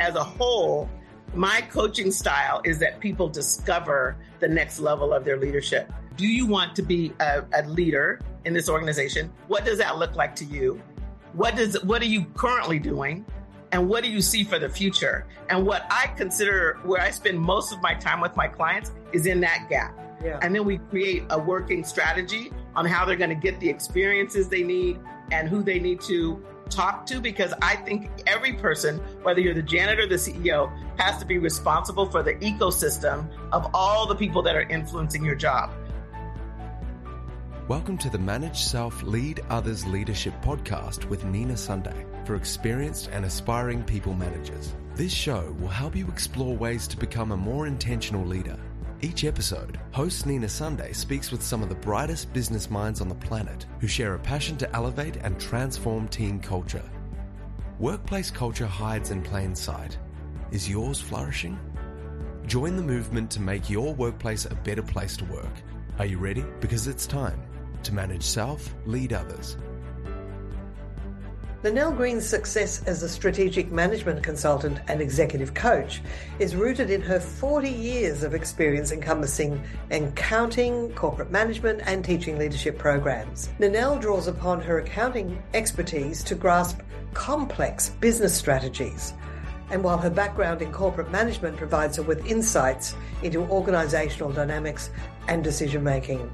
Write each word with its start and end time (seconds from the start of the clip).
as 0.00 0.14
a 0.14 0.24
whole, 0.24 0.88
my 1.34 1.60
coaching 1.62 2.10
style 2.10 2.60
is 2.64 2.78
that 2.78 3.00
people 3.00 3.28
discover 3.28 4.16
the 4.40 4.48
next 4.48 4.78
level 4.78 5.12
of 5.12 5.24
their 5.24 5.36
leadership. 5.36 5.92
Do 6.16 6.26
you 6.26 6.46
want 6.46 6.74
to 6.76 6.82
be 6.82 7.12
a, 7.20 7.44
a 7.52 7.62
leader 7.68 8.20
in 8.44 8.54
this 8.54 8.68
organization? 8.68 9.30
What 9.48 9.64
does 9.64 9.78
that 9.78 9.98
look 9.98 10.14
like 10.16 10.34
to 10.36 10.44
you? 10.44 10.80
What 11.34 11.56
does 11.56 11.82
what 11.82 12.00
are 12.00 12.06
you 12.06 12.24
currently 12.34 12.78
doing? 12.78 13.26
And 13.72 13.88
what 13.88 14.04
do 14.04 14.10
you 14.10 14.22
see 14.22 14.44
for 14.44 14.58
the 14.58 14.68
future? 14.68 15.26
And 15.50 15.66
what 15.66 15.86
I 15.90 16.06
consider 16.16 16.78
where 16.84 17.02
I 17.02 17.10
spend 17.10 17.38
most 17.38 17.72
of 17.72 17.82
my 17.82 17.94
time 17.94 18.20
with 18.20 18.34
my 18.36 18.48
clients 18.48 18.92
is 19.12 19.26
in 19.26 19.40
that 19.40 19.66
gap. 19.68 19.98
Yeah. 20.24 20.38
And 20.40 20.54
then 20.54 20.64
we 20.64 20.78
create 20.78 21.24
a 21.30 21.38
working 21.38 21.84
strategy 21.84 22.52
on 22.74 22.86
how 22.86 23.04
they're 23.04 23.16
going 23.16 23.30
to 23.30 23.34
get 23.34 23.60
the 23.60 23.68
experiences 23.68 24.48
they 24.48 24.62
need 24.62 24.98
and 25.30 25.48
who 25.48 25.62
they 25.62 25.78
need 25.78 26.00
to 26.02 26.42
talk 26.70 27.06
to 27.06 27.20
because 27.20 27.54
I 27.62 27.76
think 27.76 28.10
every 28.26 28.54
person, 28.54 28.98
whether 29.22 29.40
you're 29.40 29.54
the 29.54 29.62
janitor 29.62 30.02
or 30.02 30.06
the 30.06 30.16
CEO, 30.16 30.70
has 30.98 31.18
to 31.18 31.24
be 31.24 31.38
responsible 31.38 32.06
for 32.06 32.22
the 32.22 32.34
ecosystem 32.36 33.28
of 33.52 33.70
all 33.72 34.06
the 34.06 34.16
people 34.16 34.42
that 34.42 34.56
are 34.56 34.68
influencing 34.68 35.24
your 35.24 35.36
job. 35.36 35.70
Welcome 37.68 37.98
to 37.98 38.10
the 38.10 38.18
Manage 38.18 38.62
Self 38.62 39.02
Lead 39.02 39.40
Others 39.48 39.86
Leadership 39.86 40.34
Podcast 40.42 41.04
with 41.06 41.24
Nina 41.24 41.56
Sunday 41.56 42.04
for 42.24 42.34
experienced 42.34 43.10
and 43.12 43.24
aspiring 43.24 43.82
people 43.84 44.14
managers. 44.14 44.74
This 44.94 45.12
show 45.12 45.54
will 45.60 45.68
help 45.68 45.94
you 45.94 46.08
explore 46.08 46.56
ways 46.56 46.88
to 46.88 46.96
become 46.96 47.32
a 47.32 47.36
more 47.36 47.66
intentional 47.66 48.24
leader. 48.24 48.58
Each 49.02 49.24
episode, 49.24 49.78
host 49.92 50.24
Nina 50.24 50.48
Sunday 50.48 50.94
speaks 50.94 51.30
with 51.30 51.42
some 51.42 51.62
of 51.62 51.68
the 51.68 51.74
brightest 51.74 52.32
business 52.32 52.70
minds 52.70 53.02
on 53.02 53.10
the 53.10 53.14
planet 53.14 53.66
who 53.78 53.86
share 53.86 54.14
a 54.14 54.18
passion 54.18 54.56
to 54.56 54.74
elevate 54.74 55.16
and 55.16 55.38
transform 55.38 56.08
team 56.08 56.40
culture. 56.40 56.82
Workplace 57.78 58.30
culture 58.30 58.66
hides 58.66 59.10
in 59.10 59.20
plain 59.20 59.54
sight. 59.54 59.98
Is 60.50 60.70
yours 60.70 60.98
flourishing? 60.98 61.58
Join 62.46 62.74
the 62.74 62.82
movement 62.82 63.30
to 63.32 63.40
make 63.40 63.68
your 63.68 63.92
workplace 63.92 64.46
a 64.46 64.54
better 64.54 64.82
place 64.82 65.14
to 65.18 65.26
work. 65.26 65.52
Are 65.98 66.06
you 66.06 66.16
ready? 66.16 66.46
Because 66.60 66.86
it's 66.86 67.06
time 67.06 67.42
to 67.82 67.92
manage 67.92 68.22
self, 68.22 68.74
lead 68.86 69.12
others. 69.12 69.58
Lynell 71.66 71.96
Green's 71.96 72.24
success 72.24 72.80
as 72.86 73.02
a 73.02 73.08
strategic 73.08 73.72
management 73.72 74.22
consultant 74.22 74.78
and 74.86 75.00
executive 75.00 75.52
coach 75.52 76.00
is 76.38 76.54
rooted 76.54 76.90
in 76.90 77.02
her 77.02 77.18
40 77.18 77.68
years 77.68 78.22
of 78.22 78.34
experience 78.34 78.92
encompassing 78.92 79.60
accounting, 79.90 80.92
corporate 80.92 81.32
management, 81.32 81.82
and 81.84 82.04
teaching 82.04 82.38
leadership 82.38 82.78
programs. 82.78 83.48
Lynell 83.58 84.00
draws 84.00 84.28
upon 84.28 84.60
her 84.60 84.78
accounting 84.78 85.42
expertise 85.54 86.22
to 86.22 86.36
grasp 86.36 86.82
complex 87.14 87.88
business 87.88 88.32
strategies. 88.32 89.12
And 89.70 89.82
while 89.82 89.98
her 89.98 90.08
background 90.08 90.62
in 90.62 90.70
corporate 90.70 91.10
management 91.10 91.56
provides 91.56 91.96
her 91.96 92.04
with 92.04 92.24
insights 92.26 92.94
into 93.24 93.40
organizational 93.40 94.30
dynamics 94.30 94.90
and 95.26 95.42
decision 95.42 95.82
making. 95.82 96.30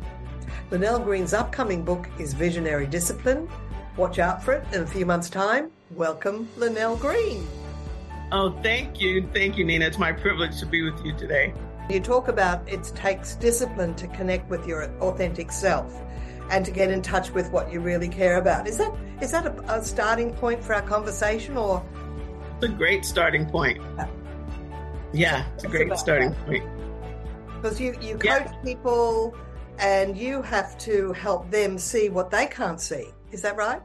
Lynell 0.71 1.03
Green's 1.03 1.33
upcoming 1.33 1.83
book 1.87 2.07
is 2.19 2.35
Visionary 2.35 2.87
Discipline. 2.87 3.49
Watch 3.97 4.19
out 4.19 4.43
for 4.43 4.55
it 4.55 4.65
in 4.73 4.83
a 4.83 4.87
few 4.87 5.05
months' 5.05 5.29
time. 5.29 5.71
Welcome, 5.91 6.49
Lynell 6.57 6.99
Green. 6.99 7.47
Oh, 8.31 8.59
thank 8.63 9.01
you. 9.01 9.29
Thank 9.35 9.59
you, 9.59 9.65
Nina. 9.65 9.85
It's 9.85 9.99
my 9.99 10.13
privilege 10.13 10.59
to 10.61 10.67
be 10.67 10.83
with 10.83 11.05
you 11.05 11.15
today. 11.15 11.53
You 11.91 12.01
talk 12.01 12.29
about 12.29 12.67
it 12.67 12.85
takes 12.95 13.35
discipline 13.35 13.95
to 13.97 14.07
connect 14.09 14.49
with 14.49 14.67
your 14.67 14.85
authentic 15.01 15.53
self 15.53 16.01
and 16.51 16.65
to 16.65 16.71
get 16.71 16.91
in 16.91 17.03
touch 17.03 17.33
with 17.33 17.51
what 17.51 17.71
you 17.71 17.81
really 17.81 18.09
care 18.09 18.39
about. 18.39 18.67
Is 18.67 18.79
that 18.79 18.95
is 19.21 19.33
that 19.33 19.47
a, 19.47 19.75
a 19.75 19.85
starting 19.85 20.33
point 20.33 20.65
for 20.65 20.75
our 20.75 20.83
conversation 20.83 21.59
or? 21.59 21.85
It's 22.57 22.65
a 22.65 22.69
great 22.69 23.05
starting 23.05 23.45
point. 23.45 23.83
Yeah, 25.13 25.45
it's 25.55 25.65
a 25.65 25.69
great 25.69 25.95
starting 25.99 26.31
that. 26.31 26.47
point. 26.47 26.65
Because 27.61 27.79
you, 27.79 27.95
you 28.01 28.17
coach 28.17 28.47
yeah. 28.47 28.53
people 28.65 29.37
and 29.79 30.17
you 30.17 30.41
have 30.41 30.79
to 30.79 31.13
help 31.13 31.51
them 31.51 31.79
see 31.79 32.09
what 32.09 32.31
they 32.31 32.47
can't 32.47 32.81
see. 32.81 33.11
Is 33.33 33.43
that 33.43 33.57
right? 33.57 33.81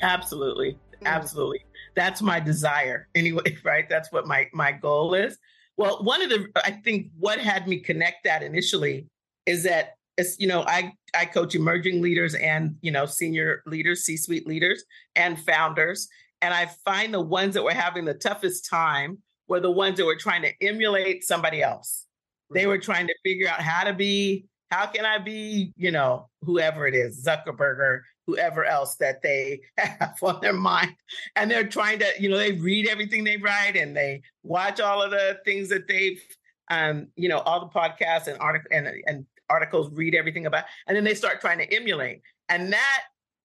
Absolutely. 0.00 0.78
Mm. 1.02 1.06
Absolutely. 1.06 1.64
That's 1.94 2.22
my 2.22 2.40
desire 2.40 3.08
anyway, 3.14 3.56
right? 3.64 3.88
That's 3.88 4.10
what 4.10 4.26
my 4.26 4.48
my 4.52 4.72
goal 4.72 5.14
is. 5.14 5.38
Well, 5.76 6.02
one 6.02 6.22
of 6.22 6.30
the 6.30 6.48
I 6.56 6.72
think 6.72 7.10
what 7.18 7.38
had 7.38 7.68
me 7.68 7.78
connect 7.78 8.24
that 8.24 8.42
initially 8.42 9.06
is 9.46 9.62
that 9.64 9.94
it's, 10.16 10.38
you 10.40 10.48
know, 10.48 10.64
I 10.66 10.92
I 11.14 11.26
coach 11.26 11.54
emerging 11.54 12.02
leaders 12.02 12.34
and, 12.34 12.76
you 12.80 12.90
know, 12.90 13.06
senior 13.06 13.62
leaders, 13.66 14.04
C-suite 14.04 14.46
leaders 14.46 14.84
and 15.14 15.38
founders, 15.38 16.08
and 16.42 16.52
I 16.52 16.66
find 16.84 17.14
the 17.14 17.20
ones 17.20 17.54
that 17.54 17.62
were 17.62 17.72
having 17.72 18.04
the 18.04 18.14
toughest 18.14 18.68
time 18.68 19.18
were 19.46 19.60
the 19.60 19.70
ones 19.70 19.96
that 19.98 20.04
were 20.04 20.16
trying 20.16 20.42
to 20.42 20.52
emulate 20.60 21.24
somebody 21.24 21.62
else. 21.62 22.06
They 22.52 22.66
were 22.66 22.78
trying 22.78 23.06
to 23.06 23.14
figure 23.24 23.48
out 23.48 23.60
how 23.60 23.84
to 23.84 23.92
be 23.92 24.46
how 24.70 24.86
can 24.86 25.06
I 25.06 25.18
be, 25.18 25.72
you 25.76 25.90
know, 25.90 26.28
whoever 26.42 26.86
it 26.86 26.94
is, 26.94 27.24
Zuckerberg 27.24 27.78
or 27.78 28.04
whoever 28.28 28.62
else 28.66 28.96
that 28.96 29.22
they 29.22 29.58
have 29.78 30.16
on 30.22 30.38
their 30.42 30.52
mind. 30.52 30.94
And 31.34 31.50
they're 31.50 31.66
trying 31.66 31.98
to, 32.00 32.06
you 32.20 32.28
know, 32.28 32.36
they 32.36 32.52
read 32.52 32.86
everything 32.86 33.24
they 33.24 33.38
write 33.38 33.74
and 33.74 33.96
they 33.96 34.20
watch 34.42 34.80
all 34.80 35.02
of 35.02 35.10
the 35.10 35.40
things 35.46 35.70
that 35.70 35.88
they've, 35.88 36.22
um, 36.70 37.08
you 37.16 37.30
know, 37.30 37.38
all 37.38 37.60
the 37.60 37.66
podcasts 37.66 38.26
and 38.28 38.38
articles 38.38 38.68
and, 38.70 38.88
and 39.06 39.26
articles, 39.48 39.90
read 39.92 40.14
everything 40.14 40.44
about, 40.44 40.64
and 40.86 40.94
then 40.94 41.04
they 41.04 41.14
start 41.14 41.40
trying 41.40 41.56
to 41.56 41.74
emulate. 41.74 42.20
And 42.50 42.70
that 42.70 43.04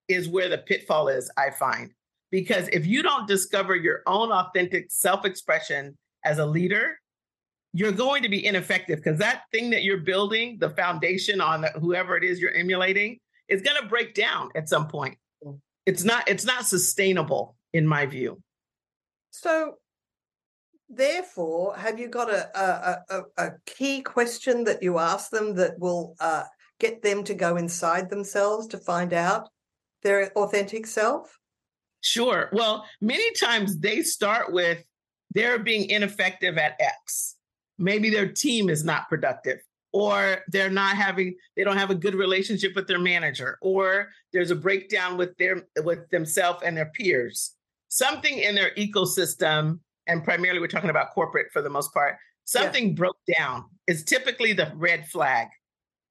is 0.10 0.28
where 0.28 0.50
the 0.50 0.58
pitfall 0.58 1.08
is, 1.08 1.32
I 1.38 1.50
find. 1.50 1.92
Because 2.30 2.68
if 2.74 2.86
you 2.86 3.02
don't 3.04 3.26
discover 3.26 3.74
your 3.74 4.02
own 4.06 4.34
authentic 4.34 4.88
self 4.90 5.24
expression 5.24 5.98
as 6.26 6.40
a 6.40 6.46
leader, 6.46 7.00
you're 7.72 7.94
going 7.94 8.22
to 8.24 8.30
be 8.30 8.46
ineffective 8.46 8.98
because 8.98 9.18
that 9.20 9.44
thing 9.54 9.70
that 9.70 9.84
you're 9.84 9.98
building, 9.98 10.58
the 10.60 10.72
foundation 10.72 11.40
on 11.40 11.66
whoever 11.80 12.18
it 12.18 12.24
is 12.26 12.42
you're 12.42 12.54
emulating, 12.54 13.20
is 13.54 13.62
going 13.62 13.82
to 13.82 13.88
break 13.88 14.14
down 14.14 14.50
at 14.56 14.68
some 14.68 14.88
point. 14.88 15.18
It's 15.86 16.04
not 16.04 16.30
it's 16.30 16.46
not 16.46 16.66
sustainable 16.66 17.56
in 17.74 17.86
my 17.86 18.06
view. 18.06 18.42
So 19.32 19.76
therefore, 20.90 21.76
have 21.76 22.00
you 22.00 22.08
got 22.08 22.30
a 22.30 22.42
a, 22.58 23.04
a, 23.10 23.22
a 23.38 23.52
key 23.66 24.02
question 24.02 24.64
that 24.64 24.82
you 24.82 24.98
ask 24.98 25.30
them 25.30 25.56
that 25.56 25.78
will 25.80 26.16
uh, 26.20 26.44
get 26.80 27.02
them 27.02 27.24
to 27.26 27.34
go 27.34 27.58
inside 27.58 28.10
themselves 28.10 28.68
to 28.68 28.78
find 28.78 29.14
out 29.14 29.50
their 30.04 30.32
authentic 30.34 30.88
self? 30.88 31.38
Sure. 32.02 32.50
Well, 32.54 32.86
many 33.02 33.32
times 33.34 33.80
they 33.80 34.04
start 34.04 34.52
with 34.52 34.84
they're 35.34 35.60
being 35.60 35.90
ineffective 35.90 36.58
at 36.58 36.80
X 36.80 37.36
maybe 37.78 38.10
their 38.10 38.32
team 38.32 38.70
is 38.70 38.84
not 38.84 39.10
productive 39.10 39.60
or 39.94 40.40
they're 40.48 40.70
not 40.70 40.98
having 40.98 41.36
they 41.56 41.64
don't 41.64 41.78
have 41.78 41.92
a 41.92 41.96
good 41.96 42.16
relationship 42.16 42.76
with 42.76 42.88
their 42.88 43.00
manager 43.00 43.58
or 43.62 44.10
there's 44.34 44.52
a 44.52 44.56
breakdown 44.56 45.18
with 45.18 45.38
their 45.38 45.64
with 45.84 46.10
themselves 46.10 46.62
and 46.64 46.76
their 46.76 46.92
peers. 46.94 47.56
Something 47.90 48.40
in 48.40 48.56
their 48.56 48.72
ecosystem 48.76 49.80
and 50.08 50.24
primarily 50.24 50.60
we're 50.60 50.68
talking 50.68 50.90
about 50.90 51.12
corporate 51.14 51.48
for 51.54 51.62
the 51.62 51.70
most 51.70 51.94
part 51.94 52.18
something 52.46 52.90
yeah. 52.90 52.94
broke 52.94 53.20
down. 53.38 53.66
Is 53.88 54.04
typically 54.04 54.54
the 54.54 54.72
red 54.76 55.08
flag. 55.08 55.48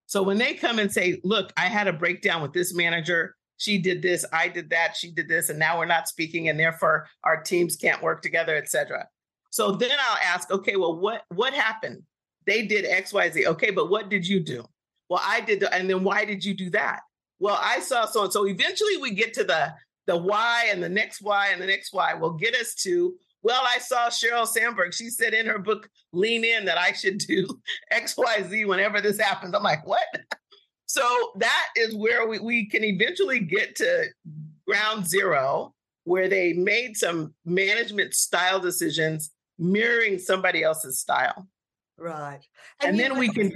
So 0.07 0.23
when 0.23 0.39
they 0.39 0.55
come 0.55 0.79
and 0.79 0.91
say 0.91 1.21
look 1.25 1.53
i 1.57 1.67
had 1.67 1.89
a 1.89 1.93
breakdown 1.93 2.41
with 2.41 2.53
this 2.53 2.75
manager. 2.75 3.37
She 3.59 3.79
did 3.79 4.03
this 4.03 4.25
i 4.33 4.49
did 4.49 4.71
that 4.71 4.97
she 4.97 5.13
did 5.13 5.29
this 5.29 5.49
and 5.49 5.59
now 5.59 5.79
we're 5.79 5.87
not 5.87 6.09
speaking 6.09 6.49
and 6.49 6.59
therefore 6.59 7.07
our 7.23 7.41
teams 7.41 7.77
can't 7.77 8.03
work 8.03 8.21
together 8.21 8.57
etc 8.57 9.07
so 9.53 9.73
then 9.73 9.91
I'll 9.93 10.35
ask, 10.35 10.51
okay, 10.51 10.77
well, 10.77 10.99
what 10.99 11.23
what 11.29 11.53
happened? 11.53 12.03
They 12.47 12.67
did 12.67 12.85
X, 12.85 13.13
Y, 13.13 13.31
Z. 13.31 13.47
Okay, 13.47 13.71
but 13.71 13.91
what 13.91 14.09
did 14.09 14.27
you 14.27 14.41
do? 14.41 14.65
Well, 15.09 15.21
I 15.25 15.41
did, 15.41 15.61
the, 15.61 15.73
and 15.75 15.89
then 15.89 16.05
why 16.05 16.25
did 16.25 16.45
you 16.45 16.55
do 16.55 16.71
that? 16.71 17.01
Well, 17.39 17.59
I 17.61 17.81
saw 17.81 18.07
so 18.07 18.25
and 18.25 18.33
so. 18.33 18.47
Eventually, 18.47 18.97
we 18.99 19.11
get 19.11 19.35
to 19.35 19.45
the 19.45 19.75
the 20.07 20.17
why 20.17 20.69
and 20.71 20.83
the 20.83 20.89
next 20.89 21.23
why 21.23 21.49
and 21.49 21.63
the 21.63 21.67
next 21.67 21.93
why 21.93 22.15
will 22.15 22.33
get 22.33 22.55
us 22.55 22.75
to 22.75 23.15
well, 23.43 23.63
I 23.65 23.79
saw 23.79 24.09
Sheryl 24.09 24.47
Sandberg. 24.47 24.95
She 24.95 25.11
said 25.11 25.35
in 25.35 25.47
her 25.47 25.59
book, 25.59 25.89
Lean 26.13 26.45
In, 26.45 26.65
that 26.67 26.79
I 26.79 26.93
should 26.93 27.19
do 27.19 27.47
XYZ 27.93 28.67
whenever 28.67 29.01
this 29.01 29.19
happens. 29.19 29.55
I'm 29.55 29.63
like, 29.63 29.87
what? 29.87 30.07
so 30.87 31.33
that 31.37 31.69
is 31.77 31.95
where 31.95 32.27
we, 32.27 32.39
we 32.39 32.69
can 32.69 32.85
eventually 32.85 33.41
get 33.41 33.77
to 33.77 34.07
ground 34.67 35.07
zero, 35.07 35.75
where 36.05 36.29
they 36.29 36.53
made 36.53 36.97
some 36.97 37.35
management 37.45 38.15
style 38.15 38.61
decisions 38.61 39.33
mirroring 39.59 40.19
somebody 40.19 40.63
else's 40.63 41.01
style. 41.01 41.49
Right. 42.03 42.41
And, 42.81 42.91
and 42.91 42.99
then 42.99 43.17
we 43.17 43.29
can. 43.29 43.53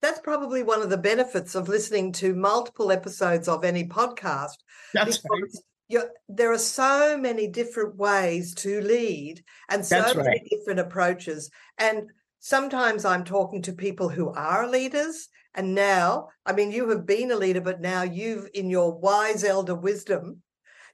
That's 0.00 0.20
probably 0.20 0.62
one 0.62 0.80
of 0.80 0.90
the 0.90 0.96
benefits 0.96 1.56
of 1.56 1.68
listening 1.68 2.12
to 2.12 2.32
multiple 2.32 2.92
episodes 2.92 3.48
of 3.48 3.64
any 3.64 3.84
podcast. 3.88 4.54
That's 4.94 5.20
right. 5.28 6.00
there 6.28 6.52
are 6.52 6.58
so 6.58 7.18
many 7.18 7.48
different 7.48 7.96
ways 7.96 8.54
to 8.56 8.80
lead 8.82 9.42
and 9.68 9.84
so 9.84 10.00
That's 10.00 10.14
many 10.14 10.28
right. 10.28 10.48
different 10.48 10.78
approaches. 10.78 11.50
And 11.78 12.10
sometimes 12.38 13.04
I'm 13.04 13.24
talking 13.24 13.60
to 13.62 13.72
people 13.72 14.08
who 14.08 14.30
are 14.30 14.68
leaders. 14.68 15.28
And 15.56 15.74
now, 15.74 16.28
I 16.46 16.52
mean, 16.52 16.70
you 16.70 16.88
have 16.90 17.04
been 17.04 17.32
a 17.32 17.36
leader, 17.36 17.60
but 17.60 17.80
now 17.80 18.02
you've, 18.02 18.48
in 18.54 18.70
your 18.70 18.96
wise 18.96 19.42
elder 19.42 19.74
wisdom, 19.74 20.42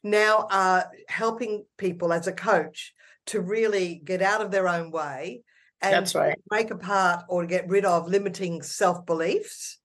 now 0.03 0.47
are 0.51 0.91
helping 1.09 1.67
people 1.77 2.11
as 2.11 2.27
a 2.27 2.33
coach 2.33 2.95
to 3.27 3.43
really 3.43 4.01
get 4.03 4.23
out 4.23 4.41
of 4.41 4.51
their 4.51 4.67
own 4.67 4.91
way 4.91 5.43
and 5.85 5.93
That's 5.95 6.15
right. 6.15 6.37
make 6.51 6.71
a 6.71 6.77
part 6.77 7.25
or 7.29 7.47
get 7.47 7.69
rid 7.69 7.85
of 7.85 8.09
limiting 8.09 8.63
self 8.63 9.05
beliefs. 9.07 9.79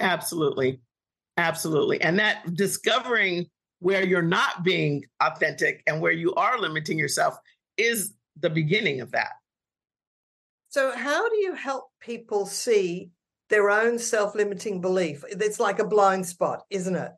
Absolutely. 0.00 0.80
Absolutely. 1.36 2.00
And 2.00 2.18
that 2.18 2.54
discovering 2.54 3.46
where 3.80 4.04
you're 4.04 4.22
not 4.22 4.64
being 4.64 5.04
authentic 5.20 5.82
and 5.86 6.00
where 6.00 6.12
you 6.12 6.34
are 6.34 6.58
limiting 6.58 6.98
yourself 6.98 7.36
is 7.76 8.14
the 8.40 8.50
beginning 8.50 9.00
of 9.00 9.12
that. 9.12 9.30
So, 10.70 10.94
how 10.94 11.28
do 11.28 11.36
you 11.36 11.54
help 11.54 11.84
people 12.00 12.44
see 12.44 13.10
their 13.48 13.70
own 13.70 13.98
self 13.98 14.34
limiting 14.34 14.80
belief? 14.80 15.24
It's 15.28 15.60
like 15.60 15.78
a 15.78 15.86
blind 15.86 16.26
spot, 16.26 16.64
isn't 16.70 16.96
it? 16.96 17.12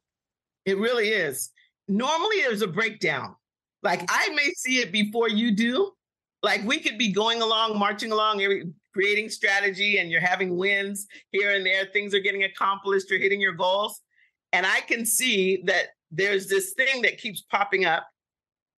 It 0.67 0.79
really 0.79 1.09
is. 1.09 1.51
Normally, 1.89 2.43
there's 2.43 2.63
a 2.63 2.69
breakdown. 2.69 3.35
Like 3.83 4.05
I 4.09 4.29
may 4.31 4.53
see 4.57 4.79
it 4.79 4.93
before 4.93 5.29
you 5.29 5.51
do. 5.53 5.93
Like 6.43 6.65
we 6.65 6.79
could 6.79 6.99
be 6.99 7.13
going 7.13 7.43
along, 7.43 7.79
marching 7.79 8.13
along, 8.13 8.43
creating 8.93 9.29
strategy, 9.29 9.99
and 9.99 10.11
you're 10.11 10.21
having 10.21 10.57
wins 10.57 11.07
here 11.33 11.55
and 11.55 11.65
there. 11.65 11.87
Things 11.87 12.15
are 12.15 12.21
getting 12.21 12.45
accomplished. 12.45 13.11
You're 13.11 13.21
hitting 13.21 13.41
your 13.41 13.53
goals. 13.53 14.01
And 14.53 14.67
I 14.67 14.81
can 14.81 15.05
see 15.05 15.63
that 15.67 15.89
there's 16.11 16.49
this 16.49 16.73
thing 16.73 17.03
that 17.03 17.19
keeps 17.19 17.43
popping 17.43 17.85
up 17.85 18.09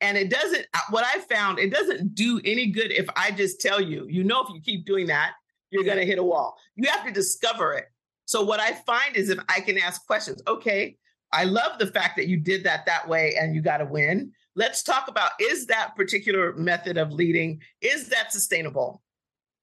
and 0.03 0.19
it 0.19 0.29
doesn't 0.29 0.67
uh, 0.75 0.81
what 0.91 1.05
i 1.07 1.19
found 1.21 1.59
it 1.59 1.71
doesn't 1.71 2.15
do 2.15 2.41
any 2.45 2.67
good 2.67 2.93
if 2.93 3.07
i 3.17 3.31
just 3.31 3.61
tell 3.61 3.81
you 3.81 4.07
you 4.09 4.23
know 4.23 4.43
if 4.43 4.51
you 4.53 4.61
keep 4.61 4.85
doing 4.85 5.07
that 5.07 5.33
you're 5.71 5.85
going 5.85 5.97
to 5.97 6.05
hit 6.05 6.19
a 6.19 6.23
wall 6.23 6.57
you 6.77 6.87
have 6.91 7.07
to 7.07 7.13
discover 7.13 7.73
it 7.73 7.87
so 8.27 8.43
what 8.43 8.61
i 8.61 8.73
find 8.73 9.17
is 9.17 9.31
if 9.31 9.39
i 9.49 9.61
can 9.61 9.79
ask 9.79 10.05
questions 10.07 10.43
okay 10.47 10.97
i 11.33 11.45
love 11.45 11.79
the 11.79 11.87
fact 11.87 12.17
that 12.17 12.29
you 12.29 12.37
did 12.37 12.63
that 12.65 12.85
that 12.85 13.09
way 13.09 13.35
and 13.41 13.55
you 13.55 13.63
got 13.63 13.79
to 13.79 13.87
win 13.87 14.31
let's 14.55 14.83
talk 14.83 15.09
about 15.09 15.33
is 15.41 15.67
that 15.67 15.97
particular 15.97 16.53
method 16.55 16.99
of 16.99 17.13
leading 17.13 17.61
is 17.81 18.09
that 18.09 18.33
sustainable? 18.33 19.03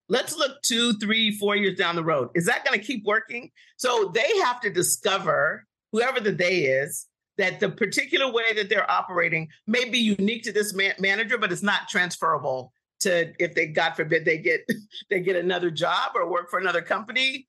Let's 0.08 0.36
look 0.36 0.62
two 0.64 0.94
three 0.94 1.38
four 1.38 1.56
years 1.56 1.78
down 1.78 1.96
the 1.96 2.04
road. 2.04 2.30
Is 2.36 2.46
that 2.46 2.66
going 2.66 2.80
to 2.80 2.86
keep 2.86 3.06
working? 3.06 3.52
So 3.78 4.12
they 4.14 4.38
have 4.44 4.60
to 4.62 4.70
discover 4.70 5.66
whoever 5.92 6.20
the 6.20 6.32
they 6.32 6.62
is 6.62 7.08
that 7.38 7.60
the 7.60 7.70
particular 7.70 8.32
way 8.32 8.54
that 8.54 8.70
they're 8.70 8.90
operating 8.90 9.48
may 9.66 9.90
be 9.90 10.00
unique 10.00 10.44
to 10.44 10.52
this 10.52 10.74
man- 10.74 10.96
manager, 11.00 11.38
but 11.38 11.52
it's 11.52 11.64
not 11.64 11.88
transferable 11.88 12.74
to 13.00 13.32
if 13.40 13.56
they, 13.56 13.68
God 13.68 13.94
forbid, 13.94 14.26
they 14.26 14.38
get 14.38 14.70
they 15.10 15.22
get 15.22 15.36
another 15.36 15.72
job 15.72 16.12
or 16.16 16.30
work 16.30 16.50
for 16.50 16.60
another 16.60 16.82
company, 16.82 17.48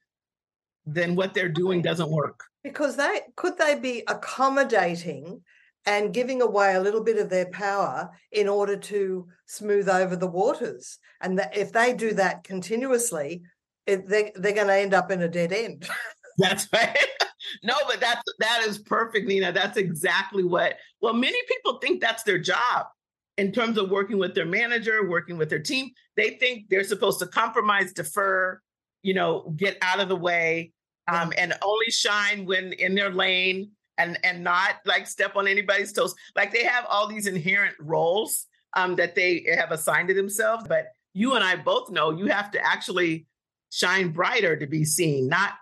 then 0.87 1.17
what 1.17 1.35
they're 1.35 1.49
doing 1.49 1.83
doesn't 1.83 2.11
work. 2.11 2.45
Because 2.63 2.97
they 2.97 3.23
could 3.37 3.59
they 3.59 3.75
be 3.75 4.03
accommodating 4.07 5.43
and 5.87 6.15
giving 6.15 6.43
away 6.43 6.75
a 6.75 6.81
little 6.81 7.03
bit 7.03 7.19
of 7.19 7.31
their 7.31 7.47
power 7.51 8.11
in 8.33 8.49
order 8.49 8.77
to 8.77 9.27
smooth 9.47 9.89
over 9.89 10.17
the 10.17 10.27
waters. 10.27 10.99
And 11.21 11.39
that 11.39 11.57
if 11.57 11.73
they 11.73 11.95
do 11.95 12.13
that 12.15 12.45
continuously, 12.45 13.43
it, 13.87 14.07
they, 14.09 14.33
they're 14.35 14.53
going 14.53 14.67
to 14.67 14.75
end 14.75 14.95
up 14.95 15.11
in 15.11 15.23
a 15.23 15.29
dead 15.29 15.53
end. 15.53 15.89
That's 16.39 16.69
right. 16.73 16.97
no, 17.63 17.75
but 17.87 18.01
that's 18.01 18.23
that 18.39 18.63
is 18.67 18.79
perfect, 18.79 19.27
Nina. 19.27 19.53
That's 19.53 19.77
exactly 19.77 20.43
what. 20.43 20.77
Well, 21.03 21.13
many 21.13 21.39
people 21.49 21.79
think 21.79 22.01
that's 22.01 22.23
their 22.23 22.39
job 22.39 22.87
in 23.37 23.53
terms 23.53 23.77
of 23.77 23.91
working 23.91 24.17
with 24.19 24.35
their 24.35 24.47
manager, 24.47 25.07
working 25.09 25.37
with 25.37 25.51
their 25.51 25.59
team. 25.59 25.91
They 26.17 26.31
think 26.31 26.69
they're 26.71 26.85
supposed 26.85 27.19
to 27.19 27.27
compromise, 27.27 27.93
defer, 27.93 28.61
you 29.03 29.13
know, 29.13 29.53
get 29.57 29.77
out 29.83 30.01
of 30.01 30.09
the 30.09 30.17
way, 30.17 30.73
um, 31.09 31.33
and 31.37 31.53
only 31.63 31.91
shine 31.91 32.47
when 32.47 32.73
in 32.75 32.95
their 32.95 33.11
lane, 33.11 33.73
and 34.01 34.19
and 34.25 34.43
not 34.43 34.77
like 34.87 35.07
step 35.07 35.37
on 35.37 35.47
anybody's 35.47 35.93
toes. 35.93 36.15
Like 36.35 36.53
they 36.53 36.65
have 36.65 36.87
all 36.89 37.07
these 37.07 37.27
inherent 37.27 37.75
roles 37.81 38.47
um, 38.75 38.97
that 38.97 39.15
they 39.15 39.47
have 39.57 39.73
assigned 39.73 40.09
to 40.09 40.15
themselves, 40.15 40.65
but 40.69 40.89
you 41.13 41.35
and 41.35 41.45
I 41.45 41.57
both 41.57 41.91
know 41.91 42.11
you 42.11 42.27
have 42.27 42.51
to 42.53 42.67
actually 42.67 43.27
shine 43.71 44.11
brighter 44.11 44.57
to 44.57 44.67
be 44.67 44.85
seen, 44.85 45.29
not 45.29 45.55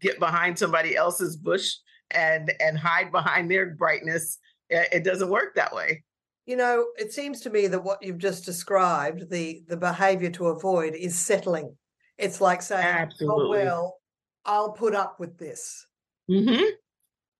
get 0.00 0.18
behind 0.18 0.58
somebody 0.58 0.96
else's 0.96 1.36
bush 1.36 1.74
and 2.10 2.52
and 2.60 2.78
hide 2.78 3.10
behind 3.10 3.50
their 3.50 3.74
brightness. 3.74 4.38
It 4.68 5.04
doesn't 5.04 5.30
work 5.30 5.54
that 5.54 5.74
way. 5.74 6.04
You 6.44 6.56
know, 6.56 6.86
it 6.96 7.12
seems 7.12 7.40
to 7.40 7.50
me 7.50 7.66
that 7.68 7.82
what 7.82 8.02
you've 8.02 8.18
just 8.18 8.44
described, 8.44 9.30
the 9.30 9.62
the 9.68 9.76
behavior 9.76 10.30
to 10.30 10.48
avoid 10.48 10.94
is 10.94 11.18
settling. 11.18 11.76
It's 12.18 12.40
like 12.40 12.62
saying, 12.62 12.86
oh, 12.86 12.98
Absolutely. 12.98 13.58
"Oh 13.60 13.64
well, 13.64 13.96
I'll 14.44 14.72
put 14.72 14.94
up 14.94 15.18
with 15.20 15.38
this." 15.38 15.86
Mm-hmm. 16.30 16.64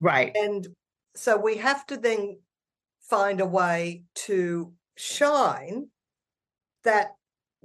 Right. 0.01 0.33
And 0.35 0.67
so 1.15 1.37
we 1.37 1.57
have 1.57 1.87
to 1.87 1.97
then 1.97 2.39
find 3.01 3.41
a 3.41 3.47
way 3.47 4.05
to 4.15 4.73
shine 4.97 5.89
that 6.85 7.13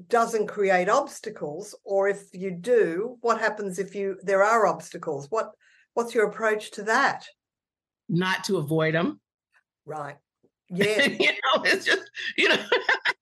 doesn't 0.07 0.47
create 0.47 0.89
obstacles 0.89 1.75
or 1.83 2.07
if 2.07 2.23
you 2.33 2.51
do 2.51 3.17
what 3.21 3.39
happens 3.39 3.77
if 3.77 3.93
you 3.93 4.17
there 4.23 4.43
are 4.43 4.65
obstacles? 4.65 5.27
What 5.29 5.51
what's 5.93 6.15
your 6.15 6.27
approach 6.27 6.71
to 6.71 6.83
that? 6.83 7.25
Not 8.09 8.43
to 8.45 8.57
avoid 8.57 8.95
them 8.95 9.19
right. 9.85 10.15
Yeah. 10.73 11.05
you 11.05 11.31
know 11.31 11.63
it's 11.65 11.85
just 11.85 12.09
you 12.37 12.47
know 12.47 12.55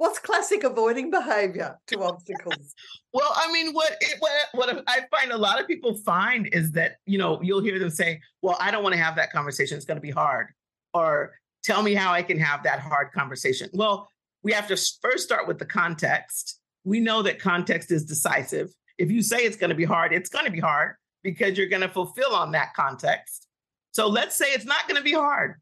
what's 0.00 0.18
classic 0.18 0.64
avoiding 0.64 1.10
behavior 1.10 1.76
to 1.86 2.02
obstacles 2.02 2.74
well 3.12 3.32
i 3.36 3.52
mean 3.52 3.72
what 3.72 3.92
what 4.18 4.32
what 4.52 4.84
i 4.86 5.00
find 5.10 5.30
a 5.30 5.36
lot 5.36 5.60
of 5.60 5.66
people 5.66 5.94
find 5.94 6.48
is 6.52 6.72
that 6.72 6.96
you 7.06 7.18
know 7.18 7.40
you'll 7.42 7.62
hear 7.62 7.78
them 7.78 7.90
say 7.90 8.20
well 8.42 8.56
i 8.60 8.70
don't 8.70 8.82
want 8.82 8.94
to 8.94 9.00
have 9.00 9.16
that 9.16 9.30
conversation 9.30 9.76
it's 9.76 9.86
going 9.86 9.96
to 9.96 10.02
be 10.02 10.10
hard 10.10 10.48
or 10.94 11.34
tell 11.62 11.82
me 11.82 11.94
how 11.94 12.12
i 12.12 12.22
can 12.22 12.38
have 12.38 12.62
that 12.62 12.80
hard 12.80 13.12
conversation 13.12 13.68
well 13.74 14.08
we 14.42 14.52
have 14.52 14.68
to 14.68 14.76
first 15.00 15.24
start 15.24 15.46
with 15.46 15.58
the 15.58 15.66
context. 15.66 16.60
We 16.84 17.00
know 17.00 17.22
that 17.22 17.38
context 17.38 17.90
is 17.90 18.04
decisive. 18.04 18.74
If 18.98 19.10
you 19.10 19.22
say 19.22 19.38
it's 19.38 19.56
going 19.56 19.70
to 19.70 19.76
be 19.76 19.84
hard, 19.84 20.12
it's 20.12 20.30
going 20.30 20.46
to 20.46 20.50
be 20.50 20.60
hard 20.60 20.96
because 21.22 21.58
you're 21.58 21.68
going 21.68 21.82
to 21.82 21.88
fulfill 21.88 22.34
on 22.34 22.52
that 22.52 22.74
context. 22.74 23.46
So 23.92 24.08
let's 24.08 24.36
say 24.36 24.46
it's 24.52 24.64
not 24.64 24.86
going 24.88 24.96
to 24.96 25.02
be 25.02 25.12
hard. 25.12 25.56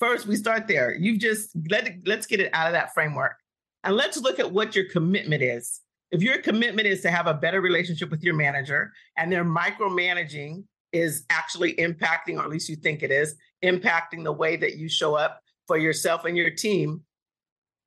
First, 0.00 0.26
we 0.26 0.36
start 0.36 0.66
there. 0.66 0.94
You've 0.94 1.20
just 1.20 1.50
let 1.70 1.86
it, 1.86 1.98
let's 2.04 2.26
get 2.26 2.40
it 2.40 2.50
out 2.52 2.66
of 2.66 2.72
that 2.72 2.92
framework. 2.94 3.36
And 3.84 3.96
let's 3.96 4.16
look 4.16 4.40
at 4.40 4.50
what 4.50 4.74
your 4.74 4.86
commitment 4.86 5.42
is. 5.42 5.80
If 6.10 6.22
your 6.22 6.38
commitment 6.38 6.88
is 6.88 7.02
to 7.02 7.10
have 7.10 7.26
a 7.26 7.34
better 7.34 7.60
relationship 7.60 8.10
with 8.10 8.22
your 8.22 8.34
manager 8.34 8.92
and 9.16 9.30
their 9.30 9.44
micromanaging 9.44 10.64
is 10.92 11.24
actually 11.28 11.74
impacting, 11.74 12.38
or 12.38 12.44
at 12.44 12.50
least 12.50 12.68
you 12.68 12.76
think 12.76 13.02
it 13.02 13.10
is, 13.10 13.34
impacting 13.64 14.24
the 14.24 14.32
way 14.32 14.56
that 14.56 14.76
you 14.76 14.88
show 14.88 15.14
up 15.14 15.40
for 15.66 15.76
yourself 15.76 16.24
and 16.24 16.36
your 16.36 16.50
team, 16.50 17.02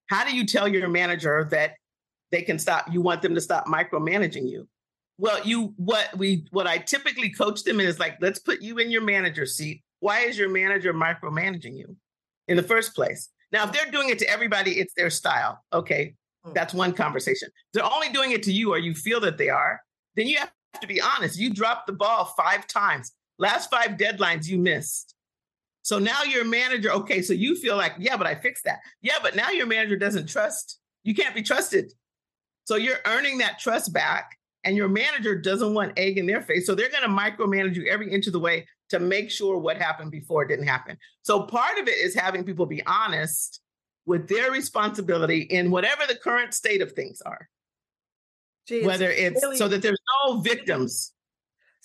how 0.08 0.24
do 0.24 0.36
you 0.36 0.46
tell 0.46 0.68
your 0.68 0.88
manager 0.88 1.48
that 1.51 1.75
they 2.32 2.42
can 2.42 2.60
stop? 2.60 2.92
You 2.92 3.01
want 3.01 3.22
them 3.22 3.34
to 3.34 3.42
stop 3.42 3.66
micromanaging 3.66 4.50
you? 4.50 4.68
Well, 5.18 5.39
you 5.44 5.74
what 5.77 6.16
we 6.18 6.46
what 6.51 6.68
I 6.68 6.77
typically 6.77 7.32
coach 7.32 7.63
them 7.63 7.80
is 7.80 8.00
like, 8.00 8.18
let's 8.22 8.39
put 8.39 8.62
you 8.62 8.77
in 8.77 8.92
your 8.92 9.01
manager 9.01 9.46
seat. 9.46 9.82
Why 10.00 10.20
is 10.22 10.38
your 10.38 10.50
manager 10.50 10.94
micromanaging 10.94 11.75
you 11.75 11.96
in 12.48 12.56
the 12.56 12.63
first 12.63 12.94
place? 12.94 13.30
Now, 13.51 13.66
if 13.66 13.72
they're 13.72 13.92
doing 13.92 14.10
it 14.10 14.20
to 14.20 14.30
everybody, 14.30 14.80
it's 14.80 14.94
their 14.96 15.10
style. 15.10 15.63
Okay, 15.72 16.16
hmm. 16.44 16.54
that's 16.54 16.74
one 16.74 16.94
conversation. 16.94 17.48
If 17.48 17.74
they're 17.74 17.92
only 17.92 18.10
doing 18.10 18.32
it 18.32 18.44
to 18.44 18.51
you, 18.51 18.74
or 18.74 18.77
you 18.77 18.94
feel 18.94 19.20
that 19.22 19.38
they 19.38 19.50
are. 19.50 19.82
Then 20.16 20.27
you 20.27 20.38
have 20.38 20.51
to 20.82 20.88
be 20.88 21.00
honest. 21.01 21.39
You 21.39 21.54
dropped 21.54 21.88
the 21.88 21.94
ball 21.94 22.25
five 22.38 22.68
times. 22.68 23.12
Last 23.39 23.70
five 23.70 23.92
deadlines 23.92 24.48
you 24.48 24.58
missed. 24.58 25.13
So 25.84 26.00
now 26.00 26.24
your 26.24 26.44
manager, 26.44 26.92
okay, 26.92 27.22
so 27.22 27.32
you 27.32 27.56
feel 27.56 27.77
like, 27.77 27.94
yeah, 27.98 28.18
but 28.18 28.27
I 28.27 28.36
fixed 28.36 28.66
that. 28.66 28.80
Yeah, 29.01 29.20
but 29.22 29.36
now 29.36 29.51
your 29.51 29.68
manager 29.68 29.96
doesn't 29.96 30.27
trust. 30.27 30.80
You 31.04 31.16
can't 31.16 31.34
be 31.34 31.42
trusted. 31.42 31.94
So 32.66 32.75
you're 32.75 32.98
earning 33.06 33.38
that 33.38 33.60
trust 33.60 33.94
back, 33.94 34.37
and 34.67 34.77
your 34.77 34.88
manager 34.88 35.36
doesn't 35.36 35.74
want 35.74 35.97
egg 35.97 36.17
in 36.17 36.27
their 36.27 36.41
face. 36.41 36.65
So 36.65 36.75
they're 36.75 36.89
going 36.89 37.03
to 37.03 37.09
micromanage 37.09 37.75
you 37.75 37.88
every 37.88 38.12
inch 38.12 38.27
of 38.27 38.33
the 38.33 38.39
way 38.39 38.67
to 38.89 39.00
make 39.00 39.31
sure 39.31 39.57
what 39.57 39.77
happened 39.77 40.12
before 40.12 40.45
didn't 40.45 40.67
happen. 40.67 40.97
So 41.24 41.43
part 41.43 41.79
of 41.79 41.88
it 41.88 41.97
is 41.97 42.13
having 42.13 42.43
people 42.43 42.65
be 42.65 42.86
honest 42.86 43.62
with 44.05 44.27
their 44.27 44.51
responsibility 44.51 45.41
in 45.41 45.71
whatever 45.71 46.03
the 46.07 46.15
current 46.15 46.53
state 46.53 46.81
of 46.81 46.91
things 46.91 47.21
are. 47.21 47.50
Gee, 48.67 48.86
Whether 48.86 49.09
it's 49.09 49.41
really- 49.41 49.57
so 49.57 49.67
that 49.67 49.81
there's 49.81 50.00
no 50.25 50.41
victims 50.41 51.13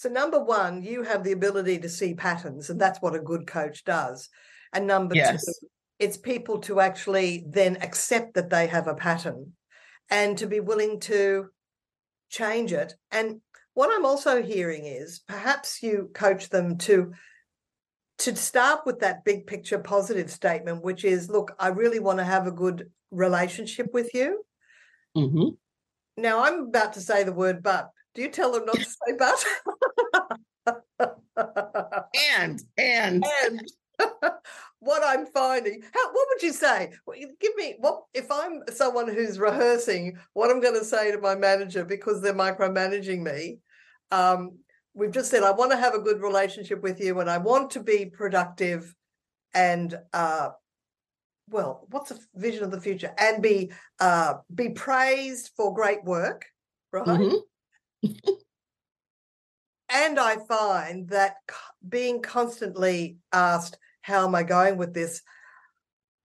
so, 0.03 0.09
number 0.09 0.43
one, 0.43 0.83
you 0.83 1.05
have 1.05 1.23
the 1.23 1.31
ability 1.31 1.79
to 1.79 1.89
see 1.89 2.15
patterns, 2.15 2.71
and 2.71 2.81
that's 2.81 3.01
what 3.01 3.15
a 3.15 3.21
good 3.21 3.47
coach 3.47 3.85
does. 3.85 4.29
And 4.73 4.89
number 4.89 5.15
yes. 5.15 5.45
two, 5.45 5.69
it's 6.01 6.17
people 6.17 6.59
to 6.63 6.81
actually 6.81 7.45
then 7.49 7.77
accept 7.81 8.35
that 8.35 8.51
they 8.51 8.67
have 8.67 8.89
a 8.89 8.97
pattern 8.97 9.53
and 10.11 10.37
to 10.39 10.49
be 10.49 10.59
willing 10.59 10.99
to 11.01 11.51
change 12.33 12.73
it. 12.73 12.95
And 13.13 13.41
what 13.75 13.91
I'm 13.95 14.05
also 14.05 14.43
hearing 14.43 14.87
is 14.87 15.21
perhaps 15.29 15.83
you 15.83 16.11
coach 16.13 16.49
them 16.49 16.79
to 16.79 17.13
to 18.19 18.37
start 18.37 18.81
with 18.87 19.01
that 19.01 19.25
big 19.25 19.47
picture 19.47 19.79
positive 19.79 20.31
statement, 20.31 20.85
which 20.85 21.05
is, 21.05 21.29
look, 21.29 21.53
I 21.59 21.69
really 21.69 21.99
want 21.99 22.19
to 22.19 22.25
have 22.25 22.47
a 22.47 22.53
good 22.53 22.91
relationship 23.11 23.89
with 23.93 24.15
you. 24.15 24.45
Mm-hmm. 25.17 25.49
Now 26.19 26.45
I'm 26.45 26.69
about 26.69 26.93
to 26.95 27.01
say 27.01 27.25
the 27.25 27.33
word 27.33 27.63
but. 27.63 27.91
Do 28.15 28.23
you 28.23 28.29
tell 28.29 28.53
them 28.53 28.67
not 28.67 28.77
to 28.77 28.85
say 28.85 29.17
but? 29.19 29.45
and 32.39 32.63
and 32.77 33.25
and 33.45 33.73
what 34.81 35.03
I'm 35.05 35.27
finding. 35.27 35.83
How, 35.93 36.13
what 36.13 36.29
would 36.31 36.43
you 36.43 36.53
say? 36.53 36.93
Give 37.41 37.57
me 37.57 37.77
what 37.79 38.03
if 38.15 38.31
I'm 38.31 38.63
someone 38.73 39.09
who's 39.09 39.39
rehearsing 39.39 40.19
what 40.33 40.51
I'm 40.51 40.61
going 40.61 40.79
to 40.79 40.85
say 40.85 41.13
to 41.13 41.19
my 41.19 41.35
manager 41.35 41.85
because 41.85 42.21
they're 42.21 42.35
micromanaging 42.35 43.23
me. 43.23 43.59
Um, 44.11 44.59
we've 44.95 45.13
just 45.13 45.31
said 45.31 45.43
I 45.43 45.53
want 45.53 45.71
to 45.71 45.79
have 45.79 45.95
a 45.95 46.01
good 46.01 46.21
relationship 46.21 46.83
with 46.83 47.01
you 47.01 47.21
and 47.21 47.31
I 47.31 47.39
want 47.39 47.71
to 47.73 47.81
be 47.81 48.07
productive 48.07 48.95
and 49.55 49.99
uh, 50.13 50.51
well, 51.49 51.87
what's 51.91 52.11
a 52.11 52.19
vision 52.35 52.65
of 52.65 52.71
the 52.71 52.81
future? 52.81 53.13
And 53.19 53.43
be 53.43 53.71
uh, 54.01 54.35
be 54.55 54.71
praised 54.71 55.51
for 55.57 55.75
great 55.75 56.03
work, 56.05 56.47
right? 56.93 57.07
Mm-hmm. 57.07 58.31
and 59.89 60.19
I 60.19 60.37
find 60.49 61.09
that 61.09 61.37
being 61.87 62.23
constantly 62.23 63.19
asked, 63.33 63.79
"How 64.03 64.27
am 64.27 64.35
I 64.35 64.43
going 64.43 64.77
with 64.77 64.95
this?" 64.95 65.23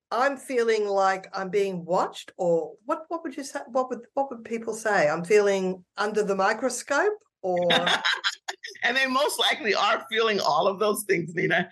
I'm 0.09 0.37
feeling 0.37 0.87
like 0.87 1.27
I'm 1.33 1.49
being 1.49 1.83
watched, 1.83 2.31
or 2.37 2.73
what? 2.85 3.05
What 3.07 3.23
would 3.23 3.35
you 3.35 3.43
say? 3.43 3.59
What 3.67 3.89
would 3.89 4.01
what 4.13 4.29
would 4.29 4.43
people 4.43 4.73
say? 4.73 5.09
I'm 5.09 5.23
feeling 5.23 5.83
under 5.97 6.23
the 6.23 6.35
microscope, 6.35 7.17
or 7.41 7.57
and 8.83 8.95
they 8.95 9.07
most 9.07 9.39
likely 9.39 9.75
are 9.75 10.05
feeling 10.09 10.39
all 10.39 10.67
of 10.67 10.79
those 10.79 11.03
things, 11.03 11.33
Nina. 11.35 11.69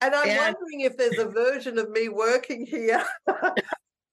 And 0.00 0.14
I'm 0.14 0.28
and... 0.28 0.38
wondering 0.38 0.80
if 0.80 0.96
there's 0.96 1.18
a 1.18 1.28
version 1.28 1.78
of 1.78 1.90
me 1.90 2.08
working 2.08 2.64
here 2.66 3.04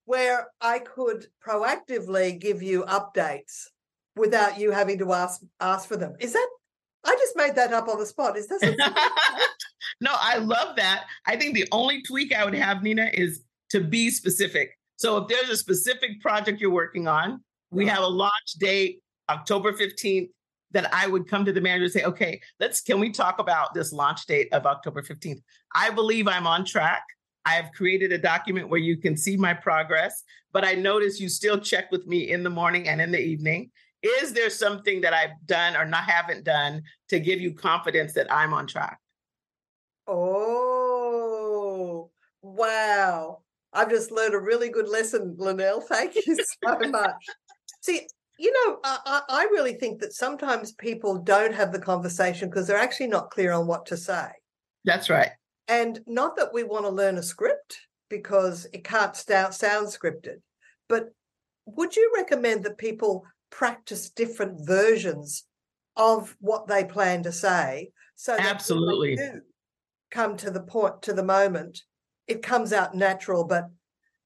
where 0.06 0.48
I 0.62 0.80
could 0.80 1.27
proactively 1.46 2.39
give 2.39 2.62
you 2.62 2.84
updates 2.84 3.68
without 4.16 4.60
you 4.60 4.72
having 4.72 5.00
to 5.00 5.13
ask 5.13 5.42
ask 5.60 5.88
for 5.88 5.98
them. 5.98 6.16
Is 6.20 6.34
that 6.34 6.50
I 7.08 7.16
just 7.16 7.36
made 7.36 7.56
that 7.56 7.74
up 7.74 7.88
on 7.88 8.00
the 8.00 8.06
spot. 8.06 8.38
Is 8.38 8.48
this 8.48 8.62
No, 10.02 10.12
I 10.14 10.38
love 10.38 10.76
that. 10.76 11.06
I 11.26 11.36
think 11.36 11.56
the 11.56 11.68
only 11.72 12.02
tweak 12.04 12.34
I 12.34 12.46
would 12.46 12.54
have, 12.54 12.84
Nina, 12.84 13.10
is 13.14 13.44
to 13.72 13.82
be 13.82 14.10
specific. 14.10 14.72
So 14.98 15.18
if 15.18 15.28
there's 15.28 15.50
a 15.50 15.58
specific 15.58 16.22
project 16.22 16.60
you're 16.60 16.72
working 16.72 17.08
on, 17.08 17.42
we 17.72 17.86
uh-huh. 17.86 17.96
have 17.96 18.04
a 18.04 18.08
launch 18.08 18.54
date 18.60 19.02
October 19.30 19.74
15th 19.74 20.30
that 20.72 20.94
I 20.94 21.08
would 21.08 21.28
come 21.28 21.46
to 21.46 21.54
the 21.54 21.62
manager 21.62 21.86
and 21.86 21.94
say, 21.94 22.04
okay, 22.04 22.42
let's 22.60 22.82
can 22.82 23.00
we 23.00 23.12
talk 23.12 23.40
about 23.40 23.74
this 23.74 23.94
launch 23.94 24.26
date 24.26 24.52
of 24.54 24.66
October 24.66 25.02
15th? 25.02 25.42
I 25.74 25.90
believe 25.90 26.28
I'm 26.28 26.46
on 26.46 26.66
track. 26.66 27.04
I 27.46 27.52
have 27.52 27.72
created 27.72 28.12
a 28.12 28.18
document 28.18 28.70
where 28.70 28.80
you 28.80 28.98
can 28.98 29.16
see 29.16 29.38
my 29.38 29.54
progress, 29.54 30.24
but 30.52 30.66
I 30.66 30.74
notice 30.74 31.20
you 31.20 31.30
still 31.30 31.58
check 31.58 31.90
with 31.92 32.06
me 32.06 32.32
in 32.32 32.44
the 32.44 32.50
morning 32.50 32.90
and 32.90 33.00
in 33.00 33.12
the 33.12 33.22
evening. 33.22 33.72
Is 34.04 34.34
there 34.34 34.50
something 34.50 35.01
that 35.01 35.13
I've 35.13 35.32
done 35.46 35.75
or 35.75 35.86
not 35.86 36.04
haven't 36.04 36.44
done 36.44 36.84
to 37.10 37.20
give 37.20 37.42
you 37.42 37.54
confidence 37.54 38.13
that 38.13 38.32
I'm 38.32 38.54
on 38.54 38.68
track? 38.68 39.00
Oh, 40.08 41.30
wow. 42.42 43.42
I've 43.74 43.89
just 43.89 44.12
learned 44.12 44.34
a 44.34 44.39
really 44.39 44.70
good 44.70 44.88
lesson, 44.88 45.36
Lynell. 45.39 45.84
Thank 45.88 46.16
you 46.16 46.38
so 46.63 46.80
much. 46.89 47.25
See, 47.82 48.08
you 48.39 48.54
know, 48.54 48.80
I, 48.84 49.22
I 49.30 49.44
really 49.51 49.74
think 49.74 50.00
that 50.01 50.13
sometimes 50.13 50.74
people 50.74 51.18
don't 51.18 51.54
have 51.54 51.72
the 51.72 51.80
conversation 51.80 52.50
because 52.50 52.68
they're 52.68 52.77
actually 52.77 53.08
not 53.08 53.32
clear 53.32 53.51
on 53.51 53.66
what 53.68 53.86
to 53.88 53.98
say. 53.98 54.27
That's 54.86 55.10
right. 55.10 55.32
And 55.68 56.00
not 56.08 56.38
that 56.38 56.54
we 56.54 56.63
want 56.63 56.86
to 56.86 56.92
learn 56.92 57.18
a 57.18 57.24
script 57.24 57.80
because 58.10 58.68
it 58.74 58.84
can't 58.84 59.16
sound, 59.16 59.54
sound 59.54 59.88
scripted, 59.88 60.38
but 60.88 61.10
would 61.66 61.96
you 61.96 62.12
recommend 62.16 62.63
that 62.63 62.77
people 62.77 63.25
practice 63.50 64.10
different 64.10 64.66
versions 64.66 65.46
of 65.96 66.36
what 66.39 66.68
they 66.68 66.84
plan 66.84 67.24
to 67.24 67.32
say 67.32 67.89
so 68.16 68.36
that 68.36 68.46
absolutely 68.46 69.18
come 70.12 70.38
to 70.38 70.51
the 70.51 70.62
point 70.62 71.01
to 71.01 71.13
the 71.13 71.24
moment 71.24 71.82
it 72.27 72.42
comes 72.44 72.72
out 72.72 72.94
natural 72.94 73.44
but 73.44 73.66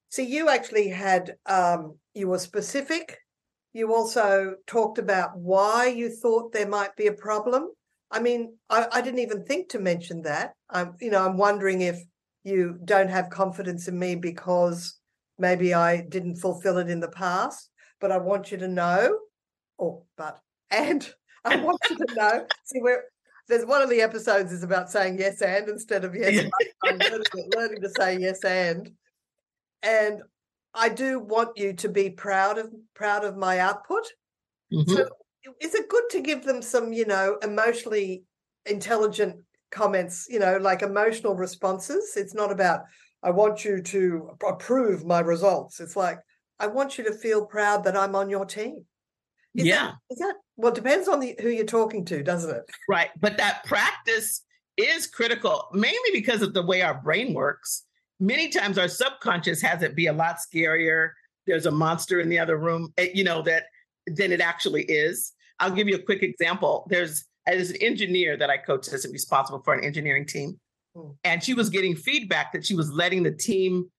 see 0.10 0.24
you 0.24 0.50
actually 0.50 0.90
had 0.90 1.36
um, 1.46 1.98
you 2.14 2.28
were 2.28 2.40
specific 2.40 3.18
you 3.74 3.94
also 3.94 4.56
talked 4.68 4.98
about 4.98 5.38
why 5.38 5.88
you 5.88 6.10
thought 6.10 6.52
there 6.52 6.68
might 6.68 6.96
be 6.96 7.08
a 7.08 7.14
problem. 7.14 7.70
I 8.10 8.20
mean, 8.20 8.58
I, 8.70 8.88
I 8.92 9.02
didn't 9.02 9.22
even 9.22 9.46
think 9.46 9.70
to 9.70 9.80
mention 9.80 10.24
that. 10.24 10.54
I'm, 10.70 10.96
you 11.00 11.10
know, 11.10 11.26
I'm 11.26 11.38
wondering 11.38 11.82
if 11.82 12.02
you 12.44 12.78
don't 12.84 13.10
have 13.10 13.30
confidence 13.30 13.88
in 13.88 13.98
me 13.98 14.16
because 14.16 15.00
maybe 15.38 15.74
I 15.74 16.02
didn't 16.02 16.36
fulfill 16.36 16.78
it 16.80 16.90
in 16.90 17.00
the 17.00 17.08
past. 17.08 17.70
But 18.02 18.12
I 18.12 18.18
want 18.18 18.52
you 18.52 18.58
to 18.58 18.68
know, 18.68 19.18
or 19.78 20.04
but 20.18 20.40
and 20.70 21.08
I 21.46 21.56
want 21.58 21.80
you 21.90 21.96
to 21.96 22.16
know. 22.16 22.46
See, 22.66 22.82
where 22.82 23.06
there's 23.48 23.66
one 23.66 23.82
of 23.82 23.90
the 23.90 24.02
episodes 24.02 24.52
is 24.52 24.64
about 24.64 24.90
saying 24.90 25.20
yes 25.20 25.42
and 25.42 25.68
instead 25.70 26.06
of 26.06 26.16
yes. 26.16 26.46
I'm 26.86 26.98
learning, 26.98 27.50
learning 27.56 27.82
to 27.82 27.90
say 27.90 28.18
yes 28.18 28.44
and, 28.44 28.92
and 29.84 30.22
I 30.74 30.90
do 30.90 31.20
want 31.20 31.58
you 31.58 31.74
to 31.74 31.90
be 31.90 32.10
proud 32.10 32.58
of 32.58 32.72
proud 32.94 33.26
of 33.26 33.38
my 33.38 33.60
output. 33.60 34.06
Mm-hmm. 34.74 34.94
So 34.94 35.10
is 35.60 35.76
it 35.76 35.90
good 35.90 36.04
to 36.12 36.22
give 36.22 36.44
them 36.44 36.62
some, 36.62 36.94
you 36.94 37.06
know, 37.06 37.38
emotionally 37.44 38.24
intelligent 38.66 39.38
comments, 39.72 40.28
you 40.30 40.40
know, 40.40 40.58
like 40.58 40.82
emotional 40.82 41.36
responses? 41.36 42.14
It's 42.16 42.34
not 42.34 42.52
about 42.52 42.82
I 43.24 43.32
want 43.32 43.66
you 43.66 43.82
to 43.82 44.32
approve 44.48 45.06
my 45.06 45.20
results. 45.20 45.80
It's 45.80 45.96
like 45.96 46.20
I 46.62 46.68
want 46.68 46.98
you 46.98 47.04
to 47.06 47.14
feel 47.14 47.46
proud 47.46 47.84
that 47.84 47.98
I'm 47.98 48.16
on 48.16 48.30
your 48.30 48.46
team. 48.46 48.86
Is 49.56 49.66
yeah. 49.66 49.88
That, 49.88 49.96
is 50.12 50.20
that 50.20 50.36
well? 50.56 50.72
Depends 50.72 51.08
on 51.08 51.20
the 51.20 51.36
who 51.42 51.50
you're 51.50 51.66
talking 51.66 52.06
to, 52.06 52.24
doesn't 52.24 52.56
it? 52.56 52.64
Right, 52.88 53.10
but 53.20 53.38
that 53.38 53.66
practice 53.66 54.44
is 54.78 55.08
critical, 55.08 55.68
mainly 55.74 56.12
because 56.14 56.42
of 56.42 56.54
the 56.54 56.66
way 56.66 56.82
our 56.82 57.02
brain 57.02 57.34
works 57.34 57.84
many 58.22 58.50
times 58.50 58.78
our 58.78 58.88
subconscious 58.88 59.62
has 59.62 59.82
it 59.82 59.96
be 59.96 60.08
a 60.08 60.14
lot 60.14 60.38
scarier. 60.38 61.10
There's 61.48 61.66
a 61.66 61.72
monster 61.72 62.22
in 62.22 62.30
the 62.30 62.40
other 62.40 62.58
room, 62.58 62.94
eh, 62.98 63.10
you 63.14 63.26
know, 63.26 63.42
that 63.42 63.66
than 64.08 64.32
it 64.32 64.40
actually 64.40 64.84
is. 64.84 65.34
I'll 65.60 65.72
give 65.72 65.90
you 65.90 65.96
a 65.96 66.02
quick 66.02 66.24
example. 66.24 66.88
There's 66.90 67.26
as 67.48 67.72
an 67.72 67.78
engineer 67.82 68.38
that 68.38 68.52
I 68.52 68.58
coach 68.58 68.88
that's 68.88 69.08
responsible 69.12 69.62
for 69.64 69.74
an 69.74 69.84
engineering 69.84 70.28
team. 70.28 70.60
Hmm. 70.96 71.10
And 71.24 71.44
she 71.44 71.56
was 71.56 71.70
getting 71.70 71.96
feedback 71.96 72.54
that 72.54 72.66
she 72.66 72.76
was 72.76 72.92
letting 72.92 73.24
the 73.24 73.32
team, 73.32 73.92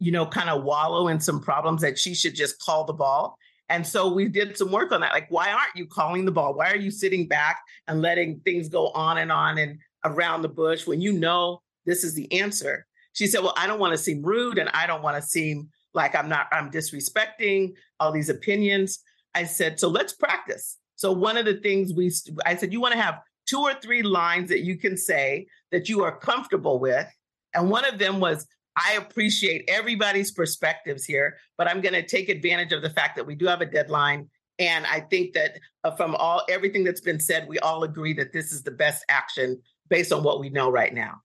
you 0.00 0.10
know, 0.10 0.26
kind 0.26 0.48
of 0.48 0.64
wallow 0.64 1.08
in 1.08 1.20
some 1.20 1.40
problems 1.40 1.82
that 1.82 1.98
she 1.98 2.14
should 2.14 2.34
just 2.34 2.58
call 2.58 2.84
the 2.84 2.92
ball. 2.92 3.36
And 3.68 3.86
so 3.86 4.12
we 4.12 4.26
did 4.26 4.56
some 4.56 4.72
work 4.72 4.90
on 4.90 5.00
that. 5.02 5.12
Like, 5.12 5.30
why 5.30 5.50
aren't 5.50 5.76
you 5.76 5.86
calling 5.86 6.24
the 6.24 6.32
ball? 6.32 6.54
Why 6.54 6.72
are 6.72 6.76
you 6.76 6.90
sitting 6.90 7.28
back 7.28 7.60
and 7.86 8.02
letting 8.02 8.40
things 8.40 8.68
go 8.68 8.88
on 8.88 9.18
and 9.18 9.30
on 9.30 9.58
and 9.58 9.78
around 10.04 10.42
the 10.42 10.48
bush 10.48 10.86
when 10.86 11.00
you 11.00 11.12
know 11.12 11.62
this 11.86 12.02
is 12.02 12.14
the 12.14 12.32
answer? 12.40 12.86
She 13.12 13.26
said, 13.26 13.42
Well, 13.42 13.54
I 13.56 13.66
don't 13.66 13.78
want 13.78 13.92
to 13.92 13.98
seem 13.98 14.22
rude 14.22 14.58
and 14.58 14.70
I 14.70 14.86
don't 14.86 15.02
want 15.02 15.16
to 15.16 15.22
seem 15.22 15.68
like 15.94 16.16
I'm 16.16 16.28
not, 16.28 16.46
I'm 16.50 16.70
disrespecting 16.70 17.74
all 18.00 18.10
these 18.10 18.28
opinions. 18.28 19.00
I 19.34 19.44
said, 19.44 19.78
So 19.78 19.88
let's 19.88 20.14
practice. 20.14 20.78
So 20.96 21.12
one 21.12 21.36
of 21.36 21.44
the 21.44 21.60
things 21.60 21.92
we, 21.94 22.10
I 22.44 22.56
said, 22.56 22.72
You 22.72 22.80
want 22.80 22.94
to 22.94 23.00
have 23.00 23.20
two 23.46 23.60
or 23.60 23.74
three 23.74 24.02
lines 24.02 24.48
that 24.48 24.60
you 24.60 24.78
can 24.78 24.96
say 24.96 25.46
that 25.70 25.88
you 25.88 26.02
are 26.02 26.16
comfortable 26.16 26.78
with. 26.80 27.06
And 27.54 27.70
one 27.70 27.84
of 27.84 27.98
them 27.98 28.20
was, 28.20 28.46
I 28.76 28.94
appreciate 28.94 29.68
everybody's 29.68 30.30
perspectives 30.30 31.04
here, 31.04 31.36
but 31.58 31.68
I'm 31.68 31.80
going 31.80 31.94
to 31.94 32.06
take 32.06 32.28
advantage 32.28 32.72
of 32.72 32.82
the 32.82 32.90
fact 32.90 33.16
that 33.16 33.26
we 33.26 33.34
do 33.34 33.46
have 33.46 33.60
a 33.60 33.66
deadline. 33.66 34.28
And 34.58 34.86
I 34.86 35.00
think 35.00 35.32
that 35.34 35.58
uh, 35.84 35.90
from 35.92 36.14
all 36.14 36.42
everything 36.48 36.84
that's 36.84 37.00
been 37.00 37.20
said, 37.20 37.48
we 37.48 37.58
all 37.58 37.82
agree 37.82 38.12
that 38.14 38.32
this 38.32 38.52
is 38.52 38.62
the 38.62 38.70
best 38.70 39.04
action 39.08 39.60
based 39.88 40.12
on 40.12 40.22
what 40.22 40.40
we 40.40 40.50
know 40.50 40.70
right 40.70 40.94
now 40.94 41.20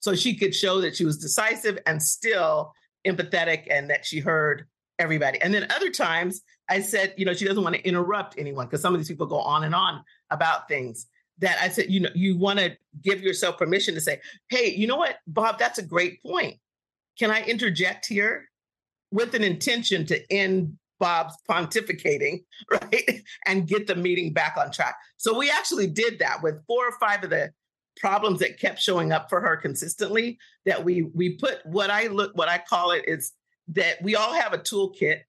so 0.00 0.14
she 0.14 0.34
could 0.34 0.54
show 0.54 0.80
that 0.80 0.96
she 0.96 1.04
was 1.04 1.18
decisive 1.18 1.78
and 1.86 2.02
still 2.02 2.72
empathetic 3.06 3.66
and 3.70 3.88
that 3.90 4.04
she 4.04 4.18
heard 4.18 4.66
everybody. 4.98 5.40
And 5.40 5.54
then 5.54 5.70
other 5.70 5.90
times 5.90 6.42
I 6.68 6.80
said, 6.80 7.14
you 7.16 7.24
know, 7.24 7.34
she 7.34 7.44
doesn't 7.44 7.62
want 7.62 7.76
to 7.76 7.86
interrupt 7.86 8.38
anyone 8.38 8.66
because 8.66 8.82
some 8.82 8.94
of 8.94 9.00
these 9.00 9.08
people 9.08 9.26
go 9.26 9.40
on 9.40 9.64
and 9.64 9.74
on 9.74 10.02
about 10.30 10.68
things 10.68 11.06
that 11.38 11.58
I 11.60 11.68
said, 11.68 11.90
you 11.90 12.00
know, 12.00 12.10
you 12.14 12.36
want 12.36 12.58
to 12.58 12.76
give 13.02 13.22
yourself 13.22 13.56
permission 13.56 13.94
to 13.94 14.00
say, 14.00 14.20
hey, 14.48 14.74
you 14.74 14.86
know 14.86 14.96
what, 14.96 15.16
Bob, 15.26 15.58
that's 15.58 15.78
a 15.78 15.82
great 15.82 16.22
point. 16.22 16.58
Can 17.18 17.30
I 17.30 17.42
interject 17.42 18.06
here 18.06 18.48
with 19.10 19.34
an 19.34 19.42
intention 19.42 20.06
to 20.06 20.32
end 20.32 20.78
Bob's 21.00 21.34
pontificating, 21.48 22.44
right? 22.70 23.22
And 23.46 23.66
get 23.66 23.86
the 23.86 23.96
meeting 23.96 24.32
back 24.32 24.56
on 24.56 24.70
track. 24.70 24.96
So 25.16 25.36
we 25.36 25.50
actually 25.50 25.88
did 25.88 26.20
that 26.20 26.42
with 26.42 26.64
four 26.66 26.86
or 26.86 26.92
five 27.00 27.24
of 27.24 27.30
the 27.30 27.50
problems 27.96 28.38
that 28.38 28.60
kept 28.60 28.80
showing 28.80 29.10
up 29.10 29.28
for 29.28 29.40
her 29.40 29.56
consistently 29.56 30.38
that 30.64 30.84
we 30.84 31.10
we 31.14 31.36
put 31.36 31.58
what 31.66 31.90
I 31.90 32.06
look 32.06 32.32
what 32.34 32.48
I 32.48 32.58
call 32.58 32.92
it 32.92 33.04
is 33.06 33.32
that 33.68 34.00
we 34.00 34.16
all 34.16 34.32
have 34.32 34.52
a 34.52 34.58
toolkit 34.58 35.20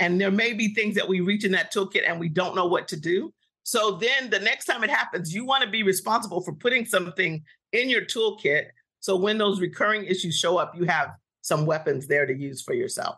and 0.00 0.20
there 0.20 0.30
may 0.30 0.52
be 0.52 0.74
things 0.74 0.94
that 0.94 1.08
we 1.08 1.20
reach 1.20 1.44
in 1.44 1.52
that 1.52 1.72
toolkit 1.72 2.08
and 2.08 2.18
we 2.18 2.28
don't 2.28 2.54
know 2.54 2.66
what 2.66 2.88
to 2.88 2.96
do. 2.96 3.32
So 3.62 3.92
then 3.92 4.30
the 4.30 4.40
next 4.40 4.66
time 4.66 4.84
it 4.84 4.90
happens, 4.90 5.34
you 5.34 5.44
want 5.44 5.64
to 5.64 5.70
be 5.70 5.82
responsible 5.82 6.42
for 6.42 6.52
putting 6.54 6.84
something 6.84 7.42
in 7.72 7.88
your 7.88 8.02
toolkit. 8.02 8.66
So 9.00 9.16
when 9.16 9.38
those 9.38 9.60
recurring 9.60 10.04
issues 10.04 10.38
show 10.38 10.56
up, 10.56 10.74
you 10.76 10.84
have 10.84 11.10
some 11.44 11.66
weapons 11.66 12.06
there 12.06 12.24
to 12.24 12.34
use 12.34 12.62
for 12.62 12.72
yourself. 12.72 13.16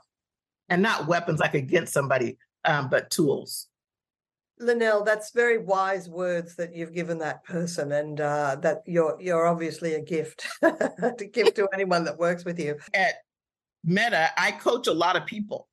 And 0.68 0.82
not 0.82 1.06
weapons 1.06 1.38
like 1.38 1.54
against 1.54 1.92
somebody, 1.92 2.38
um, 2.64 2.88
but 2.90 3.08
tools. 3.08 3.68
Lynell, 4.60 5.04
that's 5.04 5.30
very 5.30 5.58
wise 5.58 6.08
words 6.08 6.56
that 6.56 6.74
you've 6.74 6.92
given 6.92 7.18
that 7.18 7.44
person, 7.44 7.92
and 7.92 8.20
uh, 8.20 8.56
that 8.62 8.82
you're 8.86 9.16
you're 9.20 9.46
obviously 9.46 9.94
a 9.94 10.00
gift 10.00 10.46
to 10.62 11.28
give 11.30 11.54
to 11.54 11.68
anyone 11.72 12.04
that 12.04 12.18
works 12.18 12.44
with 12.44 12.58
you. 12.58 12.76
At 12.94 13.14
Meta, 13.84 14.30
I 14.36 14.52
coach 14.52 14.86
a 14.88 14.92
lot 14.92 15.14
of 15.14 15.26
people 15.26 15.68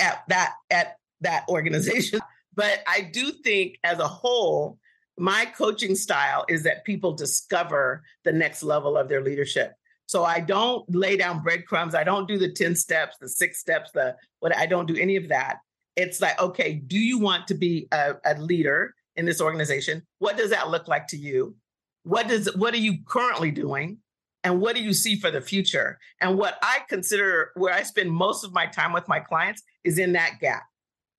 at 0.00 0.24
that 0.28 0.54
at 0.70 0.96
that 1.20 1.44
organization, 1.48 2.20
but 2.54 2.80
I 2.88 3.02
do 3.12 3.30
think 3.30 3.78
as 3.84 3.98
a 4.00 4.08
whole, 4.08 4.78
my 5.18 5.44
coaching 5.44 5.94
style 5.94 6.46
is 6.48 6.64
that 6.64 6.84
people 6.84 7.12
discover 7.12 8.02
the 8.24 8.32
next 8.32 8.62
level 8.62 8.96
of 8.96 9.08
their 9.08 9.22
leadership. 9.22 9.74
So 10.06 10.24
I 10.24 10.40
don't 10.40 10.84
lay 10.94 11.16
down 11.16 11.42
breadcrumbs. 11.42 11.94
I 11.94 12.04
don't 12.04 12.28
do 12.28 12.38
the 12.38 12.52
10 12.52 12.76
steps, 12.76 13.16
the 13.20 13.28
six 13.28 13.58
steps, 13.58 13.90
the 13.92 14.16
what 14.40 14.56
I 14.56 14.66
don't 14.66 14.86
do 14.86 14.96
any 14.96 15.16
of 15.16 15.28
that. 15.28 15.58
It's 15.96 16.20
like, 16.20 16.40
okay, 16.40 16.74
do 16.74 16.98
you 16.98 17.18
want 17.18 17.48
to 17.48 17.54
be 17.54 17.88
a, 17.90 18.14
a 18.24 18.38
leader 18.38 18.94
in 19.16 19.26
this 19.26 19.40
organization? 19.40 20.02
What 20.18 20.36
does 20.36 20.50
that 20.50 20.70
look 20.70 20.88
like 20.88 21.08
to 21.08 21.16
you? 21.16 21.56
What 22.04 22.28
does 22.28 22.54
what 22.54 22.74
are 22.74 22.78
you 22.78 22.98
currently 23.06 23.50
doing? 23.50 23.98
And 24.44 24.60
what 24.60 24.76
do 24.76 24.82
you 24.82 24.92
see 24.92 25.16
for 25.16 25.32
the 25.32 25.40
future? 25.40 25.98
And 26.20 26.38
what 26.38 26.56
I 26.62 26.80
consider 26.88 27.50
where 27.56 27.74
I 27.74 27.82
spend 27.82 28.12
most 28.12 28.44
of 28.44 28.52
my 28.52 28.66
time 28.66 28.92
with 28.92 29.08
my 29.08 29.18
clients 29.18 29.62
is 29.82 29.98
in 29.98 30.12
that 30.12 30.38
gap 30.40 30.62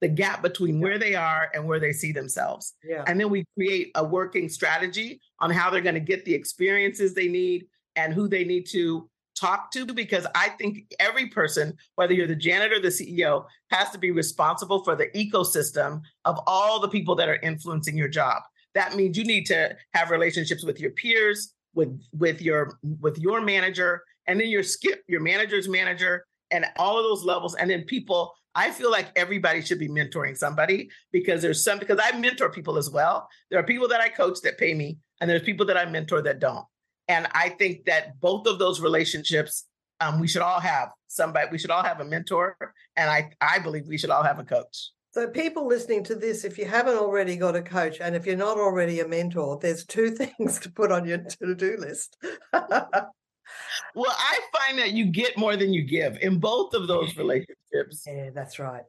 the 0.02 0.08
gap 0.08 0.42
between 0.42 0.80
where 0.80 1.00
they 1.00 1.16
are 1.16 1.50
and 1.54 1.66
where 1.66 1.80
they 1.80 1.92
see 1.92 2.12
themselves. 2.12 2.74
Yeah. 2.84 3.04
And 3.08 3.20
then 3.20 3.30
we 3.30 3.46
create 3.56 3.92
a 3.96 4.04
working 4.04 4.50
strategy 4.50 5.20
on 5.40 5.50
how 5.50 5.70
they're 5.70 5.82
going 5.82 5.96
to 5.96 6.00
get 6.00 6.26
the 6.26 6.34
experiences 6.34 7.14
they 7.14 7.28
need 7.28 7.66
and 7.98 8.14
who 8.14 8.30
they 8.30 8.46
need 8.46 8.68
to 8.68 9.10
talk 9.38 9.72
to 9.72 9.86
because 9.86 10.26
I 10.36 10.50
think 10.50 10.94
every 11.00 11.28
person, 11.28 11.76
whether 11.96 12.14
you're 12.14 12.28
the 12.28 12.36
janitor, 12.36 12.76
or 12.76 12.80
the 12.80 12.88
CEO, 12.88 13.46
has 13.72 13.90
to 13.92 13.98
be 13.98 14.12
responsible 14.12 14.84
for 14.84 14.96
the 14.96 15.08
ecosystem 15.08 16.02
of 16.26 16.40
all 16.48 16.80
the 16.80 16.88
people 16.88 17.16
that 17.16 17.30
are 17.30 17.40
influencing 17.44 17.98
your 17.98 18.08
job. 18.08 18.42
That 18.74 18.96
means 18.96 19.18
you 19.18 19.26
need 19.26 19.46
to 19.48 19.76
have 19.94 20.12
relationships 20.12 20.64
with 20.64 20.80
your 20.80 20.92
peers, 20.92 21.54
with 21.74 22.00
with 22.14 22.42
your 22.42 22.78
with 23.02 23.18
your 23.18 23.42
manager, 23.42 24.04
and 24.28 24.40
then 24.40 24.50
your 24.50 24.64
skip, 24.64 25.04
your 25.08 25.22
manager's 25.22 25.68
manager, 25.68 26.26
and 26.52 26.66
all 26.78 26.98
of 26.98 27.04
those 27.04 27.24
levels, 27.24 27.56
and 27.56 27.70
then 27.70 27.84
people. 27.84 28.34
I 28.56 28.72
feel 28.72 28.90
like 28.90 29.12
everybody 29.16 29.62
should 29.62 29.78
be 29.78 29.88
mentoring 29.88 30.36
somebody 30.36 30.90
because 31.12 31.44
there's 31.44 31.64
some 31.64 31.78
because 31.78 32.00
I 32.02 32.18
mentor 32.18 32.50
people 32.50 32.78
as 32.78 32.90
well. 32.90 33.30
There 33.52 33.60
are 33.60 33.64
people 33.64 33.88
that 33.90 34.02
I 34.02 34.10
coach 34.10 34.42
that 34.42 34.58
pay 34.58 34.74
me, 34.74 34.98
and 35.22 35.30
there's 35.30 35.44
people 35.44 35.68
that 35.68 35.78
I 35.78 35.86
mentor 35.86 36.24
that 36.24 36.40
don't. 36.40 36.66
And 37.08 37.28
I 37.32 37.50
think 37.50 37.86
that 37.86 38.20
both 38.20 38.48
of 38.48 38.60
those 38.60 38.82
relationships, 38.82 39.66
um, 40.02 40.20
we 40.20 40.28
should 40.28 40.42
all 40.42 40.60
have 40.60 40.90
somebody, 41.08 41.48
we 41.52 41.58
should 41.58 41.72
all 41.72 41.84
have 41.84 42.00
a 42.00 42.06
mentor. 42.06 42.58
And 42.96 43.10
I, 43.10 43.32
I 43.42 43.60
believe 43.60 43.88
we 43.88 43.98
should 43.98 44.10
all 44.10 44.24
have 44.24 44.40
a 44.40 44.44
coach. 44.44 44.92
So, 45.12 45.28
people 45.28 45.68
listening 45.68 46.04
to 46.06 46.16
this, 46.16 46.44
if 46.44 46.58
you 46.60 46.66
haven't 46.66 46.98
already 46.98 47.38
got 47.38 47.56
a 47.56 47.62
coach 47.62 47.98
and 48.00 48.16
if 48.16 48.26
you're 48.26 48.36
not 48.36 48.58
already 48.58 49.00
a 49.00 49.08
mentor, 49.08 49.58
there's 49.60 49.86
two 49.86 50.12
things 50.16 50.60
to 50.60 50.72
put 50.72 50.92
on 50.92 51.08
your 51.08 51.18
to 51.18 51.56
do 51.56 51.78
list. 51.80 52.18
well, 52.54 54.16
I 54.16 54.40
find 54.56 54.78
that 54.78 54.92
you 54.92 55.06
get 55.06 55.38
more 55.38 55.56
than 55.56 55.74
you 55.74 55.84
give 55.84 56.18
in 56.22 56.40
both 56.40 56.74
of 56.74 56.88
those 56.88 57.16
relationships. 57.18 58.04
Yeah, 58.06 58.30
that's 58.34 58.60
right. 58.60 58.84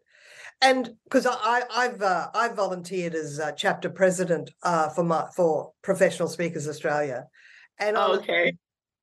And 0.60 0.90
because 1.04 1.26
I, 1.26 1.62
I've 1.72 2.02
uh, 2.02 2.28
I've 2.34 2.56
volunteered 2.56 3.14
as 3.14 3.40
chapter 3.56 3.88
president 3.88 4.50
uh, 4.64 4.88
for 4.88 5.04
my 5.04 5.28
for 5.36 5.72
Professional 5.82 6.28
Speakers 6.28 6.68
Australia, 6.68 7.26
and 7.80 7.96
oh, 7.96 8.16
okay, 8.16 8.52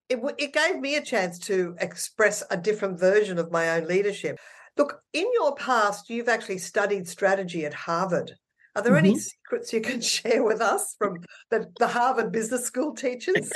it 0.10 0.20
it 0.38 0.54
gave 0.54 0.80
me 0.80 0.96
a 0.96 1.02
chance 1.04 1.40
to 1.40 1.76
express 1.80 2.44
a 2.50 2.58
different 2.58 3.00
version 3.00 3.38
of 3.38 3.52
my 3.52 3.70
own 3.70 3.88
leadership. 3.88 4.38
Look, 4.78 5.00
in 5.14 5.26
your 5.34 5.56
past, 5.56 6.10
you've 6.10 6.28
actually 6.28 6.58
studied 6.58 7.08
strategy 7.08 7.66
at 7.66 7.74
Harvard. 7.74 8.34
Are 8.76 8.82
there 8.82 8.94
mm-hmm. 8.94 9.06
any 9.06 9.18
secrets 9.18 9.72
you 9.72 9.80
can 9.80 10.02
share 10.16 10.44
with 10.44 10.62
us 10.62 10.96
from 10.98 11.18
the, 11.50 11.72
the 11.80 11.88
Harvard 11.88 12.32
Business 12.32 12.66
School 12.66 12.94
teachers? 12.94 13.52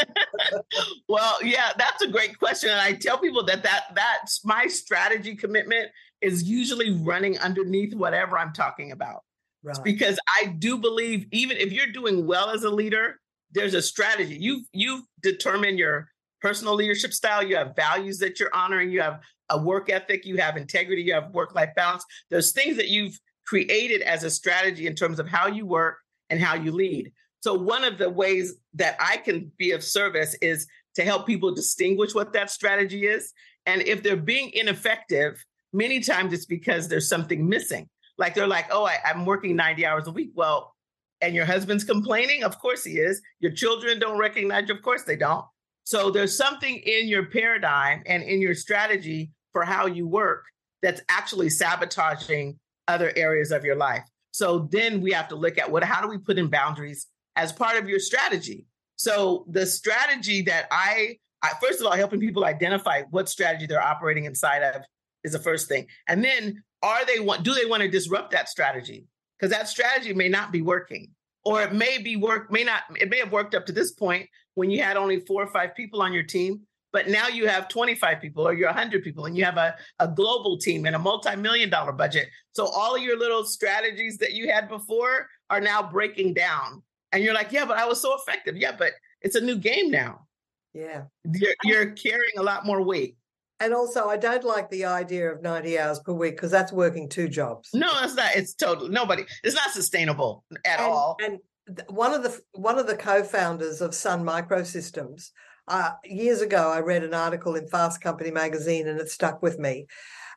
well, 1.10 1.36
yeah, 1.44 1.72
that's 1.78 2.02
a 2.02 2.08
great 2.08 2.40
question, 2.40 2.70
and 2.70 2.80
I 2.80 2.94
tell 2.94 3.18
people 3.18 3.44
that 3.46 3.64
that 3.64 3.86
that's 3.96 4.46
my 4.46 4.68
strategy 4.68 5.36
commitment 5.36 5.90
is 6.22 6.44
usually 6.44 6.92
running 6.92 7.38
underneath 7.40 7.94
whatever 7.94 8.38
I'm 8.38 8.54
talking 8.54 8.92
about. 8.92 9.24
Right. 9.62 9.78
because 9.84 10.17
I 10.41 10.46
do 10.46 10.78
believe 10.78 11.26
even 11.34 11.58
if 11.58 11.74
you're 11.74 11.91
doing 11.91 12.26
well 12.26 12.50
as 12.50 12.63
a 12.63 12.70
leader, 12.70 13.20
there's 13.52 13.74
a 13.74 13.82
strategy. 13.82 14.38
You've 14.40 14.66
you've 14.74 15.04
determined 15.22 15.80
your 15.80 16.10
personal 16.42 16.76
leadership 16.76 17.14
style. 17.14 17.44
You 17.44 17.56
have 17.58 17.76
values 17.76 18.20
that 18.20 18.40
you're 18.40 18.54
honoring. 18.54 18.92
You 18.92 19.02
have 19.02 19.22
a 19.50 19.62
work 19.62 19.90
ethic. 19.90 20.26
You 20.26 20.38
have 20.38 20.58
integrity. 20.58 21.02
You 21.02 21.14
have 21.14 21.32
work 21.32 21.56
life 21.56 21.72
balance. 21.76 22.04
There's 22.30 22.52
things 22.52 22.78
that 22.78 22.90
you've 22.90 23.18
created 23.46 24.02
as 24.02 24.24
a 24.24 24.30
strategy 24.30 24.88
in 24.88 24.96
terms 24.96 25.20
of 25.20 25.28
how 25.28 25.48
you 25.48 25.66
work 25.66 25.98
and 26.30 26.40
how 26.40 26.56
you 26.56 26.72
lead. 26.72 27.12
So 27.42 27.54
one 27.54 27.84
of 27.84 27.98
the 27.98 28.10
ways 28.10 28.56
that 28.76 28.96
I 29.00 29.18
can 29.18 29.52
be 29.58 29.72
of 29.72 29.84
service 29.84 30.36
is 30.42 30.68
to 30.96 31.04
help 31.04 31.26
people 31.26 31.54
distinguish 31.54 32.14
what 32.14 32.34
that 32.34 32.50
strategy 32.50 33.08
is. 33.08 33.34
And 33.66 33.82
if 33.82 34.04
they're 34.04 34.18
being 34.18 34.52
ineffective, 34.54 35.44
many 35.74 36.00
times 36.00 36.34
it's 36.34 36.46
because 36.46 36.88
there's 36.88 37.08
something 37.08 37.48
missing. 37.48 37.90
Like 38.18 38.36
they're 38.36 38.48
like, 38.48 38.68
oh, 38.72 38.86
I, 38.86 38.98
am 39.06 39.26
working 39.26 39.56
90 39.56 39.86
hours 39.86 40.08
a 40.08 40.12
week. 40.12 40.32
Well, 40.36 40.76
and 41.21 41.36
your 41.36 41.45
husband's 41.45 41.84
complaining? 41.84 42.43
Of 42.43 42.60
course 42.60 42.84
he 42.84 42.99
is. 42.99 43.21
Your 43.39 43.51
children 43.51 43.99
don't 43.99 44.17
recognize 44.17 44.67
you? 44.67 44.75
Of 44.75 44.82
course 44.82 45.03
they 45.03 45.15
don't. 45.15 45.45
So 45.84 46.12
there's 46.12 46.36
something 46.36 46.77
in 46.77 47.08
your 47.08 47.25
paradigm 47.25 48.03
and 48.05 48.23
in 48.23 48.41
your 48.41 48.53
strategy 48.53 49.32
for 49.53 49.63
how 49.63 49.88
you 49.88 50.08
work 50.08 50.45
that's 50.82 51.01
actually 51.10 51.49
sabotaging 51.49 52.60
other 52.88 53.12
areas 53.15 53.51
of 53.51 53.65
your 53.65 53.75
life. 53.75 54.03
So 54.32 54.69
then 54.71 55.01
we 55.01 55.12
have 55.12 55.27
to 55.29 55.36
look 55.36 55.58
at 55.58 55.71
what 55.71 55.84
how 55.84 56.01
do 56.01 56.08
we 56.08 56.17
put 56.17 56.38
in 56.38 56.47
boundaries 56.47 57.08
as 57.36 57.51
part 57.51 57.77
of 57.77 57.89
your 57.89 57.99
strategy. 57.99 58.65
So 58.95 59.45
the 59.49 59.65
strategy 59.65 60.41
that 60.43 60.67
I, 60.71 61.17
I 61.41 61.51
first 61.62 61.79
of 61.79 61.88
all 61.88 61.93
helping 61.93 62.19
people 62.19 62.45
identify 62.45 63.03
what 63.10 63.29
strategy 63.29 63.65
they're 63.65 63.82
operating 63.82 64.25
inside 64.25 64.62
of 64.62 64.84
is 65.23 65.32
the 65.32 65.39
first 65.39 65.67
thing. 65.67 65.88
And 66.08 66.23
then 66.23 66.63
are 66.82 67.05
they 67.05 67.19
want 67.19 67.43
do 67.43 67.53
they 67.53 67.65
want 67.65 67.82
to 67.82 67.89
disrupt 67.89 68.32
that 68.32 68.49
strategy? 68.49 69.05
Because 69.39 69.56
that 69.56 69.67
strategy 69.67 70.13
may 70.13 70.30
not 70.30 70.52
be 70.52 70.62
working 70.62 71.10
or 71.45 71.62
it 71.62 71.73
may 71.73 71.97
be 71.97 72.15
work 72.15 72.52
may 72.52 72.63
not 72.63 72.84
it 72.99 73.10
may 73.10 73.19
have 73.19 73.32
worked 73.32 73.56
up 73.56 73.65
to 73.65 73.71
this 73.71 73.91
point 73.91 74.28
when 74.56 74.69
you 74.69 74.82
had 74.82 74.97
only 74.97 75.19
four 75.21 75.41
or 75.41 75.47
five 75.47 75.75
people 75.75 76.02
on 76.02 76.13
your 76.13 76.23
team 76.23 76.62
but 76.91 77.08
now 77.08 77.28
you 77.28 77.47
have 77.47 77.67
25 77.67 78.19
people 78.19 78.47
or 78.47 78.54
you're 78.54 78.67
100 78.67 79.04
people 79.04 79.25
and 79.25 79.38
you 79.38 79.45
have 79.45 79.58
a, 79.58 79.75
a 79.99 80.08
global 80.08 80.58
team 80.58 80.86
and 80.86 80.95
a 80.95 80.99
multi-million 80.99 81.69
dollar 81.69 81.91
budget. 81.91 82.30
So 82.54 82.65
all 82.65 82.95
of 82.95 83.02
your 83.04 83.17
little 83.17 83.45
strategies 83.45 84.17
that 84.17 84.34
you 84.34 84.52
had 84.52 84.67
before 84.67 85.28
are 85.49 85.62
now 85.62 85.88
breaking 85.88 86.34
down. 86.34 86.82
And 87.12 87.23
you're 87.23 87.34
like 87.34 87.52
yeah 87.52 87.65
but 87.65 87.78
i 87.78 87.86
was 87.86 88.02
so 88.02 88.15
effective. 88.15 88.58
Yeah 88.58 88.71
but 88.78 88.93
it's 89.21 89.36
a 89.36 89.41
new 89.41 89.58
game 89.58 89.91
now. 89.91 90.28
Yeah. 90.73 91.04
You're, 91.32 91.54
you're 91.63 91.91
carrying 91.91 92.38
a 92.38 92.43
lot 92.43 92.65
more 92.65 92.82
weight 92.82 93.17
and 93.60 93.74
also, 93.74 94.08
I 94.08 94.15
don't 94.15 94.45
like 94.45 94.69
the 94.69 94.86
idea 94.86 95.30
of 95.30 95.41
90 95.41 95.78
hours 95.78 96.00
per 96.00 96.13
week 96.13 96.36
because 96.36 96.52
that's 96.52 96.72
working 96.72 97.10
two 97.10 97.28
jobs. 97.28 97.69
No, 97.74 97.91
it's 98.02 98.15
not. 98.15 98.36
It's 98.36 98.54
totally 98.54 98.89
nobody. 98.89 99.26
It's 99.43 99.56
not 99.56 99.72
sustainable 99.72 100.45
at 100.65 100.80
and, 100.80 100.82
all. 100.82 101.17
And 101.22 101.39
one 101.88 102.13
of 102.13 102.24
the 102.24 102.39
one 102.54 102.80
of 102.80 102.88
the 102.88 102.95
co-founders 102.95 103.82
of 103.82 103.93
Sun 103.93 104.24
Microsystems, 104.24 105.32
uh, 105.67 105.91
years 106.06 106.41
ago, 106.41 106.72
I 106.72 106.80
read 106.80 107.04
an 107.04 107.13
article 107.13 107.56
in 107.56 107.67
Fast 107.67 108.00
Company 108.02 108.32
magazine, 108.32 108.88
and 108.88 109.00
it 109.00 109.10
stuck 109.10 109.41
with 109.41 109.60
me. 109.60 109.88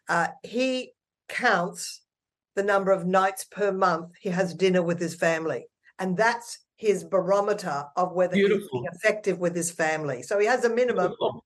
Uh, 0.09 0.29
he 0.43 0.93
counts 1.29 2.03
the 2.57 2.63
number 2.65 2.91
of 2.91 3.07
nights 3.07 3.45
per 3.45 3.73
month 3.73 4.11
he 4.21 4.31
has 4.31 4.53
dinner 4.53 4.83
with 4.83 4.99
his 4.99 5.15
family, 5.15 5.67
and 6.01 6.17
that's 6.17 6.59
his 6.75 7.05
barometer 7.05 7.85
of 7.97 8.13
whether 8.13 8.35
Beautiful. 8.35 8.83
he's 8.83 8.99
effective 8.99 9.39
with 9.39 9.55
his 9.55 9.71
family. 9.71 10.25
So 10.25 10.41
he 10.41 10.47
has 10.47 10.65
a 10.65 10.69
minimum 10.69 11.07
Beautiful 11.07 11.45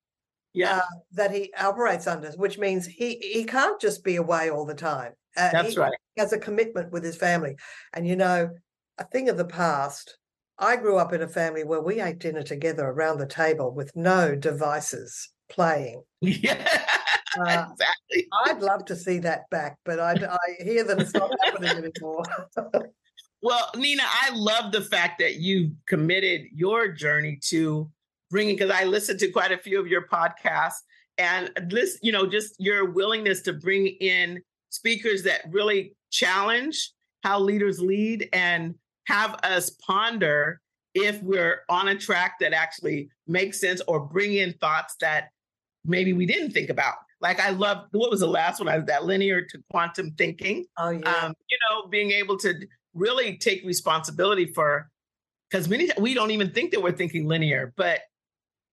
yeah. 0.57 0.79
Uh, 0.79 0.83
that 1.13 1.31
he 1.31 1.53
operates 1.59 2.07
under, 2.07 2.31
which 2.33 2.59
means 2.59 2.87
he 2.87 3.17
he 3.17 3.45
can't 3.45 3.81
just 3.81 4.03
be 4.03 4.17
away 4.17 4.51
all 4.51 4.65
the 4.65 4.75
time. 4.75 5.13
Uh, 5.37 5.51
That's 5.53 5.75
he, 5.75 5.79
right. 5.79 5.93
He 6.15 6.21
has 6.21 6.33
a 6.33 6.39
commitment 6.39 6.91
with 6.91 7.05
his 7.05 7.17
family, 7.17 7.57
and 7.93 8.09
you 8.09 8.17
know, 8.17 8.51
a 8.99 9.05
thing 9.05 9.29
of 9.29 9.37
the 9.37 9.45
past. 9.45 10.19
I 10.59 10.77
grew 10.77 10.97
up 10.97 11.13
in 11.13 11.21
a 11.21 11.29
family 11.29 11.65
where 11.65 11.83
we 11.83 12.01
ate 12.01 12.19
dinner 12.19 12.43
together 12.43 12.87
around 12.87 13.19
the 13.19 13.27
table 13.27 13.71
with 13.71 13.95
no 13.95 14.35
devices 14.35 15.31
playing. 15.49 16.03
Yeah, 16.23 16.67
uh, 17.39 17.67
exactly. 17.71 18.27
I'd 18.47 18.63
love 18.63 18.87
to 18.87 18.97
see 18.97 19.19
that 19.19 19.51
back, 19.51 19.77
but 19.85 20.01
I, 20.01 20.13
I 20.13 20.65
hear 20.65 20.83
that 20.85 20.99
it's 20.99 21.13
not 21.13 21.31
happening 21.45 21.93
anymore. 21.93 22.23
well, 23.43 23.71
Nina, 23.77 24.03
I 24.07 24.31
love 24.33 24.73
the 24.73 24.81
fact 24.81 25.19
that 25.19 25.35
you 25.35 25.73
committed 25.87 26.47
your 26.55 26.89
journey 26.89 27.39
to 27.49 27.91
bringing 28.31 28.57
because 28.57 28.71
I 28.71 28.85
listened 28.85 29.21
to 29.21 29.31
quite 29.31 29.53
a 29.53 29.59
few 29.59 29.81
of 29.81 29.87
your 29.87 30.07
podcasts 30.09 30.81
and 31.19 31.51
this, 31.69 31.99
you 32.03 32.13
know, 32.13 32.27
just 32.27 32.55
your 32.59 32.91
willingness 32.91 33.41
to 33.43 33.53
bring 33.53 33.87
in 33.87 34.43
speakers 34.71 35.23
that 35.23 35.43
really 35.51 35.95
challenge 36.11 36.93
how 37.23 37.41
leaders 37.41 37.81
lead 37.81 38.29
and 38.33 38.75
have 39.07 39.35
us 39.43 39.71
ponder 39.71 40.61
if 40.95 41.23
we're 41.23 41.61
on 41.69 41.89
a 41.89 41.99
track 41.99 42.35
that 42.41 42.53
actually 42.53 43.09
makes 43.27 43.61
sense 43.61 43.81
or 43.89 44.01
bring 44.01 44.35
in 44.35 44.53
thoughts 44.55 44.97
that 45.01 45.29
maybe 45.85 46.13
we 46.13 46.27
didn't 46.27 46.53
think 46.53 46.71
about. 46.71 46.95
Like 47.21 47.41
I 47.41 47.51
love 47.51 47.87
what 47.93 48.11
was 48.11 48.21
the 48.21 48.27
last 48.27 48.61
one? 48.61 48.69
I 48.69 48.79
that 48.79 49.05
linear 49.05 49.43
to 49.43 49.59
quantum 49.71 50.13
thinking. 50.13 50.67
Oh 50.79 50.91
yeah. 50.91 51.11
Um, 51.11 51.35
you 51.51 51.59
know, 51.71 51.89
being 51.89 52.11
able 52.11 52.37
to 52.39 52.55
really 52.95 53.37
take 53.37 53.65
responsibility 53.65 54.53
for 54.55 54.91
because 55.51 55.69
many 55.69 55.91
we 55.99 56.15
don't 56.15 56.31
even 56.31 56.51
think 56.51 56.73
that 56.73 56.83
we're 56.83 56.93
thinking 56.93 57.27
linear, 57.27 57.73
but 57.77 58.01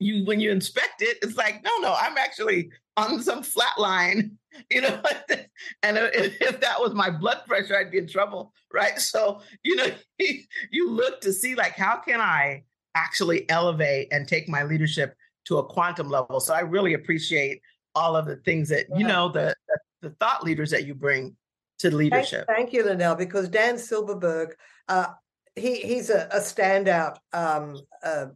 you 0.04 0.26
when 0.26 0.40
you 0.40 0.52
inspect 0.52 1.02
it, 1.02 1.18
it's 1.22 1.36
like, 1.36 1.64
no, 1.64 1.72
no, 1.82 1.96
I'm 2.00 2.18
actually 2.18 2.70
on 2.98 3.22
some 3.22 3.44
flat 3.44 3.78
line, 3.78 4.38
you 4.72 4.82
know. 4.82 5.02
and 5.84 5.98
if 5.98 6.60
that 6.62 6.80
was 6.80 6.94
my 6.94 7.10
blood 7.10 7.42
pressure, 7.48 7.78
I'd 7.78 7.92
be 7.92 7.98
in 7.98 8.08
trouble, 8.08 8.54
right? 8.74 9.00
So, 9.00 9.42
you 9.64 9.76
know, 9.76 9.88
you 10.72 10.90
look 10.90 11.22
to 11.22 11.34
see 11.34 11.56
like 11.56 11.74
how 11.74 11.98
can 11.98 12.22
I 12.22 12.64
actually 12.96 13.50
elevate 13.50 14.10
and 14.12 14.28
take 14.28 14.48
my 14.48 14.64
leadership 14.64 15.16
to 15.46 15.58
a 15.58 15.66
quantum 15.66 16.10
level. 16.10 16.40
So 16.40 16.54
I 16.54 16.62
really 16.62 16.94
appreciate 16.94 17.62
all 17.96 18.16
of 18.16 18.26
the 18.26 18.38
things 18.38 18.70
that, 18.70 18.86
you 18.96 19.06
know, 19.06 19.30
the 19.30 19.56
the 20.02 20.12
thought 20.20 20.44
leaders 20.44 20.70
that 20.72 20.86
you 20.86 20.94
bring 20.94 21.36
to 21.80 21.96
leadership. 21.96 22.46
Thank, 22.48 22.58
thank 22.58 22.74
you, 22.74 22.84
Lynell, 22.84 23.18
because 23.18 23.50
Dan 23.50 23.76
Silberberg, 23.76 24.52
uh, 24.88 25.08
he 25.56 25.78
he's 25.78 26.10
a, 26.10 26.28
a 26.32 26.40
standout 26.40 27.18
um, 27.34 27.82
uh, 28.04 28.28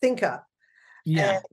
thinker. 0.00 0.42
Yeah. 1.04 1.36
And 1.36 1.44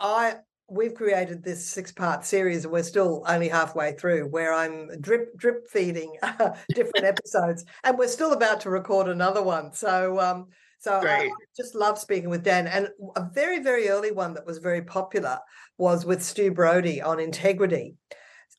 I 0.00 0.36
we've 0.68 0.94
created 0.94 1.44
this 1.44 1.64
six 1.64 1.92
part 1.92 2.24
series 2.24 2.64
and 2.64 2.72
we're 2.72 2.82
still 2.82 3.24
only 3.28 3.48
halfway 3.48 3.92
through 3.92 4.26
where 4.28 4.52
i'm 4.52 4.88
drip 5.00 5.36
drip 5.36 5.68
feeding 5.68 6.12
different 6.74 7.04
episodes 7.04 7.64
and 7.84 7.96
we're 7.96 8.08
still 8.08 8.32
about 8.32 8.60
to 8.60 8.70
record 8.70 9.08
another 9.08 9.42
one 9.42 9.72
so 9.72 10.18
um 10.18 10.46
so 10.78 11.00
I, 11.00 11.24
I 11.24 11.30
just 11.56 11.74
love 11.74 11.98
speaking 11.98 12.30
with 12.30 12.42
dan 12.42 12.66
and 12.66 12.88
a 13.14 13.28
very 13.32 13.60
very 13.60 13.88
early 13.88 14.10
one 14.10 14.34
that 14.34 14.46
was 14.46 14.58
very 14.58 14.82
popular 14.82 15.38
was 15.78 16.04
with 16.04 16.22
stu 16.22 16.50
brody 16.50 17.00
on 17.00 17.20
integrity 17.20 17.94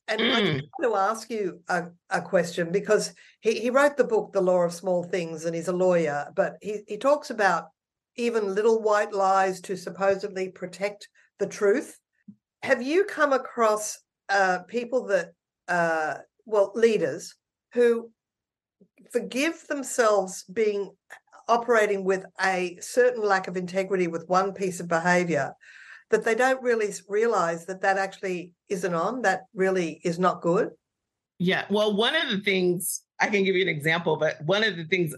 and 0.08 0.22
mm. 0.22 0.34
I 0.34 0.42
just 0.42 0.66
want 0.80 0.94
to 0.94 1.00
ask 1.00 1.30
you 1.30 1.60
a, 1.68 1.88
a 2.10 2.22
question 2.22 2.72
because 2.72 3.14
he, 3.42 3.60
he 3.60 3.70
wrote 3.70 3.98
the 3.98 4.06
book, 4.06 4.32
The 4.32 4.40
Law 4.40 4.62
of 4.62 4.74
Small 4.74 5.04
Things, 5.04 5.44
and 5.44 5.54
he's 5.54 5.68
a 5.68 5.74
lawyer, 5.74 6.32
but 6.34 6.56
he, 6.62 6.80
he 6.88 6.98
talks 6.98 7.30
about 7.30 7.72
even 8.18 8.54
little 8.54 8.82
white 8.82 9.14
lies 9.14 9.62
to 9.62 9.78
supposedly 9.78 10.50
protect 10.50 11.08
the 11.40 11.48
truth. 11.48 11.98
Have 12.64 12.82
you 12.82 13.06
come 13.06 13.32
across 13.32 14.00
uh, 14.30 14.60
people 14.68 15.06
that, 15.08 15.34
uh, 15.68 16.16
well, 16.46 16.72
leaders 16.76 17.36
who 17.74 18.12
forgive 19.12 19.66
themselves 19.68 20.44
being 20.52 20.92
operating 21.48 22.04
with 22.04 22.26
a 22.42 22.78
certain 22.82 23.24
lack 23.24 23.48
of 23.48 23.56
integrity 23.56 24.08
with 24.08 24.28
one 24.28 24.54
piece 24.54 24.80
of 24.80 24.88
behavior 24.88 25.54
that 26.10 26.24
they 26.24 26.36
don't 26.36 26.62
really 26.62 26.94
realize 27.08 27.66
that 27.66 27.82
that 27.82 27.98
actually 27.98 28.52
isn't 28.70 28.94
on, 28.94 29.22
that 29.22 29.42
really 29.54 30.02
is 30.04 30.18
not 30.18 30.42
good? 30.42 30.70
Yeah. 31.38 31.66
Well, 31.70 31.96
one 31.96 32.16
of 32.16 32.30
the 32.30 32.40
things 32.40 33.04
I 33.20 33.28
can 33.28 33.44
give 33.44 33.56
you 33.56 33.62
an 33.62 33.68
example, 33.68 34.18
but 34.18 34.42
one 34.44 34.64
of 34.64 34.76
the 34.76 34.86
things 34.86 35.14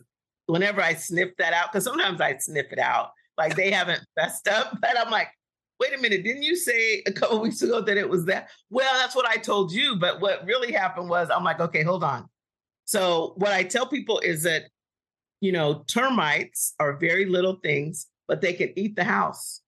whenever 0.50 0.82
I 0.82 0.94
sniff 0.94 1.30
that 1.38 1.54
out, 1.54 1.72
because 1.72 1.84
sometimes 1.84 2.22
I 2.22 2.38
sniff 2.38 2.72
it 2.72 2.80
out, 2.80 3.12
like 3.38 3.56
they 3.56 3.72
haven't 3.72 4.02
messed 4.18 4.48
up, 4.48 4.78
but 4.82 4.98
I'm 4.98 5.12
like, 5.12 5.30
wait 5.80 5.94
a 5.94 6.02
minute, 6.02 6.24
didn't 6.24 6.44
you 6.44 6.56
say 6.56 7.04
a 7.06 7.12
couple 7.12 7.40
weeks 7.42 7.62
ago 7.62 7.82
that 7.82 7.98
it 7.98 8.10
was 8.10 8.26
that? 8.26 8.50
Well, 8.70 8.94
that's 8.96 9.16
what 9.16 9.28
I 9.28 9.38
told 9.38 9.72
you. 9.72 9.96
But 9.96 10.20
what 10.20 10.46
really 10.46 10.72
happened 10.72 11.10
was 11.10 11.30
I'm 11.30 11.44
like, 11.44 11.60
okay, 11.60 11.84
hold 11.84 12.04
on. 12.04 12.28
So 12.86 13.34
what 13.38 13.54
I 13.54 13.64
tell 13.64 13.88
people 13.88 14.20
is 14.20 14.44
that, 14.44 14.64
you 15.42 15.52
know, 15.52 15.86
termites 15.88 16.74
are 16.80 16.98
very 16.98 17.26
little 17.26 17.60
things, 17.64 18.08
but 18.28 18.42
they 18.42 18.54
can 18.54 18.78
eat 18.78 18.96
the 18.96 19.04
house 19.04 19.62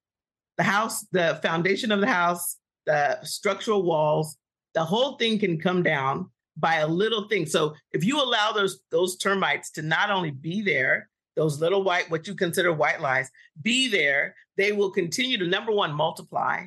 the 0.57 0.63
house, 0.63 1.07
the 1.11 1.39
foundation 1.41 1.91
of 1.91 2.01
the 2.01 2.07
house, 2.07 2.57
the 2.85 3.17
structural 3.23 3.81
walls, 3.81 4.37
the 4.75 4.83
whole 4.83 5.17
thing 5.17 5.39
can 5.39 5.59
come 5.59 5.81
down 5.81 6.29
by 6.57 6.77
a 6.77 6.87
little 6.87 7.27
thing. 7.27 7.45
So 7.45 7.75
if 7.91 8.03
you 8.03 8.21
allow 8.21 8.51
those 8.51 8.79
those 8.91 9.17
termites 9.17 9.71
to 9.71 9.81
not 9.81 10.11
only 10.11 10.31
be 10.31 10.61
there, 10.61 11.09
those 11.35 11.59
little 11.59 11.83
white 11.83 12.09
what 12.09 12.27
you 12.27 12.35
consider 12.35 12.73
white 12.73 13.01
lies, 13.01 13.29
be 13.61 13.87
there, 13.89 14.35
they 14.57 14.71
will 14.71 14.91
continue 14.91 15.37
to 15.37 15.47
number 15.47 15.71
one 15.71 15.93
multiply 15.93 16.65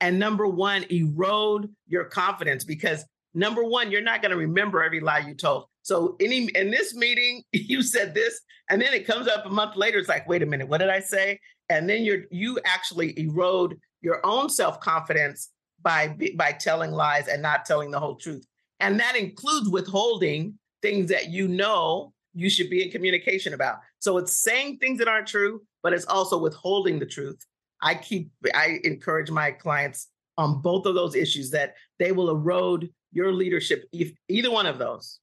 and 0.00 0.18
number 0.18 0.46
one 0.46 0.84
erode 0.90 1.68
your 1.86 2.04
confidence 2.04 2.64
because 2.64 3.04
number 3.34 3.64
one 3.64 3.90
you're 3.90 4.00
not 4.00 4.22
going 4.22 4.30
to 4.30 4.36
remember 4.36 4.82
every 4.82 5.00
lie 5.00 5.18
you 5.20 5.34
told. 5.34 5.66
So 5.82 6.16
any 6.20 6.48
in 6.54 6.70
this 6.70 6.94
meeting 6.94 7.42
you 7.52 7.82
said 7.82 8.14
this 8.14 8.40
and 8.70 8.80
then 8.80 8.92
it 8.92 9.06
comes 9.06 9.28
up 9.28 9.46
a 9.46 9.50
month 9.50 9.76
later 9.76 9.98
it's 9.98 10.08
like 10.08 10.28
wait 10.28 10.42
a 10.42 10.46
minute 10.46 10.68
what 10.68 10.78
did 10.78 10.90
I 10.90 11.00
say? 11.00 11.38
and 11.68 11.88
then 11.88 12.02
you're 12.02 12.22
you 12.30 12.58
actually 12.64 13.18
erode 13.18 13.78
your 14.00 14.24
own 14.24 14.48
self-confidence 14.48 15.50
by 15.82 16.16
by 16.36 16.52
telling 16.52 16.92
lies 16.92 17.28
and 17.28 17.42
not 17.42 17.64
telling 17.64 17.90
the 17.90 18.00
whole 18.00 18.16
truth 18.16 18.46
and 18.80 18.98
that 19.00 19.16
includes 19.16 19.68
withholding 19.68 20.58
things 20.82 21.10
that 21.10 21.28
you 21.28 21.48
know 21.48 22.12
you 22.34 22.48
should 22.48 22.70
be 22.70 22.84
in 22.84 22.90
communication 22.90 23.54
about. 23.54 23.78
So 23.98 24.18
it's 24.18 24.32
saying 24.32 24.78
things 24.78 24.98
that 24.98 25.08
aren't 25.08 25.26
true 25.26 25.62
but 25.82 25.92
it's 25.92 26.06
also 26.06 26.38
withholding 26.38 26.98
the 26.98 27.06
truth. 27.06 27.44
I 27.80 27.94
keep 27.94 28.30
i 28.54 28.80
encourage 28.84 29.30
my 29.30 29.50
clients 29.52 30.08
on 30.36 30.60
both 30.60 30.86
of 30.86 30.94
those 30.94 31.14
issues 31.14 31.50
that 31.50 31.74
they 31.98 32.12
will 32.12 32.30
erode 32.30 32.90
your 33.12 33.32
leadership 33.32 33.84
if 33.92 34.12
either 34.28 34.50
one 34.50 34.66
of 34.66 34.78
those. 34.78 35.20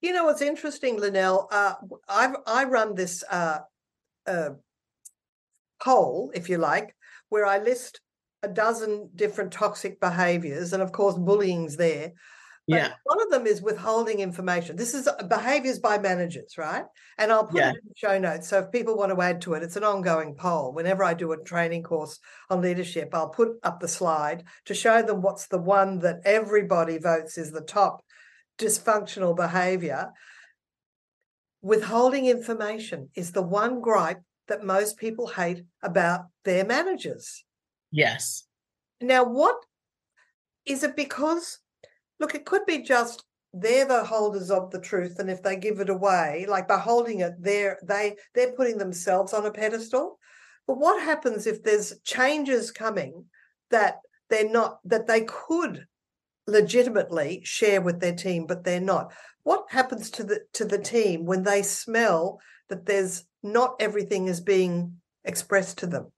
You 0.00 0.12
know 0.12 0.24
what's 0.24 0.42
interesting 0.42 0.98
Lynell 0.98 1.48
uh, 1.50 1.74
i 2.08 2.32
i 2.46 2.64
run 2.64 2.94
this 2.94 3.22
uh, 3.30 3.60
uh, 4.26 4.50
poll, 5.82 6.30
if 6.34 6.48
you 6.48 6.58
like, 6.58 6.94
where 7.28 7.46
I 7.46 7.58
list 7.58 8.00
a 8.42 8.48
dozen 8.48 9.10
different 9.14 9.52
toxic 9.52 10.00
behaviors, 10.00 10.72
and 10.72 10.82
of 10.82 10.92
course, 10.92 11.16
bullying's 11.16 11.76
there. 11.76 12.12
But 12.68 12.76
yeah. 12.76 12.92
One 13.04 13.22
of 13.22 13.30
them 13.30 13.46
is 13.46 13.62
withholding 13.62 14.20
information. 14.20 14.76
This 14.76 14.92
is 14.92 15.08
uh, 15.08 15.22
behaviors 15.26 15.78
by 15.78 15.98
managers, 15.98 16.58
right? 16.58 16.84
And 17.16 17.32
I'll 17.32 17.46
put 17.46 17.60
yeah. 17.60 17.70
it 17.70 17.76
in 17.76 17.88
the 17.88 17.94
show 17.96 18.18
notes. 18.18 18.48
So 18.48 18.58
if 18.58 18.70
people 18.70 18.94
want 18.94 19.10
to 19.10 19.22
add 19.22 19.40
to 19.42 19.54
it, 19.54 19.62
it's 19.62 19.76
an 19.76 19.84
ongoing 19.84 20.34
poll. 20.34 20.74
Whenever 20.74 21.02
I 21.02 21.14
do 21.14 21.32
a 21.32 21.42
training 21.42 21.82
course 21.82 22.18
on 22.50 22.60
leadership, 22.60 23.08
I'll 23.14 23.30
put 23.30 23.52
up 23.62 23.80
the 23.80 23.88
slide 23.88 24.44
to 24.66 24.74
show 24.74 25.00
them 25.00 25.22
what's 25.22 25.46
the 25.46 25.58
one 25.58 26.00
that 26.00 26.20
everybody 26.26 26.98
votes 26.98 27.38
is 27.38 27.52
the 27.52 27.62
top 27.62 28.04
dysfunctional 28.58 29.34
behavior. 29.34 30.10
Withholding 31.62 32.26
information 32.26 33.08
is 33.14 33.32
the 33.32 33.42
one 33.42 33.80
gripe 33.80 34.20
that 34.48 34.64
most 34.64 34.98
people 34.98 35.28
hate 35.28 35.64
about 35.82 36.26
their 36.44 36.64
managers. 36.64 37.44
Yes. 37.90 38.44
Now, 39.00 39.24
what 39.24 39.56
is 40.66 40.82
it 40.82 40.96
because, 40.96 41.58
look, 42.20 42.34
it 42.34 42.44
could 42.44 42.66
be 42.66 42.82
just 42.82 43.24
they're 43.54 43.86
the 43.86 44.04
holders 44.04 44.50
of 44.50 44.70
the 44.70 44.80
truth 44.80 45.18
and 45.18 45.30
if 45.30 45.42
they 45.42 45.56
give 45.56 45.80
it 45.80 45.88
away 45.88 46.44
like 46.50 46.68
by 46.68 46.76
holding 46.76 47.20
it 47.20 47.32
they're 47.40 47.78
they 47.82 48.14
they're 48.34 48.52
putting 48.52 48.76
themselves 48.76 49.32
on 49.32 49.46
a 49.46 49.50
pedestal 49.50 50.18
but 50.66 50.76
what 50.76 51.02
happens 51.02 51.46
if 51.46 51.62
there's 51.62 51.98
changes 52.04 52.70
coming 52.70 53.24
that 53.70 54.00
they're 54.28 54.50
not 54.50 54.80
that 54.84 55.06
they 55.06 55.22
could 55.22 55.86
legitimately 56.46 57.40
share 57.42 57.80
with 57.80 58.00
their 58.00 58.14
team 58.14 58.46
but 58.46 58.64
they're 58.64 58.80
not 58.82 59.14
what 59.44 59.64
happens 59.70 60.10
to 60.10 60.22
the 60.22 60.40
to 60.52 60.66
the 60.66 60.76
team 60.76 61.24
when 61.24 61.42
they 61.42 61.62
smell 61.62 62.38
that 62.68 62.84
there's 62.84 63.24
not 63.42 63.76
everything 63.80 64.28
is 64.28 64.40
being 64.40 65.00
expressed 65.24 65.78
to 65.78 65.86
them? 65.86 66.12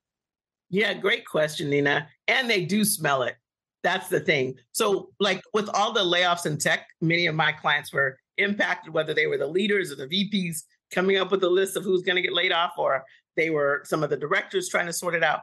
Yeah, 0.69 0.95
great 0.95 1.27
question, 1.27 1.71
Nina. 1.71 2.09
And 2.29 2.49
they 2.49 2.65
do 2.65 2.85
smell 2.85 3.23
it. 3.23 3.37
That's 3.83 4.09
the 4.09 4.21
thing. 4.21 4.57
So, 4.73 5.11
like 5.21 5.43
with 5.55 5.69
all 5.71 5.93
the 5.93 6.01
layoffs 6.01 6.47
in 6.47 6.59
tech, 6.59 6.87
many 7.01 7.27
of 7.27 7.35
my 7.35 7.53
clients 7.53 7.93
were 7.93 8.19
impacted, 8.37 8.93
whether 8.93 9.15
they 9.15 9.27
were 9.27 9.39
the 9.39 9.47
leaders 9.47 9.91
or 9.91 9.97
the 9.97 10.07
VPs 10.07 10.63
coming 10.91 11.17
up 11.17 11.31
with 11.31 11.43
a 11.45 11.49
list 11.49 11.77
of 11.77 11.85
who's 11.85 12.03
going 12.03 12.17
to 12.17 12.23
get 12.23 12.33
laid 12.33 12.53
off, 12.53 12.73
or 12.77 13.05
they 13.37 13.51
were 13.51 13.83
some 13.85 14.03
of 14.03 14.11
the 14.11 14.17
directors 14.17 14.69
trying 14.69 14.87
to 14.87 14.93
sort 14.93 15.15
it 15.15 15.23
out. 15.23 15.41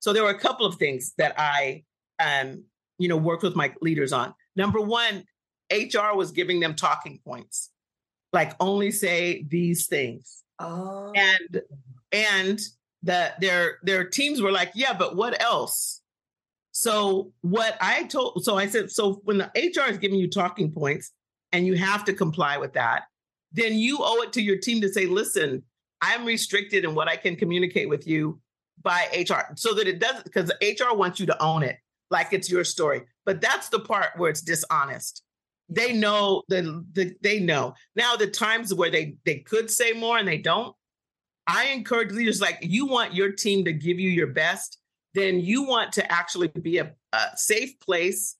So 0.00 0.12
there 0.12 0.24
were 0.24 0.30
a 0.30 0.38
couple 0.38 0.66
of 0.66 0.76
things 0.76 1.12
that 1.18 1.34
I, 1.38 1.84
um, 2.18 2.64
you 2.98 3.08
know, 3.08 3.16
worked 3.16 3.42
with 3.42 3.56
my 3.56 3.72
leaders 3.80 4.12
on. 4.12 4.34
Number 4.56 4.80
one, 4.80 5.24
HR 5.70 6.14
was 6.14 6.32
giving 6.32 6.60
them 6.60 6.74
talking 6.74 7.20
points, 7.24 7.70
like 8.32 8.54
only 8.60 8.90
say 8.90 9.44
these 9.48 9.86
things. 9.86 10.42
Oh. 10.58 11.12
And 11.14 11.62
and 12.12 12.60
the 13.02 13.32
their 13.40 13.78
their 13.82 14.04
teams 14.04 14.40
were 14.40 14.52
like, 14.52 14.72
yeah, 14.74 14.92
but 14.92 15.16
what 15.16 15.40
else? 15.40 16.00
So 16.78 17.32
what 17.40 17.78
I 17.80 18.04
told 18.04 18.44
so 18.44 18.58
I 18.58 18.66
said, 18.66 18.90
so 18.90 19.22
when 19.24 19.38
the 19.38 19.50
HR 19.56 19.90
is 19.90 19.96
giving 19.96 20.18
you 20.18 20.28
talking 20.28 20.70
points 20.70 21.10
and 21.50 21.66
you 21.66 21.74
have 21.74 22.04
to 22.04 22.12
comply 22.12 22.58
with 22.58 22.74
that, 22.74 23.04
then 23.50 23.78
you 23.78 23.96
owe 24.00 24.20
it 24.20 24.34
to 24.34 24.42
your 24.42 24.58
team 24.58 24.82
to 24.82 24.88
say, 24.90 25.06
listen, 25.06 25.62
I'm 26.02 26.26
restricted 26.26 26.84
in 26.84 26.94
what 26.94 27.08
I 27.08 27.16
can 27.16 27.34
communicate 27.34 27.88
with 27.88 28.06
you 28.06 28.40
by 28.82 29.06
HR. 29.14 29.54
So 29.54 29.72
that 29.72 29.88
it 29.88 30.00
doesn't 30.00 30.24
because 30.24 30.52
HR 30.60 30.94
wants 30.94 31.18
you 31.18 31.24
to 31.24 31.42
own 31.42 31.62
it 31.62 31.78
like 32.10 32.34
it's 32.34 32.50
your 32.50 32.62
story. 32.62 33.04
But 33.24 33.40
that's 33.40 33.70
the 33.70 33.80
part 33.80 34.10
where 34.18 34.28
it's 34.28 34.42
dishonest 34.42 35.22
they 35.68 35.94
know 35.94 36.42
the, 36.48 36.84
the 36.92 37.12
they 37.22 37.40
know 37.40 37.74
now 37.96 38.14
the 38.14 38.28
times 38.28 38.72
where 38.72 38.88
they 38.88 39.16
they 39.24 39.38
could 39.38 39.68
say 39.68 39.92
more 39.92 40.16
and 40.16 40.28
they 40.28 40.38
don't 40.38 40.76
i 41.48 41.64
encourage 41.70 42.12
leaders 42.12 42.40
like 42.40 42.56
you 42.60 42.86
want 42.86 43.16
your 43.16 43.32
team 43.32 43.64
to 43.64 43.72
give 43.72 43.98
you 43.98 44.08
your 44.08 44.28
best 44.28 44.78
then 45.16 45.40
you 45.40 45.64
want 45.64 45.92
to 45.92 46.12
actually 46.12 46.48
be 46.48 46.78
a, 46.78 46.92
a 47.12 47.22
safe 47.34 47.78
place 47.80 48.36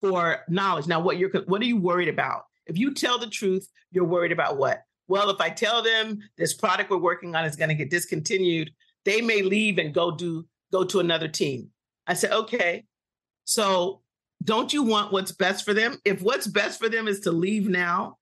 for 0.00 0.40
knowledge 0.48 0.86
now 0.86 1.00
what 1.00 1.18
you're 1.18 1.30
what 1.46 1.60
are 1.60 1.66
you 1.66 1.76
worried 1.76 2.08
about 2.08 2.44
if 2.66 2.78
you 2.78 2.94
tell 2.94 3.18
the 3.18 3.26
truth 3.26 3.68
you're 3.90 4.04
worried 4.04 4.32
about 4.32 4.56
what 4.56 4.84
well, 5.12 5.28
if 5.28 5.42
I 5.42 5.50
tell 5.50 5.82
them 5.82 6.20
this 6.38 6.54
product 6.54 6.90
we're 6.90 6.96
working 6.96 7.34
on 7.34 7.44
is 7.44 7.54
going 7.54 7.68
to 7.68 7.74
get 7.74 7.90
discontinued, 7.90 8.70
they 9.04 9.20
may 9.20 9.42
leave 9.42 9.76
and 9.76 9.92
go 9.92 10.10
do 10.10 10.46
go 10.72 10.84
to 10.84 11.00
another 11.00 11.28
team. 11.28 11.68
I 12.06 12.14
said, 12.14 12.32
okay. 12.32 12.84
So 13.44 14.00
don't 14.42 14.72
you 14.72 14.82
want 14.82 15.12
what's 15.12 15.32
best 15.32 15.66
for 15.66 15.74
them? 15.74 15.98
If 16.06 16.22
what's 16.22 16.46
best 16.46 16.80
for 16.80 16.88
them 16.88 17.08
is 17.08 17.20
to 17.20 17.30
leave 17.30 17.68
now, 17.68 18.16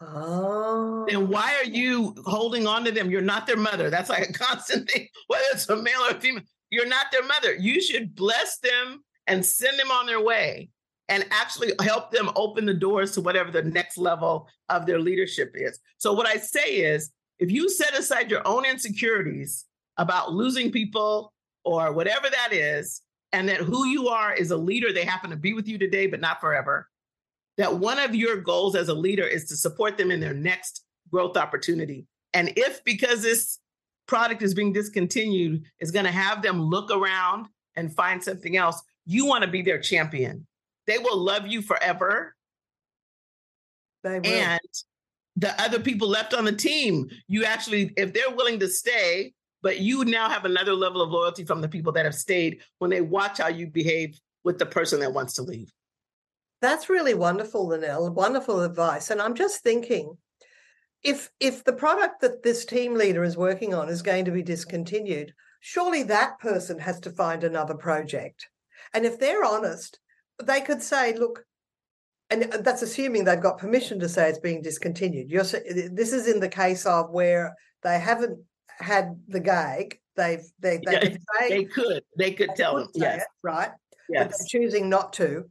oh. 0.00 1.06
then 1.08 1.28
why 1.28 1.52
are 1.52 1.66
oh. 1.66 1.70
you 1.70 2.14
holding 2.26 2.66
on 2.66 2.84
to 2.86 2.90
them? 2.90 3.08
You're 3.08 3.20
not 3.20 3.46
their 3.46 3.56
mother. 3.56 3.88
That's 3.88 4.10
like 4.10 4.28
a 4.28 4.32
constant 4.32 4.90
thing, 4.90 5.06
whether 5.28 5.44
it's 5.52 5.68
a 5.68 5.76
male 5.76 6.00
or 6.08 6.16
a 6.16 6.20
female. 6.20 6.42
You're 6.70 6.88
not 6.88 7.06
their 7.12 7.24
mother. 7.24 7.54
You 7.54 7.80
should 7.80 8.14
bless 8.14 8.58
them 8.58 9.04
and 9.26 9.44
send 9.44 9.78
them 9.78 9.90
on 9.90 10.06
their 10.06 10.20
way 10.20 10.70
and 11.08 11.24
actually 11.30 11.72
help 11.80 12.10
them 12.10 12.30
open 12.34 12.66
the 12.66 12.74
doors 12.74 13.12
to 13.12 13.20
whatever 13.20 13.50
the 13.50 13.62
next 13.62 13.96
level 13.96 14.48
of 14.68 14.86
their 14.86 14.98
leadership 14.98 15.52
is. 15.54 15.78
So, 15.98 16.12
what 16.12 16.26
I 16.26 16.36
say 16.36 16.76
is 16.76 17.10
if 17.38 17.50
you 17.50 17.68
set 17.68 17.96
aside 17.96 18.30
your 18.30 18.46
own 18.46 18.64
insecurities 18.64 19.64
about 19.96 20.32
losing 20.32 20.70
people 20.70 21.32
or 21.64 21.92
whatever 21.92 22.28
that 22.30 22.52
is, 22.52 23.02
and 23.32 23.48
that 23.48 23.58
who 23.58 23.86
you 23.86 24.08
are 24.08 24.34
is 24.34 24.50
a 24.50 24.56
leader, 24.56 24.92
they 24.92 25.04
happen 25.04 25.30
to 25.30 25.36
be 25.36 25.52
with 25.52 25.68
you 25.68 25.78
today, 25.78 26.06
but 26.06 26.20
not 26.20 26.40
forever. 26.40 26.88
That 27.58 27.78
one 27.78 27.98
of 27.98 28.14
your 28.14 28.36
goals 28.36 28.74
as 28.76 28.88
a 28.88 28.94
leader 28.94 29.26
is 29.26 29.46
to 29.48 29.56
support 29.56 29.98
them 29.98 30.10
in 30.10 30.20
their 30.20 30.34
next 30.34 30.84
growth 31.10 31.36
opportunity. 31.36 32.06
And 32.34 32.52
if 32.56 32.84
because 32.84 33.22
this 33.22 33.58
product 34.06 34.42
is 34.42 34.54
being 34.54 34.72
discontinued, 34.72 35.64
is 35.80 35.90
going 35.90 36.04
to 36.04 36.12
have 36.12 36.42
them 36.42 36.60
look 36.60 36.90
around 36.90 37.46
and 37.74 37.94
find 37.94 38.22
something 38.22 38.56
else, 38.56 38.82
you 39.04 39.26
want 39.26 39.44
to 39.44 39.50
be 39.50 39.62
their 39.62 39.80
champion. 39.80 40.46
They 40.86 40.98
will 40.98 41.18
love 41.18 41.46
you 41.46 41.62
forever. 41.62 42.34
they 44.02 44.16
And 44.16 44.60
the 45.36 45.60
other 45.60 45.80
people 45.80 46.08
left 46.08 46.32
on 46.32 46.44
the 46.44 46.52
team, 46.52 47.10
you 47.28 47.44
actually, 47.44 47.92
if 47.96 48.12
they're 48.12 48.34
willing 48.34 48.58
to 48.60 48.68
stay, 48.68 49.34
but 49.62 49.80
you 49.80 50.04
now 50.04 50.28
have 50.28 50.44
another 50.44 50.74
level 50.74 51.02
of 51.02 51.10
loyalty 51.10 51.44
from 51.44 51.60
the 51.60 51.68
people 51.68 51.92
that 51.92 52.04
have 52.04 52.14
stayed 52.14 52.60
when 52.78 52.90
they 52.90 53.00
watch 53.00 53.38
how 53.38 53.48
you 53.48 53.66
behave 53.66 54.18
with 54.44 54.58
the 54.58 54.66
person 54.66 55.00
that 55.00 55.12
wants 55.12 55.34
to 55.34 55.42
leave. 55.42 55.72
That's 56.62 56.88
really 56.88 57.14
wonderful, 57.14 57.68
Lynell. 57.68 58.12
Wonderful 58.12 58.62
advice. 58.62 59.10
And 59.10 59.20
I'm 59.20 59.34
just 59.34 59.62
thinking, 59.62 60.16
if 61.02 61.30
if 61.40 61.64
the 61.64 61.72
product 61.72 62.20
that 62.20 62.42
this 62.42 62.64
team 62.64 62.94
leader 62.94 63.24
is 63.24 63.36
working 63.36 63.74
on 63.74 63.88
is 63.88 64.02
going 64.02 64.24
to 64.24 64.30
be 64.30 64.42
discontinued, 64.42 65.32
surely 65.60 66.02
that 66.04 66.38
person 66.38 66.78
has 66.78 67.00
to 67.00 67.10
find 67.10 67.44
another 67.44 67.74
project. 67.74 68.48
And 68.92 69.04
if 69.04 69.18
they're 69.18 69.44
honest, 69.44 69.98
they 70.42 70.60
could 70.60 70.82
say, 70.82 71.14
look, 71.16 71.44
and 72.30 72.44
that's 72.60 72.82
assuming 72.82 73.24
they've 73.24 73.40
got 73.40 73.58
permission 73.58 74.00
to 74.00 74.08
say 74.08 74.28
it's 74.28 74.38
being 74.38 74.62
discontinued. 74.62 75.30
You're, 75.30 75.44
this 75.44 76.12
is 76.12 76.26
in 76.26 76.40
the 76.40 76.48
case 76.48 76.84
of 76.86 77.10
where 77.10 77.54
they 77.82 77.98
haven't 77.98 78.38
had 78.68 79.20
the 79.28 79.40
gag. 79.40 80.00
They've 80.16 80.44
they 80.58 80.78
they, 80.84 80.92
yeah, 80.92 81.00
could 81.00 81.18
say, 81.38 81.48
they 81.48 81.64
could 81.64 82.02
they 82.16 82.32
could 82.32 82.50
they 82.50 82.54
tell 82.54 82.76
them 82.76 82.88
yes 82.94 83.20
it, 83.20 83.28
right 83.42 83.70
yes. 84.08 84.24
but 84.24 84.30
they're 84.30 84.46
choosing 84.48 84.88
not 84.88 85.12
to. 85.14 85.44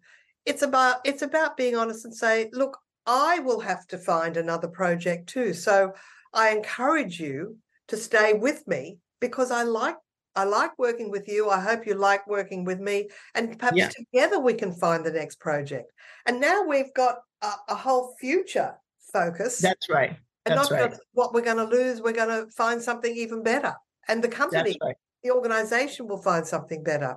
It's 0.45 0.63
about 0.63 0.97
it's 1.05 1.21
about 1.21 1.57
being 1.57 1.75
honest 1.75 2.05
and 2.05 2.15
say, 2.15 2.49
look, 2.51 2.77
I 3.05 3.39
will 3.39 3.59
have 3.59 3.87
to 3.87 3.97
find 3.97 4.37
another 4.37 4.67
project 4.67 5.29
too. 5.29 5.53
So 5.53 5.93
I 6.33 6.49
encourage 6.49 7.19
you 7.19 7.57
to 7.87 7.97
stay 7.97 8.33
with 8.33 8.67
me 8.67 8.97
because 9.19 9.51
I 9.51 9.63
like 9.63 9.95
I 10.35 10.43
like 10.43 10.77
working 10.77 11.09
with 11.09 11.29
you. 11.29 11.49
I 11.49 11.61
hope 11.61 11.87
you 11.87 11.93
like 11.93 12.27
working 12.27 12.65
with 12.65 12.79
me. 12.81 13.09
And 13.35 13.57
perhaps 13.57 13.77
yeah. 13.77 13.89
together 13.89 14.39
we 14.39 14.53
can 14.53 14.73
find 14.73 15.05
the 15.05 15.11
next 15.11 15.39
project. 15.39 15.91
And 16.25 16.41
now 16.41 16.63
we've 16.63 16.93
got 16.93 17.19
a, 17.41 17.51
a 17.69 17.75
whole 17.75 18.15
future 18.19 18.75
focus. 19.13 19.59
That's 19.59 19.89
right. 19.89 20.17
And 20.45 20.57
That's 20.57 20.69
not 20.69 20.79
right. 20.79 20.93
what 21.13 21.33
we're 21.33 21.41
going 21.41 21.57
to 21.57 21.63
lose, 21.63 22.01
we're 22.01 22.11
going 22.11 22.29
to 22.29 22.51
find 22.51 22.81
something 22.81 23.15
even 23.15 23.43
better. 23.43 23.73
And 24.07 24.23
the 24.23 24.27
company, 24.27 24.77
right. 24.81 24.95
the 25.23 25.31
organization 25.31 26.07
will 26.07 26.21
find 26.21 26.45
something 26.45 26.83
better. 26.83 27.15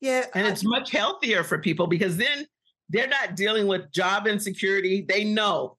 Yeah. 0.00 0.26
And 0.34 0.46
it's 0.46 0.64
much 0.64 0.90
healthier 0.90 1.44
for 1.44 1.58
people 1.58 1.86
because 1.86 2.16
then 2.16 2.46
they're 2.92 3.08
not 3.08 3.36
dealing 3.36 3.66
with 3.66 3.90
job 3.90 4.26
insecurity. 4.26 5.04
They 5.08 5.24
know 5.24 5.78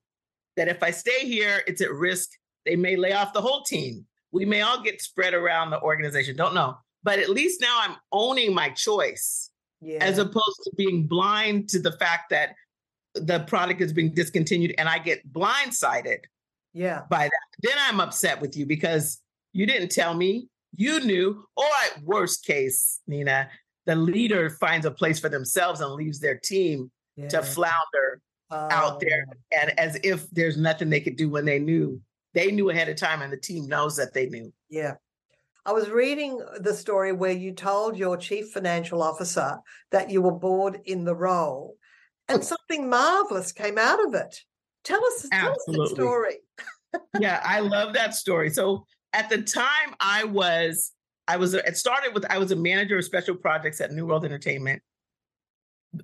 that 0.56 0.68
if 0.68 0.82
I 0.82 0.90
stay 0.90 1.20
here, 1.20 1.62
it's 1.66 1.80
at 1.80 1.92
risk. 1.92 2.30
They 2.66 2.76
may 2.76 2.96
lay 2.96 3.12
off 3.12 3.32
the 3.32 3.40
whole 3.40 3.62
team. 3.62 4.04
We 4.32 4.44
may 4.44 4.62
all 4.62 4.82
get 4.82 5.00
spread 5.00 5.32
around 5.32 5.70
the 5.70 5.80
organization. 5.80 6.36
Don't 6.36 6.54
know. 6.54 6.76
But 7.04 7.20
at 7.20 7.28
least 7.28 7.60
now 7.60 7.78
I'm 7.82 7.96
owning 8.10 8.52
my 8.52 8.70
choice 8.70 9.50
yeah. 9.80 9.98
as 10.00 10.18
opposed 10.18 10.60
to 10.64 10.72
being 10.76 11.06
blind 11.06 11.68
to 11.68 11.78
the 11.78 11.92
fact 11.92 12.30
that 12.30 12.54
the 13.14 13.40
product 13.40 13.80
is 13.80 13.92
being 13.92 14.12
discontinued 14.12 14.74
and 14.76 14.88
I 14.88 14.98
get 14.98 15.30
blindsided 15.32 16.20
yeah. 16.72 17.02
by 17.08 17.24
that. 17.24 17.40
Then 17.62 17.76
I'm 17.78 18.00
upset 18.00 18.40
with 18.40 18.56
you 18.56 18.66
because 18.66 19.20
you 19.52 19.66
didn't 19.66 19.90
tell 19.90 20.14
me. 20.14 20.48
You 20.74 20.98
knew. 20.98 21.46
Or 21.56 21.66
at 21.86 22.02
worst 22.02 22.44
case, 22.44 23.00
Nina, 23.06 23.48
the 23.86 23.94
leader 23.94 24.50
finds 24.50 24.84
a 24.84 24.90
place 24.90 25.20
for 25.20 25.28
themselves 25.28 25.80
and 25.80 25.92
leaves 25.92 26.18
their 26.18 26.38
team 26.38 26.90
yeah. 27.16 27.28
to 27.28 27.42
flounder 27.42 28.20
out 28.50 29.00
there 29.00 29.26
oh. 29.28 29.58
and 29.60 29.78
as 29.78 29.98
if 30.02 30.28
there's 30.30 30.56
nothing 30.56 30.90
they 30.90 31.00
could 31.00 31.16
do 31.16 31.28
when 31.28 31.44
they 31.44 31.58
knew. 31.58 32.00
They 32.34 32.50
knew 32.50 32.70
ahead 32.70 32.88
of 32.88 32.96
time 32.96 33.22
and 33.22 33.32
the 33.32 33.36
team 33.36 33.66
knows 33.68 33.96
that 33.96 34.12
they 34.12 34.26
knew. 34.26 34.52
Yeah. 34.68 34.94
I 35.66 35.72
was 35.72 35.88
reading 35.88 36.40
the 36.60 36.74
story 36.74 37.12
where 37.12 37.32
you 37.32 37.52
told 37.52 37.96
your 37.96 38.16
chief 38.16 38.50
financial 38.50 39.02
officer 39.02 39.58
that 39.92 40.10
you 40.10 40.20
were 40.20 40.32
bored 40.32 40.80
in 40.84 41.04
the 41.04 41.14
role 41.14 41.76
and 42.28 42.40
oh. 42.40 42.42
something 42.42 42.88
marvelous 42.88 43.52
came 43.52 43.78
out 43.78 44.04
of 44.04 44.14
it. 44.14 44.40
Tell 44.82 45.02
us, 45.04 45.26
tell 45.32 45.52
us 45.52 45.64
the 45.66 45.90
story. 45.94 46.38
yeah, 47.20 47.40
I 47.42 47.60
love 47.60 47.94
that 47.94 48.14
story. 48.14 48.50
So 48.50 48.84
at 49.12 49.30
the 49.30 49.40
time 49.40 49.94
I 50.00 50.24
was, 50.24 50.92
I 51.26 51.38
was, 51.38 51.54
it 51.54 51.76
started 51.76 52.12
with, 52.12 52.26
I 52.28 52.38
was 52.38 52.50
a 52.50 52.56
manager 52.56 52.98
of 52.98 53.04
special 53.04 53.34
projects 53.34 53.80
at 53.80 53.92
New 53.92 54.06
World 54.06 54.26
Entertainment. 54.26 54.82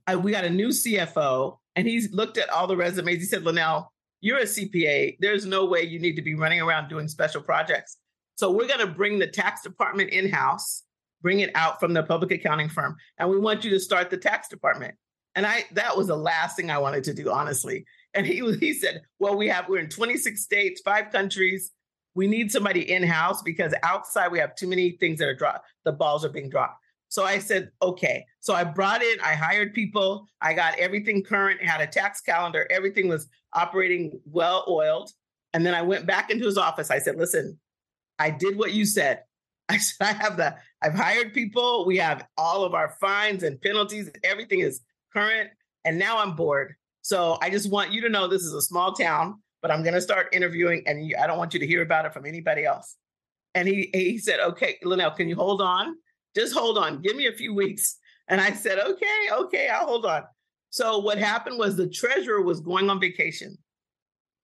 I, 0.07 0.17
we 0.17 0.33
got 0.33 0.45
a 0.45 0.51
new 0.51 0.69
CFO 0.69 1.57
and 1.77 1.87
he's 1.87 2.13
looked 2.13 2.39
at 2.39 2.51
all 2.51 2.67
the 2.67 2.77
resumes. 2.77 3.19
He 3.19 3.25
said, 3.25 3.43
Lynell, 3.43 3.87
you're 4.21 4.39
a 4.39 4.45
CPA. 4.45 5.17
There's 5.21 5.47
no 5.47 5.65
way 5.65 5.83
you 5.83 5.99
need 5.99 6.17
to 6.17 6.23
be 6.23 6.35
running 6.35 6.61
around 6.61 6.89
doing 6.89 7.09
special 7.09 7.43
projects. 7.43 7.97
So 8.37 8.51
we're 8.51 8.69
going 8.69 8.81
to 8.81 8.87
bring 8.87 9.19
the 9.19 9.27
tax 9.27 9.63
department 9.63 10.11
in 10.11 10.31
house, 10.31 10.85
bring 11.23 11.41
it 11.41 11.51
out 11.55 11.81
from 11.81 11.93
the 11.93 12.03
public 12.03 12.31
accounting 12.31 12.69
firm, 12.69 12.97
and 13.19 13.29
we 13.29 13.39
want 13.39 13.65
you 13.65 13.71
to 13.71 13.81
start 13.81 14.11
the 14.11 14.17
tax 14.17 14.49
department. 14.49 14.95
And 15.35 15.47
I 15.47 15.65
that 15.73 15.97
was 15.97 16.09
the 16.09 16.17
last 16.17 16.57
thing 16.57 16.71
I 16.71 16.79
wanted 16.79 17.05
to 17.05 17.15
do, 17.15 17.31
honestly. 17.31 17.85
And 18.15 18.27
he 18.27 18.41
he 18.61 18.73
said, 18.73 19.03
"Well, 19.19 19.37
we 19.37 19.49
have 19.49 19.69
we're 19.69 19.79
in 19.81 19.89
26 19.91 20.43
states, 20.43 20.81
five 20.83 21.13
countries. 21.13 21.71
We 22.15 22.27
need 22.27 22.51
somebody 22.51 22.91
in 22.91 23.03
house 23.03 23.43
because 23.43 23.75
outside 23.83 24.33
we 24.33 24.39
have 24.39 24.57
too 24.57 24.67
many 24.67 24.93
things 24.93 25.19
that 25.19 25.29
are 25.29 25.35
dropped. 25.35 25.67
The 25.85 25.93
balls 25.93 26.25
are 26.25 26.31
being 26.31 26.49
dropped." 26.49 26.80
So 27.11 27.25
I 27.25 27.41
said, 27.41 27.71
"Okay." 27.83 28.25
So 28.39 28.55
I 28.55 28.65
brought 28.65 29.03
in, 29.03 29.21
I 29.21 29.35
hired 29.35 29.75
people, 29.75 30.27
I 30.41 30.55
got 30.55 30.79
everything 30.79 31.23
current, 31.23 31.61
had 31.61 31.81
a 31.81 31.87
tax 31.87 32.21
calendar, 32.21 32.67
everything 32.71 33.09
was 33.09 33.29
operating 33.53 34.21
well 34.25 34.65
oiled. 34.69 35.11
And 35.53 35.67
then 35.67 35.75
I 35.75 35.83
went 35.83 36.07
back 36.07 36.31
into 36.31 36.47
his 36.47 36.57
office. 36.57 36.91
I 36.91 37.01
said, 37.01 37.17
"Listen, 37.17 37.59
I 38.19 38.31
did 38.31 38.57
what 38.57 38.73
you 38.73 38.87
said. 38.87 39.25
I 39.69 39.79
said 39.79 40.07
I 40.07 40.13
have 40.13 40.37
the 40.37 40.57
I've 40.83 40.95
hired 40.95 41.35
people. 41.35 41.85
We 41.85 41.97
have 41.99 42.27
all 42.39 42.65
of 42.65 42.75
our 42.75 42.97
fines 43.01 43.43
and 43.43 43.61
penalties. 43.61 44.09
Everything 44.23 44.61
is 44.61 44.81
current, 45.13 45.51
and 45.85 45.99
now 45.99 46.19
I'm 46.19 46.37
bored. 46.37 46.75
So 47.03 47.39
I 47.43 47.51
just 47.51 47.71
want 47.71 47.93
you 47.93 48.03
to 48.03 48.09
know 48.09 48.29
this 48.29 48.43
is 48.43 48.53
a 48.53 48.63
small 48.63 48.93
town, 48.93 49.43
but 49.63 49.73
I'm 49.73 49.83
going 49.83 49.95
to 49.95 50.01
start 50.01 50.29
interviewing, 50.33 50.85
and 50.87 51.05
you, 51.05 51.17
I 51.21 51.27
don't 51.27 51.39
want 51.39 51.55
you 51.55 51.61
to 51.61 51.67
hear 51.67 51.83
about 51.83 52.05
it 52.07 52.13
from 52.13 52.25
anybody 52.25 52.65
else. 52.65 52.97
And 53.55 53.67
he 53.67 53.91
he 53.93 54.19
said, 54.19 54.39
"Okay, 54.39 54.79
Lynell, 54.85 55.17
can 55.17 55.29
you 55.29 55.35
hold 55.35 55.61
on? 55.61 55.97
Just 56.37 56.55
hold 56.55 56.79
on. 56.79 57.01
Give 57.03 57.17
me 57.17 57.27
a 57.27 57.33
few 57.33 57.55
weeks." 57.55 57.99
And 58.29 58.41
I 58.41 58.53
said, 58.53 58.79
"Okay, 58.79 59.29
okay, 59.33 59.69
I'll 59.69 59.87
hold 59.87 60.07
on." 60.07 60.25
So 60.71 60.99
what 60.99 61.19
happened 61.19 61.59
was 61.59 61.77
the 61.77 61.89
treasurer 61.89 62.43
was 62.43 62.61
going 62.61 62.91
on 62.91 63.01
vacation, 63.01 63.57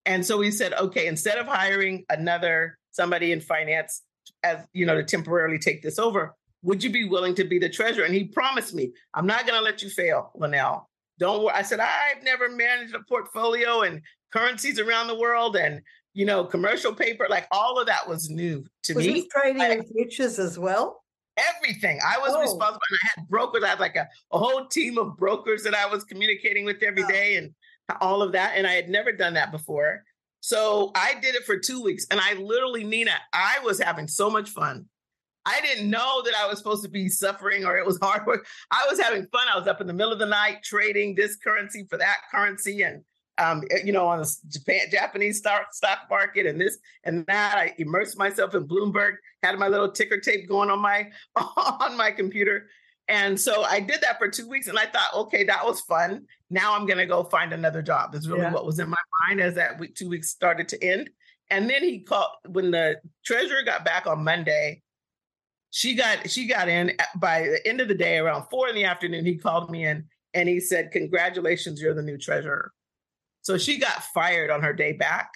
and 0.05 0.25
so 0.25 0.41
he 0.41 0.51
said, 0.51 0.73
"Okay, 0.73 1.07
instead 1.07 1.39
of 1.39 1.47
hiring 1.47 2.05
another 2.09 2.79
somebody 2.91 3.33
in 3.33 3.41
finance 3.41 4.03
as 4.43 4.67
you 4.73 4.87
know 4.87 4.97
to 4.97 5.05
temporarily 5.05 5.59
take 5.59 5.83
this 5.83 5.99
over, 5.99 6.35
would 6.63 6.83
you 6.83 6.91
be 6.91 7.05
willing 7.05 7.35
to 7.37 7.45
be 7.45 7.59
the 7.59 7.69
treasurer? 7.69 8.05
And 8.05 8.15
he 8.15 8.25
promised 8.25 8.75
me, 8.75 8.93
I'm 9.15 9.27
not 9.27 9.47
going 9.47 9.59
to 9.59 9.65
let 9.65 9.83
you 9.83 9.89
fail, 9.89 10.33
Lynell. 10.37 10.85
Don't 11.19 11.45
worry. 11.45 11.55
I 11.55 11.63
said, 11.63 11.81
I've 11.81 12.23
never 12.23 12.51
managed 12.51 12.95
a 12.95 13.01
portfolio 13.09 13.83
and 13.83 14.03
currencies 14.33 14.79
around 14.79 15.07
the 15.07 15.15
world 15.15 15.57
and, 15.57 15.81
you 16.13 16.27
know, 16.27 16.45
commercial 16.45 16.93
paper. 16.93 17.27
Like 17.31 17.47
all 17.53 17.79
of 17.79 17.87
that 17.87 18.09
was 18.09 18.29
new 18.29 18.65
to 18.83 18.95
was 18.95 19.07
me. 19.07 19.29
trading 19.33 19.63
I, 19.63 19.75
in 19.75 19.85
futures 19.85 20.39
as 20.39 20.59
well? 20.59 21.05
Everything. 21.37 22.01
I 22.07 22.19
was 22.19 22.33
oh. 22.35 22.41
responsible. 22.41 22.81
And 22.91 22.99
I 23.03 23.09
had 23.17 23.29
brokers. 23.29 23.65
I 23.65 23.69
had 23.69 23.81
like 23.81 23.97
a, 23.97 24.09
a 24.33 24.39
whole 24.39 24.67
team 24.67 24.99
of 24.99 25.17
brokers 25.17 25.63
that 25.65 25.75
I 25.75 25.87
was 25.87 26.05
communicating 26.05 26.65
with 26.65 26.83
every 26.83 27.05
day 27.05 27.37
and 27.37 27.55
all 28.01 28.23
of 28.23 28.33
that. 28.33 28.55
And 28.57 28.67
I 28.67 28.73
had 28.73 28.89
never 28.89 29.13
done 29.13 29.35
that 29.35 29.53
before. 29.53 30.03
So 30.41 30.93
I 30.95 31.15
did 31.21 31.35
it 31.35 31.45
for 31.45 31.59
two 31.59 31.83
weeks. 31.83 32.07
And 32.11 32.21
I 32.21 32.35
literally, 32.35 32.85
Nina, 32.85 33.13
I 33.33 33.59
was 33.65 33.81
having 33.81 34.09
so 34.09 34.31
much 34.31 34.51
fun. 34.51 34.87
I 35.45 35.61
didn't 35.61 35.89
know 35.89 36.23
that 36.25 36.35
I 36.35 36.49
was 36.49 36.59
supposed 36.59 36.83
to 36.83 36.91
be 36.91 37.09
suffering 37.09 37.65
or 37.65 37.79
it 37.79 37.87
was 37.87 37.99
hard 38.03 38.27
work. 38.27 38.47
I 38.71 38.85
was 38.91 39.01
having 39.01 39.27
fun. 39.27 39.47
I 39.53 39.59
was 39.59 39.69
up 39.69 39.81
in 39.81 39.87
the 39.87 39.93
middle 39.93 40.13
of 40.13 40.19
the 40.19 40.27
night 40.27 40.63
trading 40.65 41.15
this 41.15 41.37
currency 41.37 41.87
for 41.89 41.99
that 41.99 42.17
currency 42.33 42.83
and 42.83 43.05
um, 43.39 43.63
eh, 43.71 43.81
you 43.85 43.93
know, 43.93 44.07
on 44.07 44.19
the 44.19 44.37
Japan, 44.49 44.87
Japanese 44.91 45.39
stock 45.39 45.73
stock 45.73 46.01
market 46.09 46.47
and 46.47 46.61
this 46.61 46.79
and 47.05 47.27
that. 47.27 47.57
I 47.57 47.75
immersed 47.79 48.19
myself 48.19 48.55
in 48.55 48.67
Bloomberg, 48.67 49.17
had 49.43 49.59
my 49.59 49.69
little 49.69 49.91
ticker 49.91 50.21
tape 50.21 50.49
going 50.49 50.71
on 50.71 50.81
my 50.81 51.11
on 51.37 51.97
my 51.97 52.11
computer. 52.11 52.69
And 53.09 53.39
so 53.39 53.63
I 53.63 53.81
did 53.81 54.01
that 54.01 54.19
for 54.19 54.29
two 54.29 54.49
weeks 54.49 54.67
and 54.67 54.79
I 54.79 54.87
thought, 54.87 55.15
okay, 55.15 55.45
that 55.45 55.65
was 55.65 55.81
fun. 55.83 56.27
Now 56.51 56.75
I'm 56.75 56.87
going 56.87 56.99
to 56.99 57.07
go 57.07 57.23
find 57.23 57.53
another 57.53 57.81
job. 57.81 58.13
That's 58.13 58.27
really 58.27 58.41
yeah. 58.41 58.53
what 58.53 58.67
was 58.67 58.81
in 58.81 58.89
my 58.89 58.97
mind 59.27 59.41
as 59.41 59.55
that 59.55 59.79
week, 59.79 59.95
two 59.95 60.09
weeks 60.09 60.29
started 60.29 60.69
to 60.69 60.85
end. 60.85 61.11
And 61.51 61.71
then 61.71 61.83
he 61.83 62.01
called 62.01 62.31
when 62.49 62.73
the 62.73 63.01
treasurer 63.25 63.63
got 63.65 63.85
back 63.85 64.07
on 64.07 64.25
Monday. 64.25 64.83
She 65.71 65.95
got 65.95 66.29
she 66.31 66.47
got 66.47 66.69
in 66.69 66.97
by 67.17 67.43
the 67.43 67.69
end 67.69 67.81
of 67.81 67.89
the 67.89 67.95
day 67.95 68.19
around 68.19 68.49
four 68.51 68.69
in 68.69 68.75
the 68.75 68.85
afternoon. 68.85 69.25
He 69.25 69.37
called 69.37 69.71
me 69.71 69.85
in 69.85 70.07
and 70.35 70.49
he 70.49 70.59
said, 70.59 70.91
"Congratulations, 70.91 71.81
you're 71.81 71.95
the 71.95 72.03
new 72.03 72.19
treasurer." 72.19 72.73
So 73.47 73.57
she 73.57 73.79
got 73.79 74.03
fired 74.13 74.51
on 74.51 74.61
her 74.63 74.73
day 74.73 74.93
back 74.93 75.31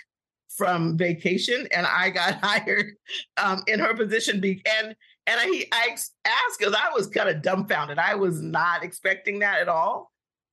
from 0.57 0.99
vacation, 0.99 1.68
and 1.73 1.87
I 1.87 2.11
got 2.11 2.40
hired 2.42 2.94
um, 3.37 3.62
in 3.68 3.79
her 3.79 3.94
position. 3.94 4.40
Be- 4.40 4.64
and 4.79 4.96
and 5.29 5.40
I, 5.40 5.64
I 5.70 5.90
asked 5.92 6.59
because 6.59 6.75
I 6.75 6.90
was 6.92 7.07
kind 7.07 7.29
of 7.29 7.40
dumbfounded. 7.40 8.01
I 8.01 8.16
was 8.16 8.42
not 8.42 8.83
expecting 8.83 9.38
that 9.38 9.61
at 9.61 9.68
all. 9.68 10.11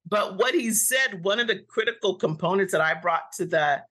But 0.07 0.37
what 0.37 0.53
he 0.53 0.69
said, 0.69 1.23
one 1.23 1.39
of 1.39 1.47
the 1.47 1.63
critical 1.67 2.13
components 2.13 2.73
that 2.73 2.81
I 2.81 2.93
brought 2.93 3.31
to 3.37 3.47
the 3.47 3.81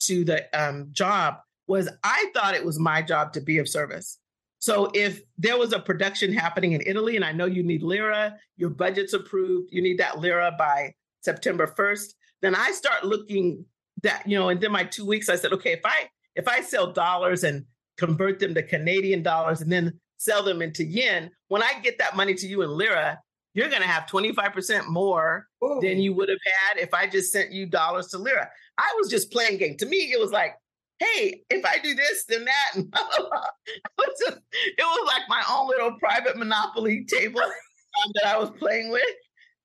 to 0.00 0.24
the 0.24 0.48
um, 0.60 0.88
job 0.90 1.36
was 1.68 1.88
I 2.02 2.28
thought 2.34 2.56
it 2.56 2.64
was 2.64 2.80
my 2.80 3.02
job 3.02 3.34
to 3.34 3.40
be 3.40 3.58
of 3.58 3.68
service. 3.68 4.18
So 4.58 4.90
if 4.94 5.22
there 5.38 5.58
was 5.58 5.72
a 5.72 5.78
production 5.78 6.32
happening 6.32 6.72
in 6.72 6.82
Italy, 6.84 7.14
and 7.14 7.24
I 7.24 7.30
know 7.30 7.46
you 7.46 7.62
need 7.62 7.84
lira, 7.84 8.36
your 8.56 8.70
budget's 8.70 9.12
approved, 9.12 9.68
you 9.70 9.80
need 9.80 9.98
that 9.98 10.18
lira 10.18 10.56
by 10.58 10.94
September 11.20 11.68
1st, 11.68 12.14
then 12.42 12.54
I 12.54 12.72
start 12.72 13.04
looking 13.04 13.64
that, 14.02 14.28
you 14.28 14.38
know, 14.38 14.48
and 14.48 14.60
then 14.60 14.72
my 14.72 14.84
two 14.84 15.06
weeks, 15.06 15.28
I 15.28 15.36
said, 15.36 15.52
okay, 15.52 15.72
if 15.72 15.80
I 15.84 16.08
if 16.34 16.48
I 16.48 16.60
sell 16.60 16.92
dollars 16.92 17.44
and 17.44 17.64
convert 17.96 18.38
them 18.38 18.54
to 18.54 18.62
Canadian 18.62 19.22
dollars 19.22 19.60
and 19.60 19.70
then 19.70 20.00
sell 20.18 20.42
them 20.42 20.62
into 20.62 20.84
yen, 20.84 21.30
when 21.48 21.62
I 21.62 21.78
get 21.82 21.98
that 21.98 22.16
money 22.16 22.34
to 22.34 22.46
you 22.46 22.62
in 22.62 22.70
lira, 22.70 23.20
you're 23.54 23.68
going 23.68 23.82
to 23.82 23.88
have 23.88 24.06
25% 24.06 24.88
more 24.88 25.46
Ooh. 25.62 25.78
than 25.82 25.98
you 25.98 26.14
would 26.14 26.28
have 26.28 26.38
had 26.44 26.80
if 26.80 26.94
I 26.94 27.06
just 27.06 27.32
sent 27.32 27.52
you 27.52 27.66
dollars 27.66 28.08
to 28.08 28.18
lira. 28.18 28.48
I 28.78 28.94
was 28.98 29.10
just 29.10 29.30
playing 29.30 29.58
game. 29.58 29.76
To 29.76 29.86
me, 29.86 30.10
it 30.10 30.18
was 30.18 30.32
like, 30.32 30.54
hey, 30.98 31.42
if 31.50 31.64
I 31.64 31.78
do 31.78 31.94
this, 31.94 32.24
then 32.24 32.46
that. 32.46 32.70
And 32.74 32.84
it, 32.94 33.90
was 33.98 34.20
just, 34.20 34.38
it 34.54 34.82
was 34.82 35.06
like 35.06 35.28
my 35.28 35.42
own 35.50 35.68
little 35.68 35.96
private 35.98 36.38
monopoly 36.38 37.04
table 37.04 37.40
that 38.14 38.26
I 38.26 38.38
was 38.38 38.50
playing 38.58 38.90
with. 38.90 39.02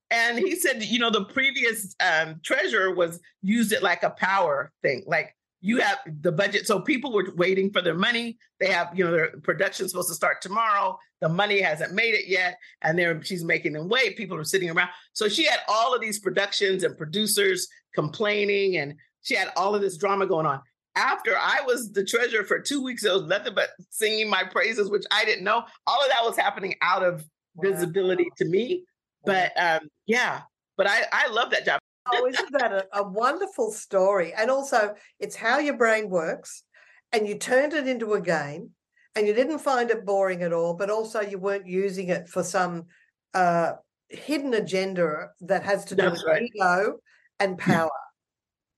And 0.09 0.39
he 0.39 0.55
said, 0.55 0.83
you 0.83 0.99
know, 0.99 1.09
the 1.09 1.25
previous 1.25 1.95
um, 1.99 2.39
treasurer 2.43 2.93
was 2.93 3.19
used 3.41 3.73
it 3.73 3.83
like 3.83 4.03
a 4.03 4.11
power 4.11 4.71
thing. 4.81 5.03
Like 5.05 5.35
you 5.59 5.79
have 5.79 5.97
the 6.21 6.31
budget. 6.31 6.67
So 6.67 6.79
people 6.79 7.11
were 7.11 7.33
waiting 7.35 7.71
for 7.71 7.81
their 7.81 7.95
money. 7.95 8.37
They 8.59 8.67
have, 8.67 8.97
you 8.97 9.03
know, 9.03 9.11
their 9.11 9.31
production's 9.43 9.91
supposed 9.91 10.09
to 10.09 10.15
start 10.15 10.41
tomorrow. 10.41 10.97
The 11.19 11.29
money 11.29 11.59
hasn't 11.59 11.93
made 11.93 12.13
it 12.13 12.27
yet. 12.27 12.57
And 12.83 12.97
they're 12.97 13.21
she's 13.23 13.43
making 13.43 13.73
them 13.73 13.89
wait. 13.89 14.17
People 14.17 14.37
are 14.37 14.43
sitting 14.43 14.69
around. 14.69 14.89
So 15.13 15.27
she 15.27 15.45
had 15.45 15.59
all 15.67 15.93
of 15.93 16.01
these 16.01 16.19
productions 16.19 16.83
and 16.83 16.97
producers 16.97 17.67
complaining, 17.95 18.77
and 18.77 18.93
she 19.21 19.35
had 19.35 19.51
all 19.55 19.73
of 19.73 19.81
this 19.81 19.97
drama 19.97 20.27
going 20.27 20.45
on. 20.45 20.61
After 20.95 21.35
I 21.35 21.61
was 21.65 21.91
the 21.91 22.03
treasurer 22.03 22.43
for 22.43 22.59
two 22.59 22.83
weeks, 22.83 23.03
it 23.03 23.13
was 23.13 23.23
nothing 23.23 23.53
but 23.53 23.69
singing 23.89 24.29
my 24.29 24.43
praises, 24.43 24.89
which 24.89 25.05
I 25.11 25.25
didn't 25.25 25.43
know. 25.43 25.63
All 25.85 26.01
of 26.01 26.09
that 26.09 26.23
was 26.23 26.37
happening 26.37 26.75
out 26.81 27.03
of 27.03 27.25
wow. 27.55 27.69
visibility 27.69 28.27
to 28.37 28.45
me. 28.45 28.83
But 29.25 29.51
um, 29.59 29.89
yeah, 30.05 30.41
but 30.77 30.87
I, 30.87 31.03
I 31.11 31.27
love 31.27 31.51
that 31.51 31.65
job 31.65 31.79
oh, 32.13 32.27
isn't 32.27 32.51
that 32.53 32.71
a, 32.71 32.85
a 32.93 33.03
wonderful 33.03 33.71
story? 33.71 34.33
And 34.33 34.49
also, 34.49 34.95
it's 35.19 35.35
how 35.35 35.59
your 35.59 35.77
brain 35.77 36.09
works, 36.09 36.63
and 37.11 37.27
you 37.27 37.37
turned 37.37 37.73
it 37.73 37.87
into 37.87 38.13
a 38.13 38.21
game, 38.21 38.71
and 39.15 39.27
you 39.27 39.33
didn't 39.33 39.59
find 39.59 39.89
it 39.89 40.05
boring 40.05 40.43
at 40.43 40.53
all, 40.53 40.73
but 40.73 40.89
also 40.89 41.21
you 41.21 41.39
weren't 41.39 41.67
using 41.67 42.09
it 42.09 42.27
for 42.27 42.43
some 42.43 42.85
uh, 43.33 43.73
hidden 44.09 44.53
agenda 44.53 45.29
that 45.41 45.63
has 45.63 45.85
to 45.85 45.95
do 45.95 46.03
That's 46.03 46.23
with 46.23 46.27
right. 46.27 46.43
ego 46.43 46.99
and 47.39 47.57
power. 47.57 47.89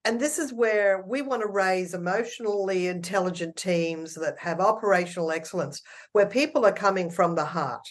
And 0.05 0.19
this 0.19 0.39
is 0.39 0.53
where 0.53 1.03
we 1.05 1.21
want 1.21 1.41
to 1.41 1.47
raise 1.49 1.93
emotionally 1.93 2.87
intelligent 2.87 3.57
teams 3.57 4.15
that 4.15 4.39
have 4.39 4.61
operational 4.61 5.31
excellence, 5.31 5.81
where 6.13 6.25
people 6.25 6.65
are 6.65 6.71
coming 6.71 7.09
from 7.09 7.35
the 7.35 7.45
heart. 7.45 7.85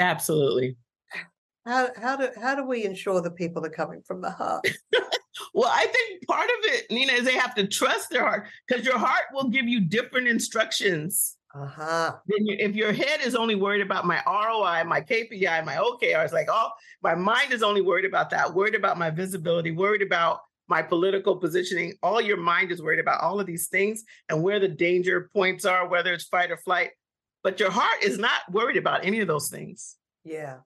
Absolutely. 0.00 0.76
How 1.66 1.88
how 1.96 2.16
do 2.16 2.28
how 2.40 2.54
do 2.54 2.64
we 2.64 2.84
ensure 2.84 3.20
that 3.20 3.36
people 3.36 3.64
are 3.64 3.70
coming 3.70 4.02
from 4.02 4.22
the 4.22 4.30
heart? 4.30 4.66
well, 5.54 5.70
I 5.70 5.86
think 5.86 6.26
part 6.26 6.48
of 6.48 6.72
it, 6.72 6.90
Nina, 6.90 7.12
is 7.12 7.24
they 7.24 7.36
have 7.36 7.54
to 7.56 7.66
trust 7.66 8.10
their 8.10 8.22
heart 8.22 8.46
because 8.66 8.84
your 8.84 8.98
heart 8.98 9.24
will 9.32 9.48
give 9.48 9.68
you 9.68 9.80
different 9.80 10.28
instructions. 10.28 11.36
Uh-huh. 11.54 12.12
Then 12.26 12.46
you, 12.46 12.56
if 12.58 12.76
your 12.76 12.92
head 12.92 13.20
is 13.22 13.34
only 13.34 13.56
worried 13.56 13.80
about 13.80 14.06
my 14.06 14.22
ROI, 14.26 14.84
my 14.84 15.00
KPI, 15.00 15.64
my 15.64 15.74
OKR, 15.74 16.24
it's 16.24 16.32
like, 16.32 16.48
oh, 16.48 16.70
my 17.02 17.14
mind 17.14 17.52
is 17.52 17.62
only 17.62 17.82
worried 17.82 18.04
about 18.04 18.30
that, 18.30 18.54
worried 18.54 18.76
about 18.76 18.98
my 18.98 19.10
visibility, 19.10 19.72
worried 19.72 20.02
about 20.02 20.40
my 20.68 20.80
political 20.80 21.36
positioning. 21.36 21.94
All 22.02 22.20
your 22.20 22.36
mind 22.36 22.70
is 22.70 22.80
worried 22.80 23.00
about 23.00 23.20
all 23.20 23.40
of 23.40 23.46
these 23.46 23.66
things 23.66 24.04
and 24.28 24.42
where 24.42 24.60
the 24.60 24.68
danger 24.68 25.28
points 25.34 25.64
are, 25.64 25.88
whether 25.88 26.12
it's 26.12 26.24
fight 26.24 26.52
or 26.52 26.56
flight. 26.56 26.90
But 27.42 27.58
your 27.58 27.70
heart 27.70 28.02
is 28.02 28.18
not 28.18 28.40
worried 28.50 28.76
about 28.76 29.04
any 29.04 29.20
of 29.20 29.26
those 29.26 29.48
things. 29.50 29.96
Yeah. 30.24 30.58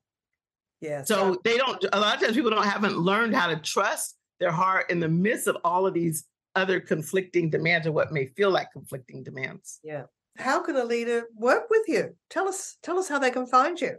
Yeah. 0.85 1.03
So 1.03 1.41
they 1.45 1.57
don't, 1.57 1.83
a 1.93 1.99
lot 1.99 2.17
of 2.17 2.21
times 2.21 2.37
people 2.37 2.51
don't 2.51 2.63
haven't 2.63 2.99
learned 2.99 3.35
how 3.35 3.47
to 3.47 3.57
trust 3.57 4.17
their 4.39 4.53
heart 4.53 4.91
in 4.91 5.01
the 5.01 5.09
midst 5.09 5.47
of 5.47 5.57
all 5.65 5.87
of 5.87 5.95
these 5.95 6.27
other 6.55 6.79
conflicting 6.79 7.49
demands 7.49 7.87
or 7.87 7.93
what 7.93 8.13
may 8.13 8.27
feel 8.27 8.51
like 8.51 8.71
conflicting 8.71 9.23
demands. 9.23 9.81
Yeah. 9.83 10.05
How 10.37 10.61
can 10.61 10.77
a 10.77 10.85
leader 10.85 11.25
work 11.37 11.69
with 11.71 11.89
you? 11.89 12.15
Tell 12.29 12.47
us, 12.49 12.77
tell 12.83 12.99
us 12.99 13.09
how 13.09 13.19
they 13.19 13.31
can 13.31 13.47
find 13.47 13.81
you. 13.81 13.97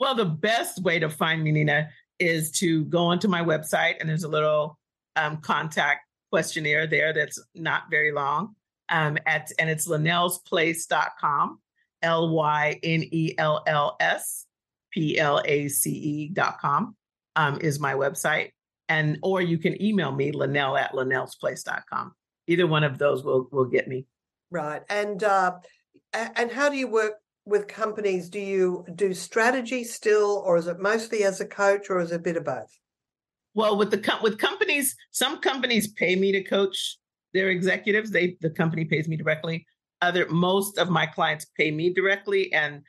Well, 0.00 0.16
the 0.16 0.24
best 0.24 0.82
way 0.82 0.98
to 0.98 1.08
find 1.08 1.44
me, 1.44 1.52
Nina, 1.52 1.88
is 2.18 2.50
to 2.58 2.84
go 2.86 3.04
onto 3.04 3.28
my 3.28 3.42
website 3.42 3.94
and 4.00 4.08
there's 4.08 4.24
a 4.24 4.28
little 4.28 4.76
um, 5.14 5.36
contact 5.36 6.00
questionnaire 6.32 6.88
there 6.88 7.12
that's 7.12 7.40
not 7.54 7.84
very 7.88 8.10
long. 8.10 8.56
Um, 8.88 9.16
at 9.26 9.52
and 9.60 9.70
it's 9.70 9.86
lynellsplace.com, 9.86 11.60
L 12.02 12.28
Y 12.30 12.80
N 12.82 13.04
E 13.12 13.34
L 13.38 13.62
L 13.66 13.96
S 14.00 14.46
P-L-A-C-E 14.94 16.30
dot 16.32 16.60
com 16.60 16.96
um, 17.36 17.58
is 17.60 17.80
my 17.80 17.94
website. 17.94 18.50
And 18.88 19.18
or 19.22 19.40
you 19.40 19.58
can 19.58 19.80
email 19.82 20.12
me, 20.12 20.32
Lynell 20.32 20.78
at 20.78 20.92
lynellsplace.com. 20.92 22.12
Either 22.46 22.66
one 22.66 22.84
of 22.84 22.98
those 22.98 23.24
will 23.24 23.48
will 23.50 23.64
get 23.64 23.88
me. 23.88 24.06
Right. 24.50 24.82
And 24.88 25.22
uh, 25.24 25.52
and 26.12 26.50
how 26.50 26.68
do 26.68 26.76
you 26.76 26.86
work 26.86 27.14
with 27.46 27.66
companies? 27.66 28.28
Do 28.28 28.40
you 28.40 28.84
do 28.94 29.14
strategy 29.14 29.84
still, 29.84 30.42
or 30.46 30.56
is 30.56 30.66
it 30.66 30.78
mostly 30.78 31.24
as 31.24 31.40
a 31.40 31.46
coach, 31.46 31.90
or 31.90 32.00
is 32.00 32.12
it 32.12 32.16
a 32.16 32.18
bit 32.18 32.36
of 32.36 32.44
both? 32.44 32.70
Well, 33.54 33.76
with 33.76 33.90
the 33.90 33.98
com- 33.98 34.22
with 34.22 34.38
companies, 34.38 34.96
some 35.10 35.40
companies 35.40 35.88
pay 35.92 36.16
me 36.16 36.32
to 36.32 36.42
coach 36.42 36.98
their 37.32 37.50
executives. 37.50 38.10
They 38.10 38.36
the 38.40 38.50
company 38.50 38.84
pays 38.84 39.08
me 39.08 39.16
directly. 39.16 39.66
Other 40.02 40.28
most 40.28 40.78
of 40.78 40.90
my 40.90 41.06
clients 41.06 41.46
pay 41.56 41.70
me 41.70 41.92
directly, 41.92 42.52
and 42.52 42.82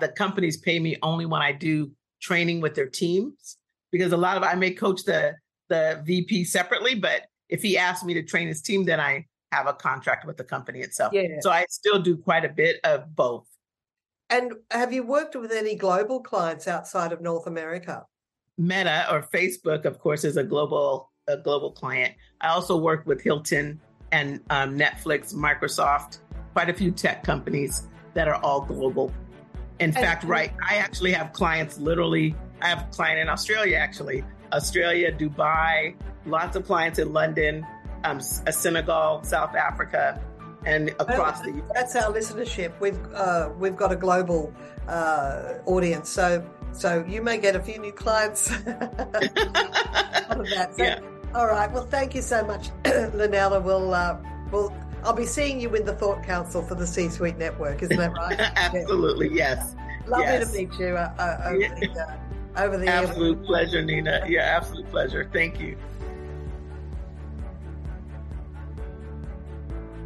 the 0.00 0.08
companies 0.08 0.56
pay 0.56 0.78
me 0.78 0.96
only 1.02 1.26
when 1.26 1.42
I 1.42 1.52
do 1.52 1.90
training 2.20 2.60
with 2.60 2.74
their 2.74 2.88
teams 2.88 3.58
because 3.92 4.12
a 4.12 4.16
lot 4.16 4.36
of 4.36 4.42
I 4.42 4.54
may 4.54 4.72
coach 4.72 5.04
the 5.04 5.34
the 5.68 6.02
VP 6.04 6.44
separately, 6.44 6.94
but 6.94 7.22
if 7.48 7.62
he 7.62 7.78
asks 7.78 8.04
me 8.04 8.14
to 8.14 8.22
train 8.22 8.48
his 8.48 8.62
team, 8.62 8.84
then 8.84 9.00
I 9.00 9.26
have 9.52 9.66
a 9.66 9.72
contract 9.72 10.26
with 10.26 10.36
the 10.36 10.44
company 10.44 10.80
itself. 10.80 11.12
Yeah. 11.12 11.40
So 11.40 11.50
I 11.50 11.66
still 11.68 12.00
do 12.00 12.16
quite 12.16 12.44
a 12.44 12.48
bit 12.48 12.78
of 12.84 13.14
both. 13.14 13.46
And 14.28 14.54
have 14.70 14.92
you 14.92 15.04
worked 15.04 15.36
with 15.36 15.52
any 15.52 15.76
global 15.76 16.20
clients 16.20 16.66
outside 16.66 17.12
of 17.12 17.20
North 17.20 17.46
America? 17.46 18.04
Meta 18.58 19.06
or 19.10 19.22
Facebook, 19.22 19.84
of 19.84 19.98
course, 19.98 20.24
is 20.24 20.36
a 20.36 20.44
global 20.44 21.10
a 21.28 21.36
global 21.36 21.72
client. 21.72 22.14
I 22.40 22.48
also 22.48 22.76
work 22.76 23.04
with 23.06 23.20
Hilton 23.20 23.80
and 24.12 24.40
um, 24.50 24.78
Netflix, 24.78 25.34
Microsoft, 25.34 26.18
quite 26.52 26.70
a 26.70 26.74
few 26.74 26.92
tech 26.92 27.24
companies 27.24 27.88
that 28.14 28.28
are 28.28 28.36
all 28.36 28.60
global. 28.60 29.12
In 29.78 29.92
fact, 29.92 30.24
right, 30.24 30.52
I 30.68 30.76
actually 30.76 31.12
have 31.12 31.32
clients 31.32 31.78
literally, 31.78 32.34
I 32.62 32.68
have 32.68 32.82
a 32.82 32.90
client 32.90 33.20
in 33.20 33.28
Australia 33.28 33.76
actually, 33.76 34.24
Australia, 34.52 35.12
Dubai, 35.12 35.94
lots 36.24 36.56
of 36.56 36.64
clients 36.64 36.98
in 36.98 37.12
London, 37.12 37.66
um, 38.04 38.20
Senegal, 38.20 39.22
South 39.24 39.54
Africa, 39.54 40.20
and 40.64 40.90
across 41.00 41.40
the 41.42 41.52
US. 41.52 41.70
That's 41.74 41.96
our 41.96 42.12
listenership. 42.12 42.72
We've 42.80 42.98
uh, 43.14 43.50
we've 43.58 43.76
got 43.76 43.92
a 43.92 43.96
global 43.96 44.52
uh, 44.88 45.54
audience, 45.66 46.08
so 46.08 46.44
so 46.72 47.04
you 47.08 47.22
may 47.22 47.38
get 47.38 47.56
a 47.56 47.60
few 47.60 47.78
new 47.78 47.92
clients 47.92 48.50
out 48.52 48.66
of 48.66 50.48
that. 50.50 50.74
So, 50.76 50.82
yeah. 50.82 51.00
All 51.34 51.46
right. 51.46 51.70
Well, 51.70 51.86
thank 51.86 52.14
you 52.14 52.22
so 52.22 52.44
much, 52.44 52.70
Lynnella. 52.84 53.62
We'll 53.62 53.94
uh, 53.94 54.16
we'll 54.50 54.74
I'll 55.06 55.12
be 55.12 55.24
seeing 55.24 55.60
you 55.60 55.72
in 55.76 55.84
the 55.84 55.94
Thought 55.94 56.24
Council 56.24 56.62
for 56.62 56.74
the 56.74 56.84
C 56.84 57.08
Suite 57.08 57.38
Network, 57.38 57.80
isn't 57.80 57.96
that 57.96 58.12
right? 58.14 58.36
Absolutely, 58.56 59.28
yes. 59.28 59.76
Lovely 60.08 60.24
yes. 60.24 60.50
to 60.50 60.58
meet 60.58 60.78
you 60.80 60.96
uh, 60.96 61.14
uh, 61.16 61.42
over, 61.46 61.58
the, 61.60 62.00
uh, 62.00 62.64
over 62.64 62.76
the 62.76 62.88
absolute 62.88 63.36
year. 63.36 63.46
pleasure, 63.46 63.84
Nina. 63.84 64.24
Yeah, 64.26 64.40
absolute 64.40 64.90
pleasure. 64.90 65.30
Thank 65.32 65.60
you. 65.60 65.76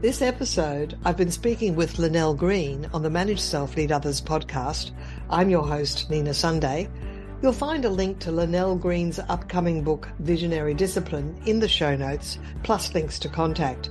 This 0.03 0.21
episode, 0.21 0.99
I've 1.07 1.17
been 1.17 1.31
speaking 1.31 1.77
with 1.77 1.97
Lynell 1.97 2.37
Green 2.37 2.87
on 2.93 3.03
the 3.03 3.11
Manage 3.11 3.41
Self 3.41 3.77
Lead 3.77 3.93
Others 3.93 4.21
podcast. 4.21 4.91
I'm 5.31 5.49
your 5.49 5.67
host, 5.67 6.11
Nina 6.11 6.35
Sunday. 6.35 6.91
You'll 7.41 7.55
find 7.55 7.87
a 7.87 7.91
link 7.91 8.19
to 8.21 8.33
Lynell 8.33 8.79
Green's 8.79 9.19
upcoming 9.19 9.83
book, 9.83 10.11
Visionary 10.19 10.75
Discipline, 10.75 11.41
in 11.47 11.59
the 11.59 11.69
show 11.69 11.97
notes, 11.97 12.39
plus 12.65 12.93
links 12.93 13.19
to 13.21 13.31
contact. 13.31 13.89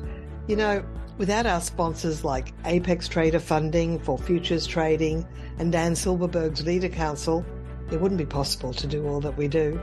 You 0.48 0.56
know, 0.56 0.84
without 1.20 1.46
our 1.46 1.60
sponsors 1.60 2.24
like 2.24 2.54
Apex 2.64 3.10
Trader 3.10 3.42
Funding 3.42 4.00
for 4.00 4.18
Futures 4.18 4.66
Trading 4.66 5.28
and 5.60 5.70
Dan 5.70 5.94
Silverberg's 5.94 6.66
Leader 6.66 6.88
Council, 6.88 7.46
it 7.92 8.00
wouldn't 8.00 8.18
be 8.18 8.26
possible 8.26 8.74
to 8.74 8.88
do 8.88 9.06
all 9.06 9.20
that 9.20 9.36
we 9.38 9.50
do. 9.50 9.80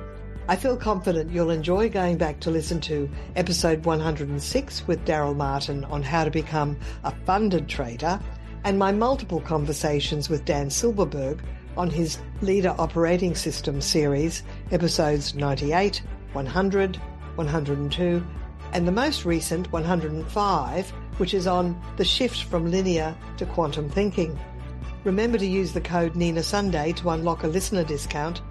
I 0.49 0.57
feel 0.57 0.79
confident 0.79 1.31
you'll 1.31 1.51
enjoy 1.51 1.91
going 1.91 2.17
back 2.17 2.41
to 2.41 2.51
listen 2.51 2.81
to 2.83 3.11
episode 3.37 3.85
106 3.85 4.87
with 4.87 5.05
Daryl 5.05 5.37
Martin 5.37 5.85
on 5.85 6.03
how 6.03 6.25
to 6.25 6.31
become 6.31 6.75
a 7.05 7.13
funded 7.27 7.69
trader 7.69 8.19
and 8.65 8.79
my 8.79 8.91
multiple 8.91 9.41
conversations 9.41 10.31
with 10.31 10.47
Dan 10.47 10.71
Silverberg 10.71 11.43
on 11.77 11.91
his 11.91 12.19
Leader 12.41 12.75
Operating 12.79 13.35
System 13.35 13.83
series, 13.83 14.43
episodes 14.73 15.35
98, 15.35 16.01
100, 16.33 16.97
102, 17.35 18.27
and 18.73 18.89
the 18.89 18.93
most 18.93 19.27
recent 19.27 19.71
105, 19.71 20.93
which 21.19 21.35
is 21.35 21.47
on 21.47 21.81
the 21.97 22.05
shift 22.05 22.45
from 22.45 22.71
linear 22.71 23.17
to 23.39 23.47
quantum 23.47 23.89
thinking. 23.91 24.39
Remember 25.05 25.39
to 25.39 25.47
use 25.47 25.73
the 25.73 25.81
code 25.81 26.17
Nina 26.17 26.43
Sunday 26.43 26.93
to 26.93 27.11
unlock 27.11 27.45
a 27.45 27.49
listener 27.49 27.85
discount. 27.85 28.43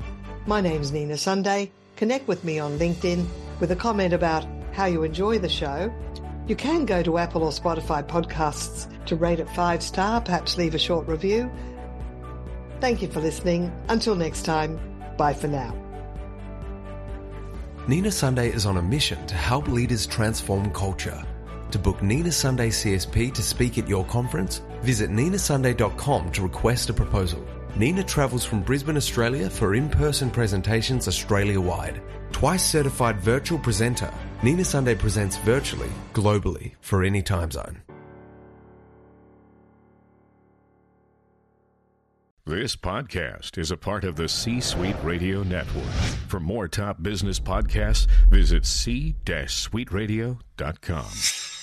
My 0.46 0.62
name's 0.62 0.92
Nina 0.92 1.18
Sunday 1.18 1.72
Connect 1.96 2.28
with 2.28 2.44
me 2.44 2.60
on 2.60 2.78
LinkedIn 2.78 3.26
with 3.60 3.72
a 3.72 3.76
comment 3.76 4.14
about 4.14 4.46
how 4.74 4.86
you 4.86 5.04
enjoy 5.04 5.40
the 5.40 5.50
show. 5.50 5.94
You 6.46 6.56
can 6.56 6.86
go 6.86 7.02
to 7.02 7.18
Apple 7.18 7.44
or 7.44 7.52
Spotify 7.52 8.06
podcasts 8.06 8.92
to 9.06 9.16
rate 9.16 9.40
it 9.40 9.50
five 9.50 9.82
star, 9.82 10.20
perhaps 10.20 10.58
leave 10.58 10.76
a 10.76 10.80
short 10.80 11.08
review. 11.08 11.50
Thank 12.82 13.02
you 13.02 13.08
for 13.08 13.22
listening. 13.22 13.72
Until 13.88 14.16
next 14.16 14.44
time, 14.44 14.78
bye 15.18 15.34
for 15.34 15.48
now. 15.48 15.74
Nina 17.88 18.12
Sunday 18.12 18.52
is 18.52 18.66
on 18.66 18.78
a 18.78 18.82
mission 18.82 19.26
to 19.28 19.36
help 19.36 19.68
leaders 19.68 20.06
transform 20.06 20.72
culture. 20.72 21.24
To 21.76 21.80
book 21.80 22.02
Nina 22.02 22.32
Sunday 22.32 22.70
CSP 22.70 23.34
to 23.34 23.44
speak 23.44 23.78
at 23.78 23.90
your 23.90 24.06
conference, 24.06 24.62
visit 24.82 25.10
ninasunday.com 25.10 26.32
to 26.32 26.42
request 26.42 26.90
a 26.90 26.94
proposal. 26.94 27.46
Nina 27.76 28.02
travels 28.02 28.46
from 28.46 28.62
Brisbane, 28.62 28.96
Australia 28.96 29.50
for 29.50 29.76
in 29.76 29.90
person 29.90 30.32
presentations 30.32 31.10
Australia 31.10 31.60
wide. 31.60 32.02
Twice 32.32 32.64
certified 32.64 33.20
virtual 33.20 33.60
presenter, 33.60 34.10
Nina 34.42 34.64
Sunday 34.64 34.96
presents 34.96 35.36
virtually, 35.40 35.90
globally, 36.14 36.72
for 36.80 37.04
any 37.04 37.22
time 37.22 37.52
zone. 37.52 37.82
This 42.46 42.78
podcast 42.78 43.58
is 43.58 43.70
a 43.70 43.76
part 43.76 44.06
of 44.06 44.16
the 44.16 44.30
C 44.30 44.62
Suite 44.62 44.96
Radio 45.04 45.44
Network. 45.44 45.92
For 46.30 46.40
more 46.40 46.70
top 46.70 47.04
business 47.04 47.38
podcasts, 47.38 48.08
visit 48.30 48.66
c-suiteradio.com. 48.66 51.55